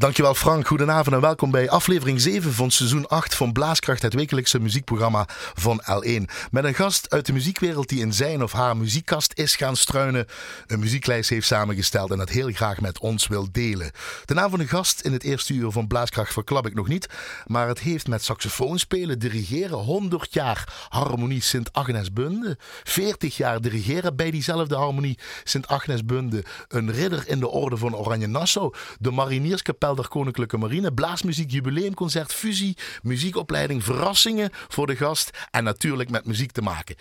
Dankjewel 0.00 0.34
Frank, 0.34 0.66
goedenavond 0.66 1.14
en 1.14 1.20
welkom 1.20 1.50
bij 1.50 1.70
aflevering 1.70 2.20
7 2.20 2.52
van 2.52 2.70
seizoen 2.70 3.08
8 3.08 3.34
van 3.34 3.52
Blaaskracht, 3.52 4.02
het 4.02 4.14
wekelijkse 4.14 4.60
muziekprogramma 4.60 5.26
van 5.54 5.82
L1. 5.82 6.22
Met 6.50 6.64
een 6.64 6.74
gast 6.74 7.10
uit 7.10 7.26
de 7.26 7.32
muziekwereld 7.32 7.88
die 7.88 8.00
in 8.00 8.12
zijn 8.12 8.42
of 8.42 8.52
haar 8.52 8.76
muziekkast 8.76 9.32
is 9.34 9.56
gaan 9.56 9.76
struinen, 9.76 10.26
een 10.66 10.78
muzieklijst 10.78 11.30
heeft 11.30 11.46
samengesteld 11.46 12.10
en 12.10 12.18
dat 12.18 12.28
heel 12.28 12.52
graag 12.52 12.80
met 12.80 12.98
ons 12.98 13.26
wil 13.26 13.48
delen. 13.52 13.90
De 14.24 14.34
naam 14.34 14.50
van 14.50 14.58
de 14.58 14.66
gast 14.66 15.00
in 15.00 15.12
het 15.12 15.22
eerste 15.22 15.52
uur 15.52 15.70
van 15.70 15.86
Blaaskracht 15.86 16.32
verklap 16.32 16.66
ik 16.66 16.74
nog 16.74 16.88
niet, 16.88 17.08
maar 17.46 17.68
het 17.68 17.80
heeft 17.80 18.08
met 18.08 18.24
saxofoon 18.24 18.78
spelen, 18.78 19.18
dirigeren, 19.18 19.78
100 19.78 20.32
jaar 20.34 20.86
harmonie 20.88 21.42
Sint-Agnes 21.42 22.12
Bunde, 22.12 22.58
40 22.84 23.36
jaar 23.36 23.60
dirigeren 23.60 24.16
bij 24.16 24.30
diezelfde 24.30 24.76
harmonie 24.76 25.18
Sint-Agnes 25.44 26.04
Bunde, 26.04 26.44
een 26.68 26.92
ridder 26.92 27.28
in 27.28 27.40
de 27.40 27.48
orde 27.48 27.76
van 27.76 27.96
Oranje 27.96 28.26
Nassau, 28.26 28.74
de 28.98 29.10
marinierskapel 29.10 29.88
Koninklijke 30.08 30.56
Marine, 30.56 30.92
blaasmuziek, 30.92 31.50
jubileumconcert, 31.50 32.32
fusie, 32.32 32.76
muziekopleiding, 33.02 33.84
verrassingen 33.84 34.50
voor 34.52 34.86
de 34.86 34.96
gast 34.96 35.30
en 35.50 35.64
natuurlijk 35.64 36.10
met 36.10 36.26
muziek 36.26 36.52
te 36.52 36.62
maken. 36.62 36.96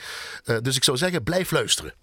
Uh, 0.46 0.58
dus 0.62 0.76
ik 0.76 0.84
zou 0.84 0.98
zeggen, 0.98 1.24
blijf 1.24 1.52
luisteren. 1.52 1.94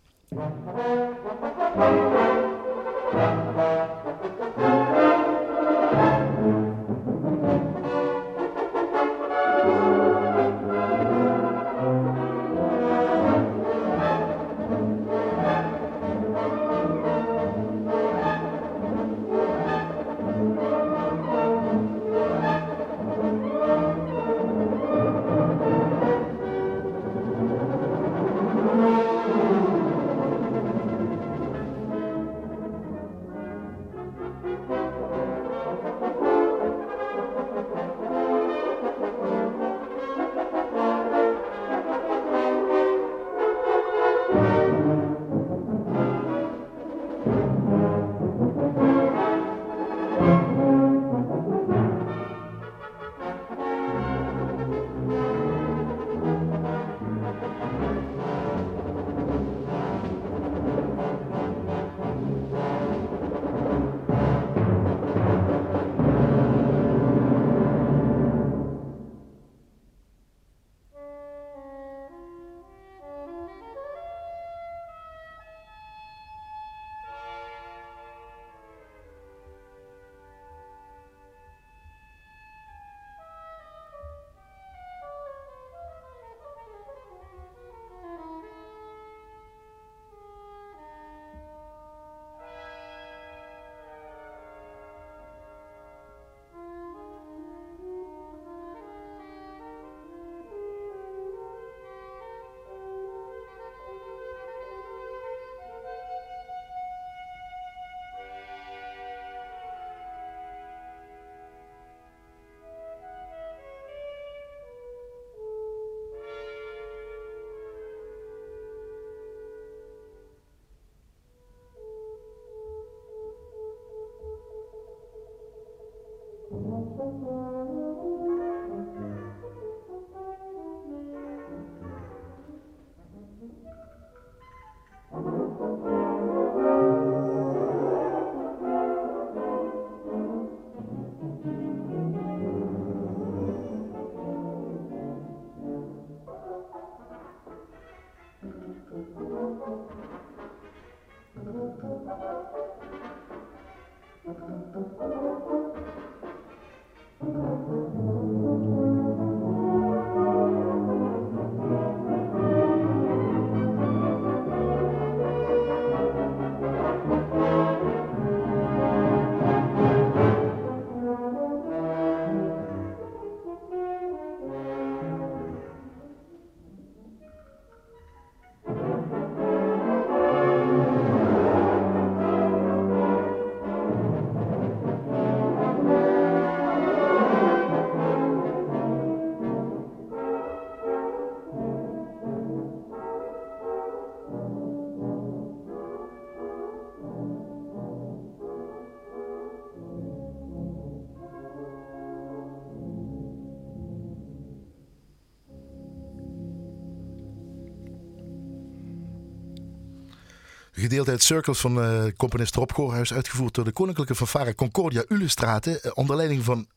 Gedeelte 210.88 211.14
Circles 211.18 211.60
van 211.60 211.78
uh, 211.78 212.04
componist 212.16 212.54
Rob 212.54 212.72
Goorhuis, 212.72 213.12
uitgevoerd 213.12 213.54
door 213.54 213.64
de 213.64 213.72
Koninklijke 213.72 214.14
Fanfare 214.14 214.54
Concordia 214.54 215.04
Ulestraten, 215.08 215.80
uh, 215.82 215.92
onder 215.94 216.16
leiding 216.16 216.44
van, 216.44 216.68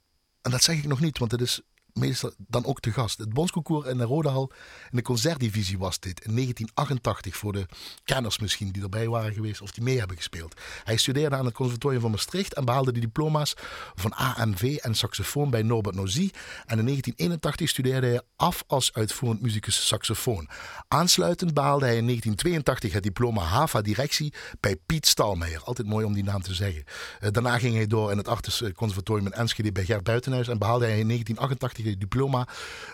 en 0.41 0.51
dat 0.51 0.63
zeg 0.63 0.77
ik 0.77 0.87
nog 0.87 0.99
niet, 0.99 1.17
want 1.17 1.31
het 1.31 1.41
is 1.41 1.61
meestal 1.93 2.33
dan 2.37 2.65
ook 2.65 2.79
te 2.79 2.91
gast. 2.91 3.17
Het 3.17 3.33
Bondsconcours 3.33 3.87
in 3.87 3.97
de 3.97 4.03
Rodehal 4.03 4.51
in 4.91 4.97
de 4.97 5.01
concertdivisie 5.01 5.77
was 5.77 5.99
dit 5.99 6.25
in 6.25 6.33
1988 6.33 7.35
voor 7.35 7.53
de 7.53 7.65
kenners 8.03 8.39
misschien 8.39 8.71
die 8.71 8.83
erbij 8.83 9.07
waren 9.07 9.33
geweest 9.33 9.61
of 9.61 9.71
die 9.71 9.83
mee 9.83 9.97
hebben 9.97 10.17
gespeeld. 10.17 10.61
Hij 10.83 10.97
studeerde 10.97 11.35
aan 11.35 11.45
het 11.45 11.53
Conservatorium 11.53 12.01
van 12.01 12.11
Maastricht 12.11 12.53
en 12.53 12.65
behaalde 12.65 12.91
de 12.91 12.99
diploma's 12.99 13.53
van 13.95 14.13
AMV 14.13 14.77
en 14.81 14.95
saxofoon 14.95 15.49
bij 15.49 15.61
Norbert 15.61 15.95
Nozy. 15.95 16.29
En 16.65 16.79
in 16.79 16.85
1981 16.85 17.69
studeerde 17.69 18.07
hij 18.07 18.21
af 18.35 18.63
als 18.67 18.93
uitvoerend 18.93 19.41
muzikus 19.41 19.87
saxofoon. 19.87 20.49
Aansluitend 20.87 21.53
behaalde 21.53 21.85
hij 21.85 21.97
in 21.97 22.05
1982 22.05 22.93
het 22.93 23.03
diploma 23.03 23.41
HAVA 23.41 23.81
directie 23.81 24.33
bij 24.59 24.75
Piet 24.85 25.07
Stalmeijer. 25.07 25.63
Altijd 25.63 25.87
mooi 25.87 26.05
om 26.05 26.13
die 26.13 26.23
naam 26.23 26.41
te 26.41 26.53
zeggen. 26.53 26.83
Eh, 27.19 27.31
daarna 27.31 27.57
ging 27.57 27.75
hij 27.75 27.87
door 27.87 28.11
in 28.11 28.17
het 28.17 28.27
Artes 28.27 28.63
Conservatorium 28.75 29.25
in 29.25 29.33
Enschede 29.33 29.71
bij 29.71 29.85
Gert 29.85 30.03
Buitenhuis 30.03 30.47
en 30.47 30.57
behaalde 30.57 30.85
hij 30.85 30.99
in 30.99 31.07
1988 31.07 31.78
diploma 31.83 32.47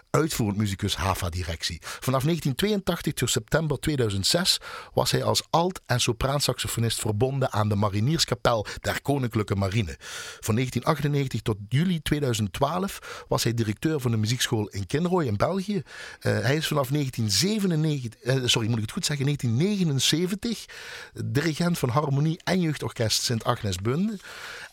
uitvoerend 0.10 0.58
muzikus 0.58 0.96
HAVA-directie. 0.96 1.78
Vanaf 1.82 2.24
1982 2.24 3.14
tot 3.14 3.30
september 3.30 3.80
2006 3.80 4.60
was 4.94 5.12
hij 5.12 5.24
als 5.24 5.44
alt- 5.50 5.82
en 5.86 6.02
sopraansaxofonist 6.02 7.00
verbonden 7.00 7.52
aan 7.52 7.70
de 7.70 7.76
Marinierskapel 7.76 8.66
der 8.82 9.02
Koninklijke 9.02 9.56
Marine. 9.56 9.96
Van 10.40 10.56
1998 10.56 11.42
tot 11.42 11.58
juli 11.70 12.02
2012 12.02 13.24
was 13.28 13.44
hij 13.44 13.54
directeur 13.54 14.00
van 14.00 14.12
de 14.12 14.18
muziekschool 14.18 14.68
in 14.68 14.86
Kinrooi 14.86 15.28
in 15.28 15.38
België. 15.38 15.76
Uh, 15.76 15.84
hij 16.22 16.56
is 16.56 16.68
vanaf 16.68 16.90
1997, 16.90 18.24
uh, 18.24 18.48
sorry, 18.48 18.68
moet 18.68 18.78
ik 18.78 18.84
het 18.84 18.92
goed 18.92 19.06
zeggen, 19.06 19.26
1979 19.26 20.66
dirigent 21.26 21.80
van 21.80 21.90
Harmonie 21.90 22.40
en 22.44 22.62
Jeugdorkest 22.62 23.22
Sint 23.22 23.44
Agnes 23.44 23.76
Bunde. 23.76 24.20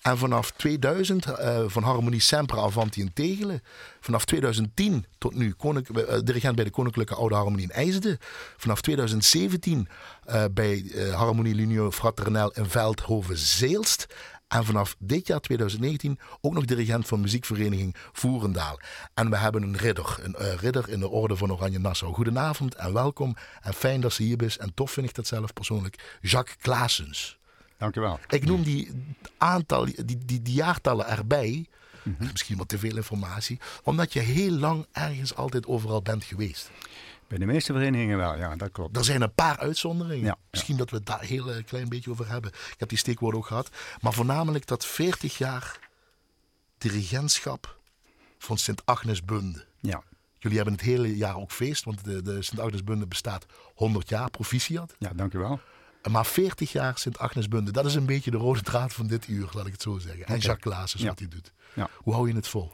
En 0.02 0.18
vanaf 0.18 0.50
2000 0.50 1.26
uh, 1.26 1.62
van 1.66 1.82
Harmonie 1.82 2.20
Sempre 2.20 2.60
Avanti 2.60 3.00
in 3.00 3.12
Tegelen. 3.12 3.62
Vanaf 4.00 4.24
2010 4.24 5.06
tot 5.18 5.34
nu 5.34 5.54
uh, 5.64 6.18
dirigent 6.24 6.54
bij 6.54 6.64
de 6.64 6.70
Koninklijke 6.70 7.14
Oude 7.14 7.34
Harmonie 7.34 7.62
in 7.62 7.70
IJsden. 7.70 8.18
Vanaf 8.56 8.80
2017 8.80 9.88
uh, 10.26 10.44
bij 10.52 10.84
Harmonie 11.14 11.54
Lunio 11.54 11.90
Fraternel 11.90 12.50
in 12.52 12.66
Veldhoven-Zeelst. 12.66 14.06
En 14.48 14.64
vanaf 14.64 14.96
dit 14.98 15.26
jaar 15.26 15.40
2019 15.40 16.18
ook 16.40 16.54
nog 16.54 16.64
dirigent 16.64 17.06
van 17.06 17.20
muziekvereniging 17.20 17.96
Voerendaal. 18.12 18.80
En 19.14 19.30
we 19.30 19.36
hebben 19.36 19.62
een 19.62 19.76
ridder, 19.76 20.18
een 20.22 20.56
ridder 20.58 20.88
in 20.88 21.00
de 21.00 21.08
orde 21.08 21.36
van 21.36 21.52
Oranje 21.52 21.78
Nassau. 21.78 22.14
Goedenavond 22.14 22.74
en 22.74 22.92
welkom. 22.92 23.36
En 23.60 23.74
fijn 23.74 24.00
dat 24.00 24.12
ze 24.12 24.22
hier 24.22 24.42
is. 24.42 24.58
En 24.58 24.74
tof 24.74 24.90
vind 24.90 25.08
ik 25.08 25.14
dat 25.14 25.26
zelf 25.26 25.52
persoonlijk. 25.52 26.18
Jacques 26.20 26.56
Klaasens. 26.60 27.40
Dankjewel. 27.82 28.18
Ik 28.28 28.44
noem 28.44 28.62
die, 28.62 28.90
aantal, 29.38 29.84
die, 29.84 30.04
die, 30.04 30.42
die 30.42 30.54
jaartallen 30.54 31.06
erbij. 31.06 31.66
Mm 32.02 32.14
-hmm. 32.18 32.28
Misschien 32.30 32.56
wat 32.56 32.68
te 32.68 32.78
veel 32.78 32.96
informatie. 32.96 33.60
Omdat 33.82 34.12
je 34.12 34.20
heel 34.20 34.50
lang 34.50 34.86
ergens 34.92 35.34
altijd 35.34 35.66
overal 35.66 36.02
bent 36.02 36.24
geweest. 36.24 36.70
Bij 37.28 37.38
de 37.38 37.46
meeste 37.46 37.72
verenigingen 37.72 38.18
wel, 38.18 38.36
ja, 38.36 38.56
dat 38.56 38.72
klopt. 38.72 38.96
Er 38.96 39.04
zijn 39.04 39.22
een 39.22 39.34
paar 39.34 39.58
uitzonderingen. 39.58 40.24
Ja, 40.24 40.36
Misschien 40.50 40.74
ja. 40.74 40.80
dat 40.80 40.90
we 40.90 40.96
het 40.96 41.06
daar 41.06 41.20
heel 41.20 41.56
uh, 41.56 41.64
klein 41.64 41.88
beetje 41.88 42.10
over 42.10 42.28
hebben. 42.28 42.50
Ik 42.50 42.74
heb 42.78 42.88
die 42.88 42.98
steekwoorden 42.98 43.40
ook 43.40 43.46
gehad. 43.46 43.70
Maar 44.00 44.12
voornamelijk 44.12 44.66
dat 44.66 44.86
40 44.86 45.38
jaar 45.38 45.78
dirigentschap 46.78 47.78
van 48.38 48.58
Sint 48.58 48.86
Agnes 48.86 49.24
Bunde. 49.24 49.64
Ja. 49.80 50.02
Jullie 50.38 50.56
hebben 50.56 50.74
het 50.74 50.84
hele 50.84 51.16
jaar 51.16 51.36
ook 51.36 51.52
feest, 51.52 51.84
want 51.84 52.04
de, 52.04 52.22
de 52.22 52.42
Sint 52.42 52.60
Agnes 52.60 52.84
Bunde 52.84 53.06
bestaat 53.06 53.46
100 53.74 54.08
jaar, 54.08 54.30
proficiat. 54.30 54.94
Ja, 54.98 55.12
dankjewel. 55.14 55.60
Maar 56.10 56.26
40 56.26 56.72
jaar 56.72 56.98
Sint 56.98 57.18
Agnes 57.18 57.48
Bunde, 57.48 57.72
dat 57.72 57.84
is 57.84 57.94
een 57.94 58.06
beetje 58.06 58.30
de 58.30 58.36
rode 58.36 58.62
draad 58.62 58.92
van 58.92 59.06
dit 59.06 59.28
uur, 59.28 59.48
laat 59.52 59.66
ik 59.66 59.72
het 59.72 59.82
zo 59.82 59.98
zeggen. 59.98 60.26
En 60.26 60.38
Jacques 60.38 60.74
Klaas 60.74 60.94
is 60.94 61.02
wat 61.02 61.18
hij 61.18 61.28
doet. 61.28 61.52
Ja. 61.74 61.88
Hoe 61.96 62.14
hou 62.14 62.28
je 62.28 62.34
het 62.34 62.48
vol? 62.48 62.70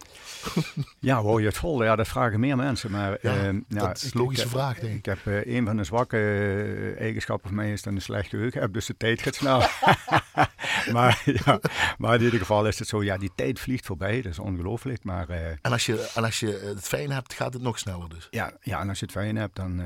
ja, 0.99 1.19
hoe 1.19 1.27
hou 1.27 1.41
je 1.41 1.47
het 1.47 1.57
vol? 1.57 1.85
Ja, 1.85 1.97
dat 1.97 2.09
vragen 2.09 2.41
meer 2.41 2.57
mensen. 2.57 2.91
Maar, 2.91 3.19
ja, 3.23 3.53
uh, 3.53 3.61
dat 3.69 3.97
is 3.97 4.15
een 4.15 4.21
logische 4.21 4.45
ik, 4.45 4.51
vraag, 4.51 4.79
denk 4.79 4.93
ik. 4.93 4.99
Ik 4.99 5.05
heb 5.05 5.19
uh, 5.25 5.57
een 5.57 5.65
van 5.65 5.77
de 5.77 5.85
zwakke 5.85 6.17
uh, 6.17 7.01
eigenschappen 7.01 7.49
van 7.49 7.57
mij 7.57 7.73
is 7.73 7.83
dat 7.83 7.93
een 7.93 8.03
slecht 8.03 8.29
geheugen 8.29 8.61
heb, 8.61 8.73
dus 8.73 8.87
de 8.87 8.97
tijd 8.97 9.23
gaat 9.23 9.35
snel. 9.35 9.59
maar, 10.97 11.23
ja, 11.45 11.61
maar 11.99 12.15
in 12.15 12.23
ieder 12.23 12.39
geval 12.39 12.67
is 12.67 12.79
het 12.79 12.89
zo, 12.89 13.03
ja, 13.03 13.17
die 13.17 13.31
tijd 13.35 13.61
vliegt 13.61 13.87
voorbij, 13.87 14.23
dat 14.23 14.33
is 14.33 14.39
ongelooflijk. 14.39 15.05
Maar, 15.05 15.29
en 15.29 15.73
als 15.73 15.87
je, 15.87 16.11
en 16.15 16.25
als 16.25 16.41
je 16.41 16.73
het 16.75 16.85
fijn 16.89 17.11
hebt, 17.11 17.35
gaat 17.35 17.53
het 17.53 17.63
nog 17.63 17.79
sneller 17.79 18.09
dus? 18.09 18.27
Ja, 18.31 18.53
ja 18.61 18.81
en 18.81 18.89
als 18.89 18.99
je 18.99 19.05
het 19.05 19.15
fijn 19.15 19.37
hebt, 19.37 19.57
dan, 19.57 19.83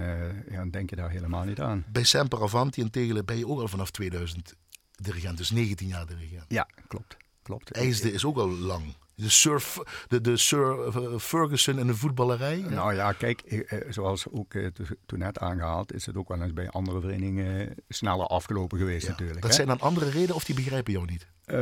ja, 0.50 0.56
dan 0.56 0.70
denk 0.70 0.90
je 0.90 0.96
daar 0.96 1.10
helemaal 1.10 1.44
niet 1.44 1.60
aan. 1.60 1.84
Bij 1.88 2.04
Semper 2.04 2.42
Avanti 2.42 2.82
en 2.82 2.90
Tegelen 2.90 3.24
ben 3.24 3.38
je 3.38 3.48
ook 3.48 3.60
al 3.60 3.68
vanaf 3.68 3.90
2000 3.90 4.54
dirigent, 5.02 5.36
dus 5.36 5.50
19 5.50 5.86
jaar 5.88 6.06
dirigent. 6.06 6.44
Ja, 6.48 6.68
klopt. 6.88 7.16
klopt. 7.42 7.70
IJsde 7.70 8.12
is 8.12 8.24
ook 8.24 8.36
al 8.36 8.48
lang. 8.48 8.94
De 9.14 9.28
Sir, 9.28 9.62
de, 10.08 10.20
de 10.20 10.36
Sir 10.36 10.92
Ferguson 11.18 11.78
in 11.78 11.86
de 11.86 11.94
voetballerij? 11.94 12.64
Nou 12.68 12.94
ja, 12.94 13.12
kijk, 13.12 13.66
zoals 13.88 14.28
ook 14.30 14.52
toen 15.06 15.18
net 15.18 15.38
aangehaald, 15.38 15.94
is 15.94 16.06
het 16.06 16.16
ook 16.16 16.28
wel 16.28 16.42
eens 16.42 16.52
bij 16.52 16.70
andere 16.70 17.00
verenigingen 17.00 17.74
sneller 17.88 18.26
afgelopen 18.26 18.78
geweest 18.78 19.04
ja, 19.04 19.10
natuurlijk. 19.10 19.40
Dat 19.40 19.50
hè? 19.50 19.56
zijn 19.56 19.68
dan 19.68 19.80
andere 19.80 20.10
redenen 20.10 20.34
of 20.34 20.44
die 20.44 20.54
begrijpen 20.54 20.92
jou 20.92 21.06
niet? 21.10 21.26
Uh, 21.46 21.56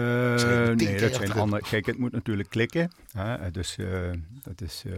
nee, 0.75 1.01
dat 1.01 1.15
zijn 1.15 1.33
andere. 1.33 1.63
Kijk, 1.63 1.87
het 1.87 1.99
moet 1.99 2.13
natuurlijk 2.13 2.49
klikken. 2.49 2.91
Hè? 3.13 3.51
Dus 3.51 3.77
uh, 3.77 4.11
dat 4.43 4.61
is 4.61 4.85
uh, 4.87 4.95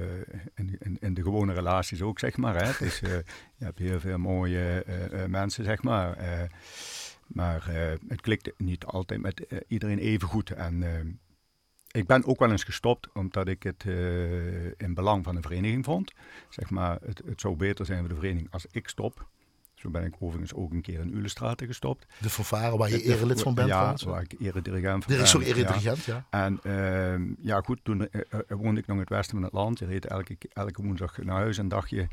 in, 0.55 0.77
in, 0.79 0.97
in, 1.01 1.15
de 1.15 1.23
gewone 1.23 1.53
relaties 1.53 2.03
ook, 2.03 2.19
zeg 2.19 2.37
maar. 2.37 2.55
Hè? 2.55 2.67
Het 2.67 2.81
is, 2.81 2.99
je 3.59 3.65
hebt 3.65 3.79
heel 3.79 4.01
veel 4.01 4.19
mooie 4.19 4.85
mensen, 5.29 5.65
zeg 5.65 5.83
maar. 5.83 6.17
maar 7.27 7.67
het 8.09 8.21
klikt 8.21 8.53
niet 8.57 8.85
altijd 8.85 9.21
met 9.21 9.47
iedereen 9.69 9.99
even 9.99 10.29
goed. 10.29 10.51
En 10.51 11.21
ik 11.93 12.07
ben 12.07 12.25
ook 12.27 12.39
wel 12.39 12.51
eens 12.51 12.65
gestopt 12.65 13.09
omdat 13.13 13.49
ik 13.49 13.63
het 13.63 13.85
uh, 13.85 14.67
in 14.67 14.95
belang 14.95 15.25
van 15.25 15.35
de 15.35 15.41
vereniging 15.41 15.85
vond. 15.85 16.13
Zeg 16.49 16.71
maar, 16.71 16.99
het, 17.05 17.23
het, 17.25 17.41
zou 17.41 17.57
beter 17.57 17.87
zijn 17.87 17.99
voor 17.99 18.09
de 18.09 18.15
vereniging 18.15 18.49
als 18.51 18.67
ik 18.71 18.89
stop. 18.89 19.27
Zo 19.75 19.91
ben 19.91 20.05
ik 20.05 20.15
overigens 20.19 20.55
ook 20.55 20.73
een 20.73 20.81
keer 20.81 21.01
in 21.01 21.17
Ulestraten 21.17 21.67
gestopt. 21.67 22.07
De 22.19 22.31
fanfare 22.31 22.77
waar 22.77 22.91
je 22.91 23.03
erelid 23.03 23.43
van 23.43 23.55
bent? 23.55 23.69
Ja, 23.69 23.75
trouwens? 23.75 24.03
waar 24.03 24.23
ik 24.23 24.35
eredirigent 24.41 25.05
van 25.05 25.17
ben. 25.17 25.29
Sorry, 25.29 25.47
eredirigent, 25.47 26.05
ja. 26.05 26.27
ja. 26.31 26.45
En 26.47 26.61
uh, 26.67 27.37
ja, 27.41 27.61
goed, 27.61 27.81
toen 27.83 28.01
uh, 28.01 28.31
woonde 28.49 28.81
ik 28.81 28.87
nog 28.87 28.97
in 28.97 29.03
het 29.03 29.09
westen 29.09 29.35
van 29.35 29.45
het 29.45 29.53
land. 29.53 29.79
Je 29.79 29.87
reed 29.87 30.07
elke, 30.07 30.37
elke 30.53 30.83
woensdag 30.83 31.19
naar 31.19 31.37
huis 31.37 31.59
en 31.59 31.69
dacht 31.69 31.91
je... 31.91 32.09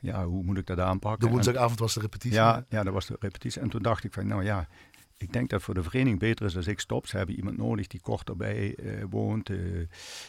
Ja, 0.00 0.24
hoe 0.24 0.42
moet 0.42 0.58
ik 0.58 0.66
dat 0.66 0.78
aanpakken? 0.78 1.26
De 1.26 1.32
woensdagavond 1.32 1.78
was 1.78 1.94
de 1.94 2.00
repetitie? 2.00 2.36
Ja, 2.38 2.64
ja, 2.68 2.82
dat 2.82 2.92
was 2.92 3.06
de 3.06 3.16
repetitie. 3.20 3.60
En 3.60 3.68
toen 3.68 3.82
dacht 3.82 4.04
ik 4.04 4.12
van, 4.12 4.26
nou 4.26 4.44
ja, 4.44 4.68
ik 5.22 5.32
denk 5.32 5.50
dat 5.50 5.62
voor 5.62 5.74
de 5.74 5.82
vereniging 5.82 6.18
beter 6.18 6.46
is 6.46 6.56
als 6.56 6.66
ik 6.66 6.80
stop. 6.80 7.06
Ze 7.06 7.16
hebben 7.16 7.36
iemand 7.36 7.56
nodig 7.56 7.86
die 7.86 8.00
kort 8.00 8.28
erbij 8.28 8.76
uh, 8.78 9.04
woont 9.10 9.48
uh, 9.48 9.78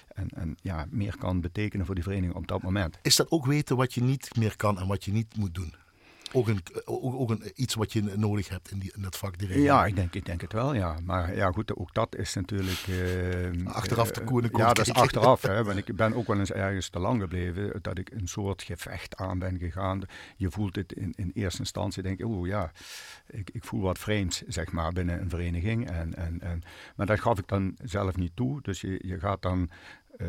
en, 0.07 0.29
en 0.29 0.57
ja, 0.61 0.85
meer 0.89 1.17
kan 1.17 1.41
betekenen 1.41 1.85
voor 1.85 1.95
die 1.95 2.03
vereniging 2.03 2.35
op 2.35 2.47
dat 2.47 2.61
moment. 2.61 2.99
Is 3.01 3.15
dat 3.15 3.31
ook 3.31 3.45
weten 3.45 3.75
wat 3.75 3.93
je 3.93 4.01
niet 4.01 4.35
meer 4.37 4.55
kan 4.55 4.79
en 4.79 4.87
wat 4.87 5.05
je 5.05 5.11
niet 5.11 5.37
moet 5.37 5.55
doen? 5.55 5.73
Ook, 6.33 6.47
een, 6.47 6.61
ook, 6.85 7.13
ook 7.13 7.29
een, 7.29 7.51
iets 7.55 7.73
wat 7.73 7.93
je 7.93 8.01
nodig 8.15 8.49
hebt 8.49 8.71
in, 8.71 8.79
die, 8.79 8.91
in 8.95 9.01
dat 9.01 9.17
vak 9.17 9.37
direct. 9.37 9.59
Ja, 9.59 9.85
ik 9.85 9.95
denk, 9.95 10.13
ik 10.13 10.25
denk 10.25 10.41
het 10.41 10.53
wel, 10.53 10.73
ja. 10.73 10.97
Maar 11.03 11.35
ja, 11.35 11.51
goed, 11.51 11.75
ook 11.75 11.93
dat 11.93 12.15
is 12.15 12.33
natuurlijk... 12.33 12.87
Uh, 12.87 13.65
achteraf 13.65 14.11
de 14.11 14.23
koe 14.23 14.49
Ja, 14.51 14.73
dat 14.73 14.87
is 14.87 14.93
achteraf. 14.93 15.41
hè, 15.41 15.63
want 15.63 15.77
ik 15.77 15.95
ben 15.95 16.13
ook 16.13 16.27
wel 16.27 16.39
eens 16.39 16.51
ergens 16.51 16.89
te 16.89 16.99
lang 16.99 17.21
gebleven. 17.21 17.81
Dat 17.81 17.97
ik 17.97 18.11
een 18.11 18.27
soort 18.27 18.63
gevecht 18.63 19.15
aan 19.15 19.39
ben 19.39 19.57
gegaan. 19.57 20.01
Je 20.35 20.51
voelt 20.51 20.75
het 20.75 20.93
in, 20.93 21.13
in 21.15 21.31
eerste 21.33 21.59
instantie, 21.59 22.03
denk 22.03 22.19
ik, 22.19 22.25
oh 22.25 22.47
ja, 22.47 22.71
ik, 23.27 23.49
ik 23.53 23.63
voel 23.63 23.81
wat 23.81 23.99
vreemds, 23.99 24.43
zeg 24.47 24.71
maar, 24.71 24.91
binnen 24.91 25.21
een 25.21 25.29
vereniging. 25.29 25.89
En, 25.89 26.15
en, 26.15 26.41
en, 26.41 26.63
maar 26.95 27.05
dat 27.05 27.19
gaf 27.19 27.39
ik 27.39 27.47
dan 27.47 27.75
zelf 27.83 28.15
niet 28.15 28.35
toe. 28.35 28.61
Dus 28.61 28.81
je, 28.81 28.99
je 29.01 29.19
gaat 29.19 29.41
dan 29.41 29.69
uh, 30.17 30.27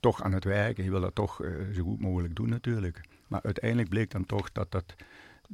toch 0.00 0.22
aan 0.22 0.32
het 0.32 0.44
werk 0.44 0.78
en 0.78 0.84
je 0.84 0.90
wil 0.90 1.00
dat 1.00 1.14
toch 1.14 1.42
uh, 1.42 1.74
zo 1.74 1.82
goed 1.82 2.00
mogelijk 2.00 2.36
doen 2.36 2.48
natuurlijk. 2.48 3.00
Maar 3.26 3.40
uiteindelijk 3.42 3.88
bleek 3.88 4.10
dan 4.10 4.26
toch 4.26 4.52
dat 4.52 4.70
dat 4.70 4.94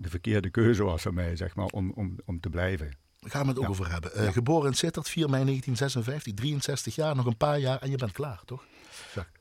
de 0.01 0.09
verkeerde 0.09 0.51
keuze 0.51 0.85
was 0.85 1.03
voor 1.03 1.15
mij, 1.15 1.37
zeg 1.37 1.55
maar, 1.55 1.67
om, 1.67 1.93
om, 1.95 2.17
om 2.25 2.41
te 2.41 2.51
blijven. 2.51 2.91
Daar 3.21 3.31
gaan 3.31 3.43
we 3.43 3.49
het 3.49 3.59
ook 3.59 3.65
ja. 3.65 3.71
over 3.71 3.91
hebben. 3.91 4.11
Uh, 4.17 4.25
ja. 4.25 4.33
Geboren 4.33 4.69
in 4.69 4.77
Sittard, 4.77 5.09
4 5.09 5.31
mei 5.31 5.45
1956, 5.45 6.35
63 6.35 6.95
jaar, 6.95 7.17
nog 7.17 7.27
een 7.27 7.37
paar 7.37 7.59
jaar 7.59 7.79
en 7.79 7.91
je 7.91 7.97
bent 7.97 8.13
klaar, 8.13 8.41
toch? 8.45 8.65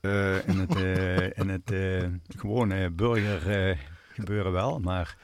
Uh, 0.02 0.48
in 0.48 0.60
het, 0.60 0.76
uh, 0.76 1.38
in 1.38 1.50
het 1.50 1.72
gewone 2.38 2.90
burger 2.90 3.78
gebeuren 4.14 4.52
wel, 4.52 4.80
maar 4.80 5.18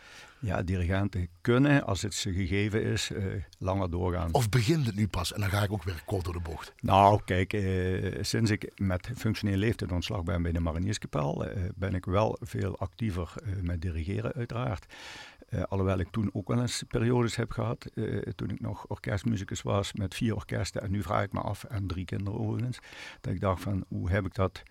ja, 0.44 0.64
dirigenten 0.64 1.28
kunnen, 1.42 1.84
als 1.84 2.02
het 2.02 2.14
ze 2.14 2.34
gegeven 2.34 2.84
is, 2.84 3.12
uh, 3.12 3.26
langer 3.60 3.90
doorgaan. 3.90 4.34
Of 4.34 4.50
begint 4.50 4.86
het 4.86 4.96
nu 4.96 5.08
pas? 5.08 5.34
En 5.34 5.42
dan 5.42 5.50
ga 5.50 5.64
ik 5.64 5.72
ook 5.72 5.84
weer 5.84 6.02
kort 6.06 6.24
door 6.24 6.34
de 6.34 6.40
bocht. 6.40 6.74
Nou, 6.80 7.22
kijk, 7.26 7.54
uh, 7.54 8.24
sinds 8.24 8.52
ik 8.52 8.72
met 8.76 9.10
functioneel 9.16 9.58
leeftijd 9.58 9.92
ontslag 9.92 10.24
ben 10.24 10.42
bij 10.42 10.52
de 10.52 10.60
Marinierskapel, 10.60 11.48
uh, 11.48 11.70
ben 11.76 11.94
ik 11.94 12.06
wel 12.06 12.38
veel 12.42 12.78
actiever 12.78 13.34
met 13.62 13.82
dirigeren, 13.82 14.34
uiteraard. 14.34 14.86
alhoewel 15.68 16.00
ik 16.00 16.08
toen 16.12 16.30
ook 16.34 16.48
wel 16.48 16.62
eens 16.62 16.84
periodes 16.88 17.36
heb 17.36 17.52
gehad, 17.52 17.92
toen 18.36 18.50
ik 18.50 18.60
nog 18.60 18.86
orkestmuzikus 18.88 19.62
was 19.62 19.94
met 19.94 20.16
vier 20.16 20.36
orkesten. 20.36 20.82
En 20.82 20.92
nu 20.92 21.02
vraag 21.02 21.24
ik 21.24 21.34
me 21.34 21.40
af, 21.40 21.64
en 21.64 21.88
drie 21.88 22.06
kinderen 22.06 22.40
overigens, 22.40 22.80
dat 23.22 23.34
ik 23.34 23.40
dacht 23.40 23.62
van, 23.62 23.86
hoe 23.88 24.10
heb 24.10 24.26
ik 24.26 24.34
dat 24.36 24.64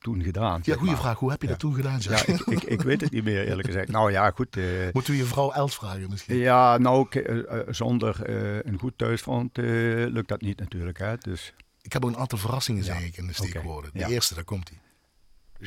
toen 0.00 0.22
gedaan? 0.22 0.60
Ja, 0.64 0.76
goede 0.76 0.96
vraag. 0.96 1.18
Hoe 1.18 1.30
heb 1.30 1.40
je 1.40 1.46
ja. 1.46 1.52
dat 1.52 1.60
toen 1.60 1.74
gedaan? 1.74 2.02
Zeg? 2.02 2.26
Ja, 2.26 2.32
ik, 2.34 2.40
ik, 2.40 2.62
ik, 2.62 2.82
weet 2.82 3.00
het 3.00 3.10
niet 3.10 3.24
meer 3.24 3.48
eerlijk 3.48 3.66
gezegd. 3.66 3.88
Nou 3.88 4.12
ja, 4.12 4.30
goed. 4.30 4.56
Uh, 4.56 4.64
Moeten 4.92 5.12
we 5.12 5.18
je 5.18 5.24
vrouw 5.24 5.52
Els 5.52 5.74
vragen 5.74 6.10
misschien? 6.10 6.36
Ja, 6.36 6.78
nou, 6.78 7.06
uh, 7.10 7.60
zonder 7.68 8.28
uh, 8.28 8.58
een 8.62 8.78
goed 8.78 8.92
thuisfront 8.96 9.56
lukt 9.56 10.28
dat 10.28 10.40
niet 10.40 10.60
natuurlijk. 10.60 10.98
Hè? 10.98 11.16
Dus... 11.16 11.54
Ik 11.82 11.92
heb 11.92 12.04
ook 12.04 12.10
een 12.10 12.16
aantal 12.16 12.38
verrassingen, 12.38 12.84
ja. 12.84 12.94
zeg 12.94 13.06
ik, 13.06 13.16
in 13.16 13.26
de 13.26 13.32
steekwoorden. 13.32 13.90
Okay. 13.94 14.08
De 14.08 14.14
eerste, 14.14 14.34
daar 14.34 14.44
komt 14.44 14.68
hij. 14.68 14.78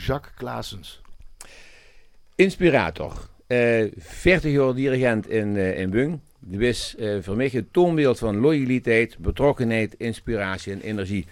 Jacques 0.02 0.34
Klaasens. 0.36 1.02
Inspirator. 2.36 3.30
40 3.48 4.52
jaar 4.52 4.74
dirigent 4.74 5.30
in, 5.30 5.56
in 5.56 5.90
Bung. 5.90 6.20
Die 6.40 6.60
is 6.60 6.96
voor 7.22 7.36
mij 7.36 7.50
het 7.52 7.74
toonbeeld 7.74 8.20
van 8.20 8.38
loyaliteit, 8.38 9.18
betrokkenheid, 9.18 9.94
inspiratie 9.94 10.74
en 10.74 10.82
energie. 10.82 11.26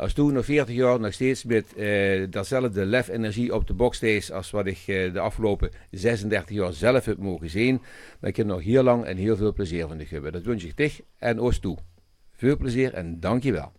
Als 0.00 0.12
toen 0.12 0.32
nog 0.32 0.44
40 0.44 0.74
jaar 0.74 1.00
nog 1.00 1.12
steeds 1.12 1.44
met 1.44 1.66
uh, 1.76 2.26
datzelfde 2.30 2.84
lef-energie 2.84 3.54
op 3.54 3.66
de 3.66 3.74
box 3.74 4.30
als 4.30 4.50
wat 4.50 4.66
ik 4.66 4.84
uh, 4.86 5.12
de 5.12 5.20
afgelopen 5.20 5.70
36 5.90 6.56
jaar 6.56 6.72
zelf 6.72 7.04
heb 7.04 7.18
mogen 7.18 7.50
zien, 7.50 7.82
dan 8.20 8.32
kan 8.32 8.44
ik 8.44 8.50
nog 8.50 8.62
heel 8.62 8.82
lang 8.82 9.04
en 9.04 9.16
heel 9.16 9.36
veel 9.36 9.52
plezier 9.52 9.86
van 9.88 9.96
de 9.96 10.06
hebben. 10.08 10.32
Dat 10.32 10.42
wens 10.42 10.64
ik 10.64 10.76
dich 10.76 11.00
en 11.18 11.40
ons 11.40 11.58
toe. 11.58 11.78
Veel 12.32 12.56
plezier 12.56 12.94
en 12.94 13.20
dankjewel. 13.20 13.72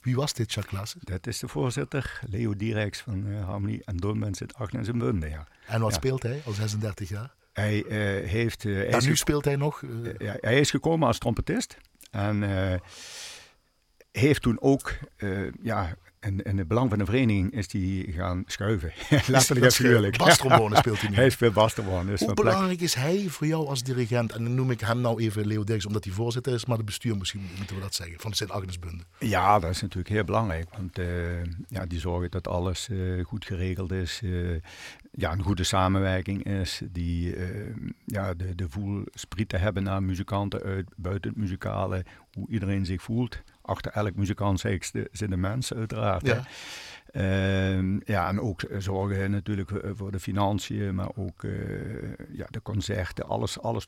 Wie 0.00 0.16
was 0.16 0.34
dit, 0.34 0.52
Jacques? 0.52 0.94
Dat 1.00 1.26
is 1.26 1.38
de 1.38 1.48
voorzitter, 1.48 2.20
Leo 2.30 2.56
Direx 2.56 3.00
van 3.00 3.26
uh, 3.26 3.44
Harmony 3.44 3.82
en 3.84 3.96
Dolmens 3.96 4.38
zit 4.38 4.54
Agnes 4.54 4.88
en 4.88 4.98
Bunde, 4.98 5.28
ja. 5.28 5.46
En 5.66 5.80
wat 5.80 5.94
speelt 5.94 6.22
hij 6.22 6.40
al 6.44 6.52
36 6.52 7.08
jaar? 7.08 7.34
Hij 7.52 7.84
uh, 7.84 8.28
heeft... 8.28 8.64
Uh, 8.64 8.94
en 8.94 9.04
nu 9.04 9.16
speelt 9.16 9.44
hij 9.44 9.56
nog? 9.56 9.82
Ja, 10.18 10.36
hij 10.40 10.60
is 10.60 10.70
gekomen 10.70 11.06
als 11.06 11.18
trompetist. 11.18 11.76
En 12.10 12.42
heeft 14.12 14.42
toen 14.42 14.60
ook 14.60 14.94
ja, 15.62 15.96
en 16.20 16.42
in 16.42 16.58
het 16.58 16.68
belang 16.68 16.88
van 16.88 16.98
de 16.98 17.04
vereniging 17.04 17.52
is 17.52 17.72
hij 17.72 18.12
gaan 18.12 18.42
schuiven. 18.46 18.92
Letterlijk 19.26 19.66
en 19.66 19.72
figuurlijk. 19.72 20.16
Bastrombone 20.16 20.76
speelt 20.82 21.00
hij 21.00 21.10
nu. 21.10 21.14
hij 21.14 21.30
speelt 21.30 21.54
bastrombone. 21.54 22.10
Dus 22.10 22.20
Hoe 22.20 22.34
belangrijk 22.34 22.80
is 22.80 22.94
hij 22.94 23.28
voor 23.28 23.46
jou 23.46 23.66
als 23.66 23.82
dirigent? 23.82 24.32
En 24.32 24.44
dan 24.44 24.54
noem 24.54 24.70
ik 24.70 24.80
hem 24.80 25.00
nou 25.00 25.22
even 25.22 25.46
Leo 25.46 25.64
Dirks, 25.64 25.86
omdat 25.86 26.04
hij 26.04 26.12
voorzitter 26.12 26.54
is, 26.54 26.64
maar 26.64 26.76
de 26.76 26.84
bestuur 26.84 27.16
misschien 27.16 27.48
moeten 27.56 27.76
we 27.76 27.82
dat 27.82 27.94
zeggen, 27.94 28.20
van 28.20 28.32
Sint 28.32 28.50
Agnesbunde. 28.50 29.04
Ja, 29.18 29.58
dat 29.58 29.70
is 29.70 29.80
natuurlijk 29.80 30.08
heel 30.08 30.24
belangrijk. 30.24 30.68
Want 30.76 30.98
uh, 30.98 31.06
ja, 31.68 31.86
die 31.86 32.00
zorgen 32.00 32.30
dat 32.30 32.48
alles 32.48 32.88
uh, 32.88 33.24
goed 33.24 33.44
geregeld 33.44 33.92
is. 33.92 34.20
Uh, 34.24 34.56
ja, 35.12 35.32
een 35.32 35.42
goede 35.42 35.64
samenwerking 35.64 36.44
is. 36.44 36.82
Die 36.90 37.36
ja, 38.04 38.34
de, 38.34 38.54
de 38.54 38.68
voelsprieten 38.68 39.60
hebben 39.60 39.82
naar 39.82 40.02
muzikanten 40.02 40.62
uit, 40.62 40.92
buiten 40.96 41.30
het 41.30 41.38
muzikale. 41.38 42.04
Hoe 42.32 42.48
iedereen 42.48 42.86
zich 42.86 43.02
voelt 43.02 43.42
achter 43.68 43.92
elk 43.92 44.14
muzikant 44.14 44.60
zitten 45.12 45.40
mensen 45.40 45.76
uiteraard. 45.76 46.26
Ja. 46.26 46.44
Uh, 47.12 48.00
ja, 48.04 48.28
en 48.28 48.40
ook 48.40 48.60
zorgen 48.78 49.30
natuurlijk 49.30 49.70
voor 49.94 50.10
de 50.10 50.20
financiën, 50.20 50.94
maar 50.94 51.08
ook 51.14 51.42
uh, 51.42 51.52
ja, 52.32 52.46
de 52.50 52.62
concerten, 52.62 53.28
alles, 53.28 53.60
alles 53.60 53.86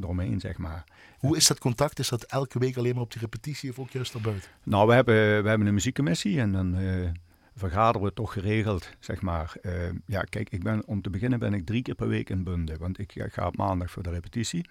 eromheen, 0.00 0.40
zeg 0.40 0.58
maar. 0.58 0.84
Hoe 1.18 1.36
is 1.36 1.46
dat 1.46 1.58
contact? 1.58 1.98
Is 1.98 2.08
dat 2.08 2.22
elke 2.22 2.58
week 2.58 2.76
alleen 2.76 2.94
maar 2.94 3.02
op 3.02 3.12
die 3.12 3.20
repetitie 3.20 3.70
of 3.70 3.78
ook 3.78 3.90
juist 3.90 4.14
erbuiten? 4.14 4.50
Nou, 4.62 4.86
we 4.86 4.94
hebben, 4.94 5.42
we 5.42 5.48
hebben 5.48 5.66
een 5.66 5.74
muziekcommissie 5.74 6.40
en 6.40 6.52
dan 6.52 6.78
uh, 6.78 7.08
vergaderen 7.54 8.06
we 8.06 8.12
toch 8.12 8.32
geregeld, 8.32 8.90
zeg 8.98 9.20
maar. 9.20 9.52
Ehm, 9.62 9.94
ja, 10.06 10.22
kijk, 10.22 10.50
ik 10.50 10.62
ben, 10.62 10.86
om 10.86 11.02
te 11.02 11.10
beginnen 11.10 11.38
ben 11.38 11.54
ik 11.54 11.66
drie 11.66 11.82
keer 11.82 11.94
per 11.94 12.08
week 12.08 12.30
in 12.30 12.44
Bunde, 12.44 12.76
want 12.76 12.98
ik 12.98 13.26
ga 13.30 13.46
op 13.46 13.56
maandag 13.56 13.90
voor 13.90 14.02
de 14.02 14.10
repetitie. 14.10 14.66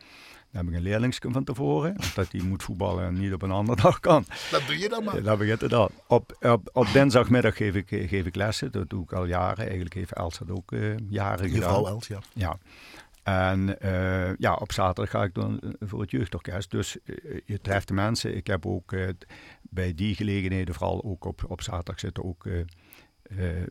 Dan 0.51 0.65
heb 0.65 0.73
ik 0.73 0.77
een 0.77 0.83
leerlingsje 0.83 1.31
van 1.31 1.43
tevoren, 1.43 1.95
omdat 2.09 2.31
die 2.31 2.43
moet 2.43 2.63
voetballen 2.63 3.05
en 3.05 3.13
niet 3.13 3.33
op 3.33 3.41
een 3.41 3.51
andere 3.51 3.81
dag 3.87 3.99
kan. 3.99 4.25
Dat 4.51 4.61
doe 4.67 4.77
je 4.77 4.89
dan 4.89 5.03
maar. 5.03 5.23
Dat 5.23 5.37
begint 5.37 5.61
het 5.61 5.69
dan. 5.69 5.89
Op, 6.07 6.37
op, 6.41 6.69
op 6.73 6.87
dinsdagmiddag 6.93 7.57
geef 7.57 7.75
ik, 7.75 7.87
geef 7.87 8.25
ik 8.25 8.35
lessen, 8.35 8.71
dat 8.71 8.89
doe 8.89 9.03
ik 9.03 9.13
al 9.13 9.25
jaren. 9.25 9.63
Eigenlijk 9.63 9.93
heeft 9.93 10.13
Els 10.13 10.37
dat 10.37 10.51
ook 10.51 10.71
uh, 10.71 10.95
jaren 11.09 11.47
je 11.47 11.53
gedaan. 11.53 11.69
vrouw 11.69 11.87
Els, 11.87 12.07
ja. 12.07 12.19
Ja. 12.33 12.57
En 13.23 13.75
uh, 13.81 14.35
ja, 14.35 14.53
op 14.53 14.71
zaterdag 14.71 15.09
ga 15.09 15.23
ik 15.23 15.33
dan 15.33 15.59
eh, 15.59 15.69
voor 15.79 16.01
het 16.01 16.11
jeugdorkest. 16.11 16.71
Dus 16.71 16.97
uh, 17.03 17.39
je 17.45 17.61
treft 17.61 17.87
de 17.87 17.93
mensen. 17.93 18.35
Ik 18.35 18.47
heb 18.47 18.65
ook 18.65 18.95
bij 19.61 19.93
die 19.93 20.15
gelegenheden, 20.15 20.75
vooral 20.75 21.03
ook 21.03 21.25
op, 21.25 21.43
op 21.47 21.61
zaterdag 21.61 21.99
zitten 21.99 22.23
ook 22.23 22.45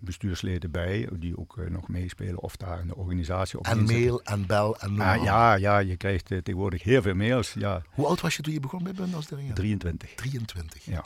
bestuursleden 0.01 0.71
bij, 0.71 1.09
die 1.13 1.39
ook 1.39 1.57
uh, 1.57 1.71
nog 1.71 1.89
meespelen 1.89 2.39
of 2.39 2.57
daar 2.57 2.81
in 2.81 2.87
de 2.87 2.97
organisatie 2.97 3.59
op 3.59 3.67
En 3.67 3.85
mail 3.85 4.23
en 4.23 4.47
bel 4.47 4.79
en 4.79 4.91
noem 4.91 5.01
ah, 5.01 5.23
Ja, 5.23 5.55
ja, 5.55 5.79
je 5.79 5.97
krijgt 5.97 6.31
uh, 6.31 6.39
tegenwoordig 6.39 6.83
heel 6.83 7.03
veel 7.03 7.15
mails. 7.15 7.53
Ja. 7.53 7.83
Hoe 7.91 8.07
oud 8.07 8.21
was 8.21 8.37
je 8.37 8.43
toen 8.43 8.53
je 8.53 8.61
begon 8.61 8.83
met 8.83 8.97
Bund 8.97 9.15
als 9.15 9.27
directeur? 9.27 9.55
23. 9.55 10.15
23. 10.15 10.85
Ja. 10.85 11.05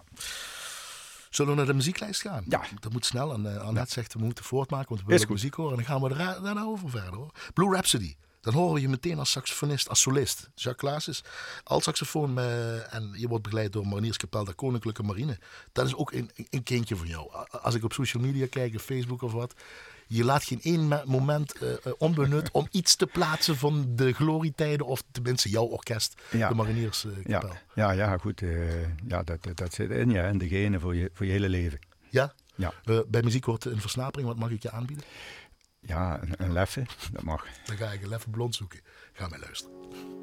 Zullen 1.31 1.51
we 1.51 1.57
naar 1.57 1.67
de 1.67 1.75
muzieklijst 1.75 2.21
gaan? 2.21 2.45
Ja. 2.49 2.61
Dat 2.81 2.93
moet 2.93 3.07
snel. 3.07 3.33
En 3.33 3.45
uh, 3.45 3.57
Annette 3.57 3.93
zegt, 3.93 4.13
we 4.13 4.21
moeten 4.21 4.45
voortmaken, 4.45 4.89
want 4.89 5.01
we 5.01 5.07
willen 5.07 5.29
muziek 5.29 5.55
horen. 5.55 5.71
En 5.71 5.77
dan 5.77 5.87
gaan 5.87 6.03
we 6.03 6.43
daarna 6.43 6.63
over 6.63 6.91
verder 6.91 7.15
hoor. 7.15 7.31
Blue 7.55 7.73
Rhapsody. 7.73 8.15
Dan 8.43 8.55
horen 8.55 8.75
we 8.75 8.81
je 8.81 8.89
meteen 8.89 9.19
als 9.19 9.31
saxofonist, 9.31 9.89
als 9.89 10.01
solist. 10.01 10.51
Jacques 10.55 10.77
Klaas 10.77 11.09
is 11.09 11.23
saxofoon 11.65 12.39
uh, 12.39 12.95
en 12.95 13.13
je 13.17 13.29
wordt 13.29 13.43
begeleid 13.43 13.73
door 13.73 13.87
Marinierskapel 13.87 14.45
der 14.45 14.55
Koninklijke 14.55 15.03
Marine. 15.03 15.39
Dat 15.73 15.87
is 15.87 15.95
ook 15.95 16.13
een, 16.13 16.31
een 16.51 16.63
kindje 16.63 16.97
van 16.97 17.07
jou. 17.07 17.31
Als 17.51 17.75
ik 17.75 17.85
op 17.85 17.93
social 17.93 18.23
media 18.23 18.47
kijk, 18.51 18.81
Facebook 18.81 19.23
of 19.23 19.33
wat, 19.33 19.55
je 20.07 20.25
laat 20.25 20.45
geen 20.45 20.61
één 20.63 21.03
moment 21.05 21.63
uh, 21.63 21.73
onbenut 21.99 22.51
om 22.51 22.67
iets 22.71 22.97
te 22.97 23.07
plaatsen 23.07 23.57
van 23.57 23.87
de 23.89 24.13
glorietijden, 24.13 24.87
of 24.87 25.03
tenminste 25.13 25.49
jouw 25.49 25.65
orkest, 25.65 26.23
ja. 26.31 26.49
de 26.49 26.55
Marinierskapel. 26.55 27.49
Ja, 27.49 27.57
ja, 27.75 27.91
ja, 27.91 28.19
goed. 28.19 28.41
Uh, 28.41 28.83
ja, 29.07 29.23
dat, 29.23 29.39
dat 29.55 29.75
zit 29.75 29.91
in 29.91 30.11
je, 30.11 30.21
en 30.21 30.39
degene 30.39 30.81
voor 30.81 30.97
je, 30.97 31.11
voor 31.13 31.27
je 31.27 31.33
hele 31.33 31.49
leven. 31.49 31.79
Ja? 32.11 32.35
Ja. 32.55 32.73
bij 33.09 33.23
muziek 33.23 33.45
wordt 33.45 33.65
een 33.65 33.81
versnapering, 33.81 34.29
wat 34.29 34.39
mag 34.39 34.51
ik 34.51 34.63
je 34.63 34.71
aanbieden? 34.71 35.05
Ja, 35.87 36.23
een, 36.23 36.35
een 36.37 36.53
leffe, 36.53 36.87
dat 37.13 37.23
mag. 37.23 37.47
Dan 37.65 37.77
ga 37.77 37.91
ik 37.91 38.03
een 38.03 38.09
leffe 38.09 38.31
blond 38.31 38.55
zoeken. 38.55 38.81
Ga 39.13 39.29
mij 39.29 39.39
luisteren. 39.39 40.22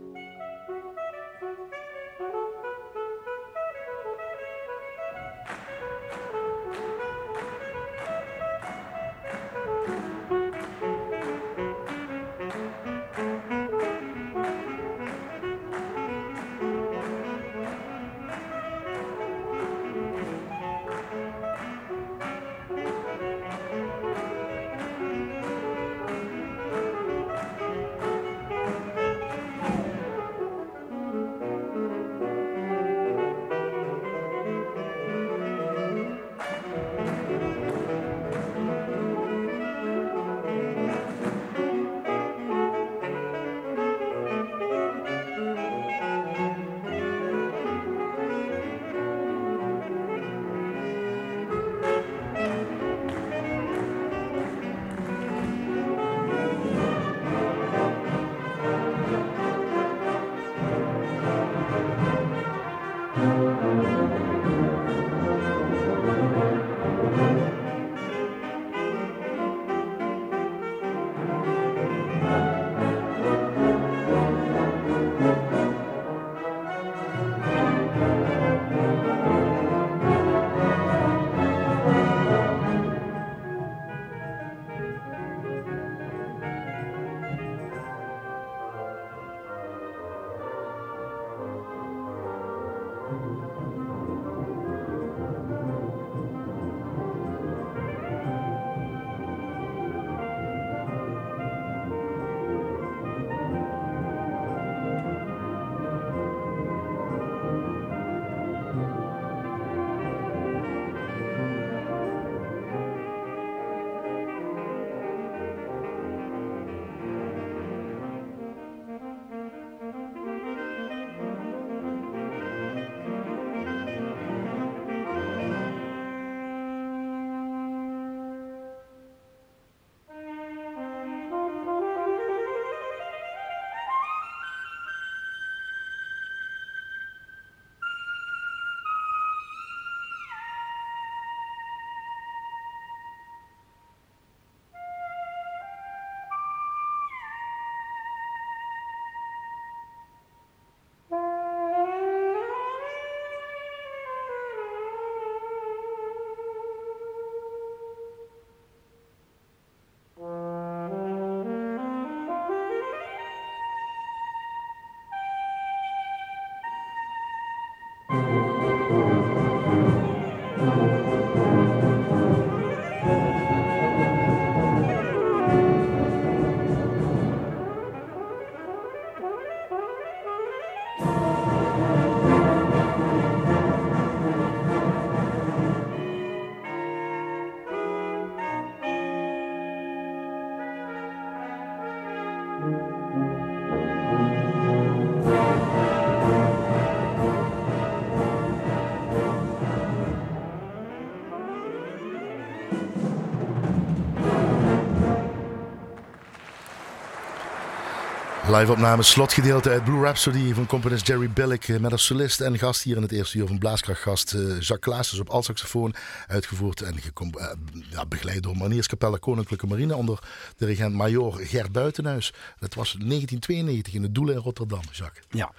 Live-opname, 208.50 209.04
slotgedeelte 209.04 209.70
uit 209.70 209.84
Blue 209.84 210.02
Rhapsody 210.02 210.54
van 210.54 210.66
componist 210.66 211.08
Jerry 211.08 211.30
Billick 211.30 211.68
eh, 211.68 211.80
met 211.80 211.92
als 211.92 212.06
solist 212.06 212.42
en 212.42 212.58
gast 212.58 212.84
hier 212.84 212.96
in 212.96 213.02
het 213.02 213.12
eerste 213.12 213.38
uur 213.38 213.48
van 213.48 213.58
Blaaskrachtgast 213.58 214.34
uh, 214.34 214.42
Jacques 214.42 214.80
Klaasens 214.80 215.20
op 215.20 215.30
altsaxofoon, 215.30 215.96
uitgevoerd 216.28 216.82
en 216.82 216.96
uh, 216.96 217.48
ja, 217.90 218.06
begeleid 218.06 218.44
door 218.44 218.58
Manierskapelle 218.58 219.20
Koninklijke 219.20 219.68
Marine 219.68 219.96
onder 219.96 220.20
dirigent 220.58 220.94
Major 220.94 221.34
Gert 221.34 221.72
Buitenhuis. 221.72 222.34
Dat 222.60 222.74
was 222.74 222.92
1992 222.92 223.94
in 223.94 224.04
het 224.04 224.16
Doelen 224.16 224.36
in 224.36 224.42
Rotterdam, 224.42 224.82
Jacques. 224.92 225.26
Ja. 225.30 225.52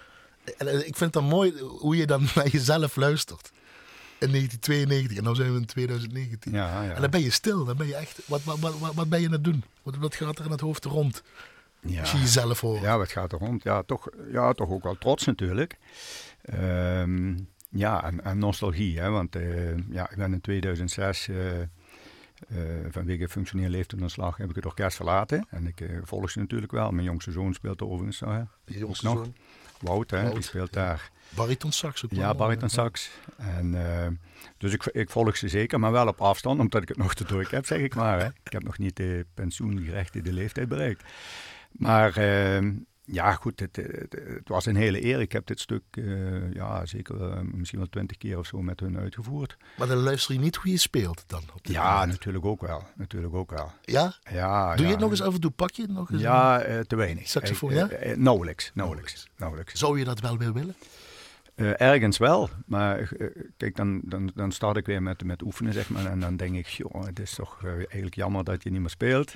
En 0.59 0.69
ik 0.69 0.97
vind 0.97 1.01
het 1.01 1.13
dan 1.13 1.25
mooi 1.25 1.61
hoe 1.61 1.97
je 1.97 2.07
dan 2.07 2.29
naar 2.35 2.49
jezelf 2.49 2.97
luistert. 2.97 3.51
In 4.19 4.31
1992 4.31 5.17
en 5.17 5.25
nu 5.25 5.35
zijn 5.35 5.53
we 5.53 5.59
in 5.59 5.67
2019. 5.67 6.53
Ja, 6.53 6.83
ja. 6.83 6.95
En 6.95 7.01
dan 7.01 7.11
ben 7.11 7.23
je 7.23 7.31
stil, 7.31 7.65
dan 7.65 7.77
ben 7.77 7.87
je 7.87 7.95
echt, 7.95 8.21
wat, 8.27 8.45
wat, 8.45 8.59
wat, 8.59 8.95
wat 8.95 9.09
ben 9.09 9.21
je 9.21 9.27
aan 9.27 9.33
het 9.33 9.45
doen? 9.45 9.65
Wat, 9.83 9.97
wat 9.97 10.15
gaat 10.15 10.39
er 10.39 10.45
in 10.45 10.51
het 10.51 10.61
hoofd 10.61 10.85
rond? 10.85 11.23
Ja. 11.83 12.05
Zie 12.05 12.19
je 12.19 12.27
zelf. 12.27 12.63
Ja, 12.63 12.99
wat 12.99 13.13
gaat 13.13 13.33
er 13.33 13.39
rond? 13.39 13.63
Ja, 13.63 13.83
toch, 13.83 14.09
ja, 14.33 14.53
toch 14.53 14.71
ook 14.71 14.83
wel 14.83 14.99
trots 14.99 15.27
natuurlijk. 15.27 15.79
Ehm, 16.43 17.37
ja, 17.71 18.05
en, 18.05 18.25
en, 18.25 18.39
nostalgie. 18.39 19.01
Hè, 19.01 19.11
want 19.11 19.37
uh, 19.37 19.77
ja, 19.91 20.11
ik 20.11 20.17
ben 20.17 20.33
in 20.33 20.41
2006 20.41 21.29
uh, 21.29 21.59
uh, 21.59 21.65
vanwege 22.91 23.29
functioneel 23.29 23.69
leeftijdonderslag 23.69 24.37
heb 24.37 24.49
ik 24.49 24.57
het 24.57 24.67
orkest 24.67 24.97
verlaten. 24.97 25.47
En 25.51 25.67
ik 25.67 25.81
uh, 25.81 25.99
volg 26.03 26.31
ze 26.31 26.39
natuurlijk 26.39 26.73
wel. 26.73 26.91
Mijn 26.91 27.07
jongste 27.07 27.33
zoon 27.33 27.55
speelt 27.55 27.81
er 27.81 27.89
overigens 27.89 28.19
Je 28.65 28.79
jongste 28.79 29.05
nog. 29.05 29.15
Zoon? 29.15 29.35
Wout, 29.81 30.11
hè, 30.11 30.21
Wout, 30.23 30.35
die 30.35 30.43
speelt 30.43 30.75
ja. 30.75 30.85
daar. 30.85 31.11
Bariton 31.29 31.73
sax 31.73 32.05
ook 32.05 32.13
Ja, 32.13 32.35
bariton 32.35 32.69
sax. 32.69 33.11
En, 33.37 34.21
dus 34.59 34.73
ik, 34.73 34.87
ik 34.87 35.11
volg 35.11 35.37
ze 35.37 35.49
zeker, 35.49 35.81
maar 35.81 35.93
wel 35.93 36.07
op 36.07 36.21
afstand, 36.21 36.61
omdat 36.61 36.83
ik 36.83 36.89
het 36.89 36.97
nog 36.97 37.15
te 37.15 37.25
druk 37.25 37.51
heb, 37.51 37.67
zeg 37.67 37.79
ik 37.79 37.95
maar. 37.95 38.21
Hè. 38.21 38.27
Ik 38.27 38.53
heb 38.53 38.63
nog 38.63 38.79
niet 38.79 38.97
de 38.97 39.27
pensioengerechtigde 39.35 40.33
leeftijd 40.33 40.69
bereikt. 40.69 41.03
Maar 41.71 42.19
uh, 42.19 42.71
ja, 43.05 43.33
goed, 43.33 43.61
het, 43.61 43.77
het, 43.77 44.13
het, 44.13 44.49
was 44.49 44.67
een 44.67 44.77
hele 44.77 45.05
eer. 45.05 45.21
Ik 45.21 45.33
heb 45.33 45.47
dit 45.47 45.61
stuk 45.61 45.83
uh, 45.95 46.53
ja, 46.53 46.87
zeker 46.87 47.21
uh, 47.21 47.41
misschien 47.41 47.79
wel 47.79 47.89
twintig 47.89 48.17
keer 48.17 48.39
of 48.39 48.47
zo 48.47 48.63
met 48.63 48.81
hun 48.81 48.99
uitgevoerd. 48.99 49.57
Maar 49.77 49.87
dan 49.87 49.97
luister 49.97 50.35
je 50.35 50.41
niet 50.41 50.57
hoe 50.57 50.71
je 50.71 50.79
speelt 50.79 51.25
dan? 51.27 51.43
Op 51.55 51.67
ja, 51.67 51.93
moment. 51.93 52.11
natuurlijk 52.11 52.45
ook 52.45 52.61
wel. 52.61 52.83
Natuurlijk 52.95 53.35
ook 53.35 53.51
wel. 53.51 53.73
Ja? 53.85 54.15
Ja. 54.31 54.75
Doe 54.75 54.81
ja. 54.81 54.85
je 54.85 54.91
het 54.91 55.01
nog 55.01 55.11
eens 55.11 55.23
af 55.23 55.35
en 55.35 55.41
toe? 55.41 55.51
Pak 55.51 55.71
je 55.71 55.83
het 55.83 55.91
nog 55.91 56.11
eens? 56.11 56.21
Ja, 56.21 56.69
uh, 56.69 56.81
te 56.81 56.97
weinig. 56.97 57.29
Saxofoon, 57.29 57.75
ja? 57.75 57.89
nauwelijks, 58.15 58.71
nauwelijks, 58.75 59.29
nauwelijks. 59.37 59.75
Zou 59.75 59.99
je 59.99 60.05
dat 60.05 60.21
wel 60.21 60.39
willen? 60.39 60.75
Uh, 61.61 61.81
ergens 61.81 62.19
wel, 62.19 62.49
maar 62.67 63.11
uh, 63.19 63.29
kijk, 63.57 63.77
dan, 63.77 64.01
dan, 64.05 64.31
dan 64.35 64.53
start 64.53 64.77
ik 64.77 64.87
weer 64.87 65.03
met, 65.03 65.25
met 65.25 65.43
oefenen, 65.43 65.73
zeg 65.73 65.91
maar. 65.91 66.07
En 66.07 66.21
dan 66.21 66.37
denk 66.37 66.55
ik, 66.55 66.67
joh, 66.67 67.05
het 67.05 67.19
is 67.19 67.35
toch 67.35 67.63
uh, 67.65 67.71
eigenlijk 67.71 68.15
jammer 68.15 68.45
dat 68.45 68.63
je 68.63 68.71
niet 68.71 68.81
meer 68.81 68.91
speelt. 68.91 69.35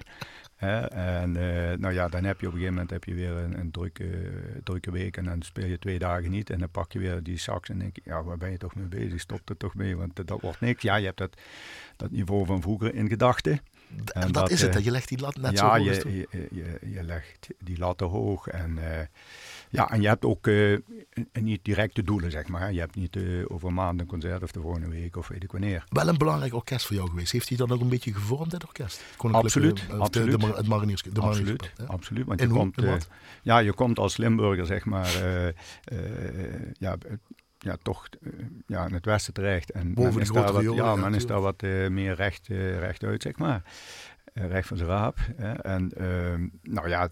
En 0.56 1.32
nou 1.80 1.92
ja, 1.92 2.08
dan 2.08 2.24
heb 2.24 2.40
je 2.40 2.46
op 2.46 2.52
een 2.52 2.58
gegeven 2.58 2.74
moment 2.74 2.90
heb 2.90 3.04
je 3.04 3.14
weer 3.14 3.30
een, 3.30 3.58
een 3.58 3.70
drukke, 3.70 4.30
drukke 4.64 4.90
week. 4.90 5.16
En 5.16 5.24
dan 5.24 5.42
speel 5.42 5.66
je 5.66 5.78
twee 5.78 5.98
dagen 5.98 6.30
niet. 6.30 6.50
En 6.50 6.58
dan 6.58 6.70
pak 6.70 6.92
je 6.92 6.98
weer 6.98 7.22
die 7.22 7.38
sax 7.38 7.68
en 7.68 7.78
denk 7.78 7.96
je, 7.96 8.02
ja, 8.04 8.22
waar 8.22 8.38
ben 8.38 8.50
je 8.50 8.56
toch 8.56 8.74
mee 8.74 8.86
bezig? 8.86 9.20
Stop 9.20 9.48
er 9.48 9.56
toch 9.56 9.74
mee, 9.74 9.96
want 9.96 10.26
dat 10.26 10.40
wordt 10.40 10.60
niks. 10.60 10.82
Ja, 10.82 10.96
je 10.96 11.06
hebt 11.06 11.18
dat, 11.18 11.40
dat 11.96 12.10
niveau 12.10 12.46
van 12.46 12.62
vroeger 12.62 12.94
in 12.94 13.08
gedachten. 13.08 13.60
En, 14.12 14.20
dat, 14.20 14.32
dat, 14.32 14.50
is 14.50 14.60
het, 14.60 14.84
je 14.84 14.90
legt 14.90 15.08
die 15.08 15.20
lat 15.20 15.36
net 15.36 15.52
ja, 15.52 15.58
zo 15.58 15.84
hoog. 15.84 16.02
Ja, 16.02 16.10
je, 16.10 16.28
je, 16.30 16.48
je, 16.50 16.78
je, 16.90 17.02
legt 17.02 17.48
die 17.58 17.78
latten 17.78 18.06
hoog 18.06 18.46
en... 18.46 18.78
Ja, 19.74 19.90
en 19.90 20.00
je 20.00 20.08
hebt 20.08 20.24
ook 20.24 20.46
uh, 20.46 20.78
niet 21.32 21.64
directe 21.64 22.02
doelen, 22.02 22.30
zeg 22.30 22.48
maar. 22.48 22.72
Je 22.72 22.80
hebt 22.80 22.94
niet 22.94 23.16
uh, 23.16 23.44
over 23.48 23.68
een 23.68 23.74
maand 23.74 24.00
een 24.00 24.06
concert 24.06 24.42
of 24.42 24.52
de 24.52 24.60
volgende 24.60 24.88
week 24.88 25.16
of 25.16 25.28
weet 25.28 25.42
ik 25.42 25.52
wanneer. 25.52 25.84
Wel 25.88 26.08
een 26.08 26.18
belangrijk 26.18 26.54
orkest 26.54 26.86
voor 26.86 26.96
jou 26.96 27.08
geweest. 27.08 27.32
Heeft 27.32 27.48
hij 27.48 27.56
dan 27.56 27.70
ook 27.72 27.80
een 27.80 27.88
beetje 27.88 28.12
gevormd, 28.12 28.50
dat 28.50 28.64
orkest? 28.64 29.04
Absoluut. 29.16 29.84
Uh, 29.90 29.98
absoluut. 29.98 30.40
De, 30.40 30.46
de, 30.46 30.56
het 30.56 30.66
Mariniers, 30.66 31.02
de 31.02 31.20
absoluut, 31.20 31.72
absoluut. 31.86 32.26
Want 32.26 32.40
je, 32.40 32.46
hoe, 32.46 32.58
komt, 32.58 32.82
uh, 32.82 32.94
ja, 33.42 33.58
je 33.58 33.72
komt 33.72 33.98
als 33.98 34.16
Limburger, 34.16 34.66
zeg 34.66 34.84
maar, 34.84 35.08
ja, 36.78 36.96
ja, 37.58 37.76
toch 37.82 38.08
ja, 38.66 38.86
in 38.86 38.94
het 38.94 39.04
westen 39.04 39.32
terecht. 39.32 39.70
En 39.70 39.94
Boven 39.94 40.20
is 40.20 40.30
daar 40.30 40.52
wat, 40.52 40.62
ja, 40.62 40.72
ja, 40.72 40.96
men 40.96 41.14
is 41.14 41.26
daar 41.26 41.40
wat 41.40 41.62
meer 41.88 42.14
recht, 42.14 42.46
rechtuit, 42.78 43.22
zeg 43.22 43.38
maar. 43.38 43.62
recht 44.32 44.68
van 44.68 44.76
zijn 44.76 44.88
raap. 44.88 45.18
En 45.62 45.92
ehm, 45.92 46.48
nou 46.62 46.88
ja 46.88 47.08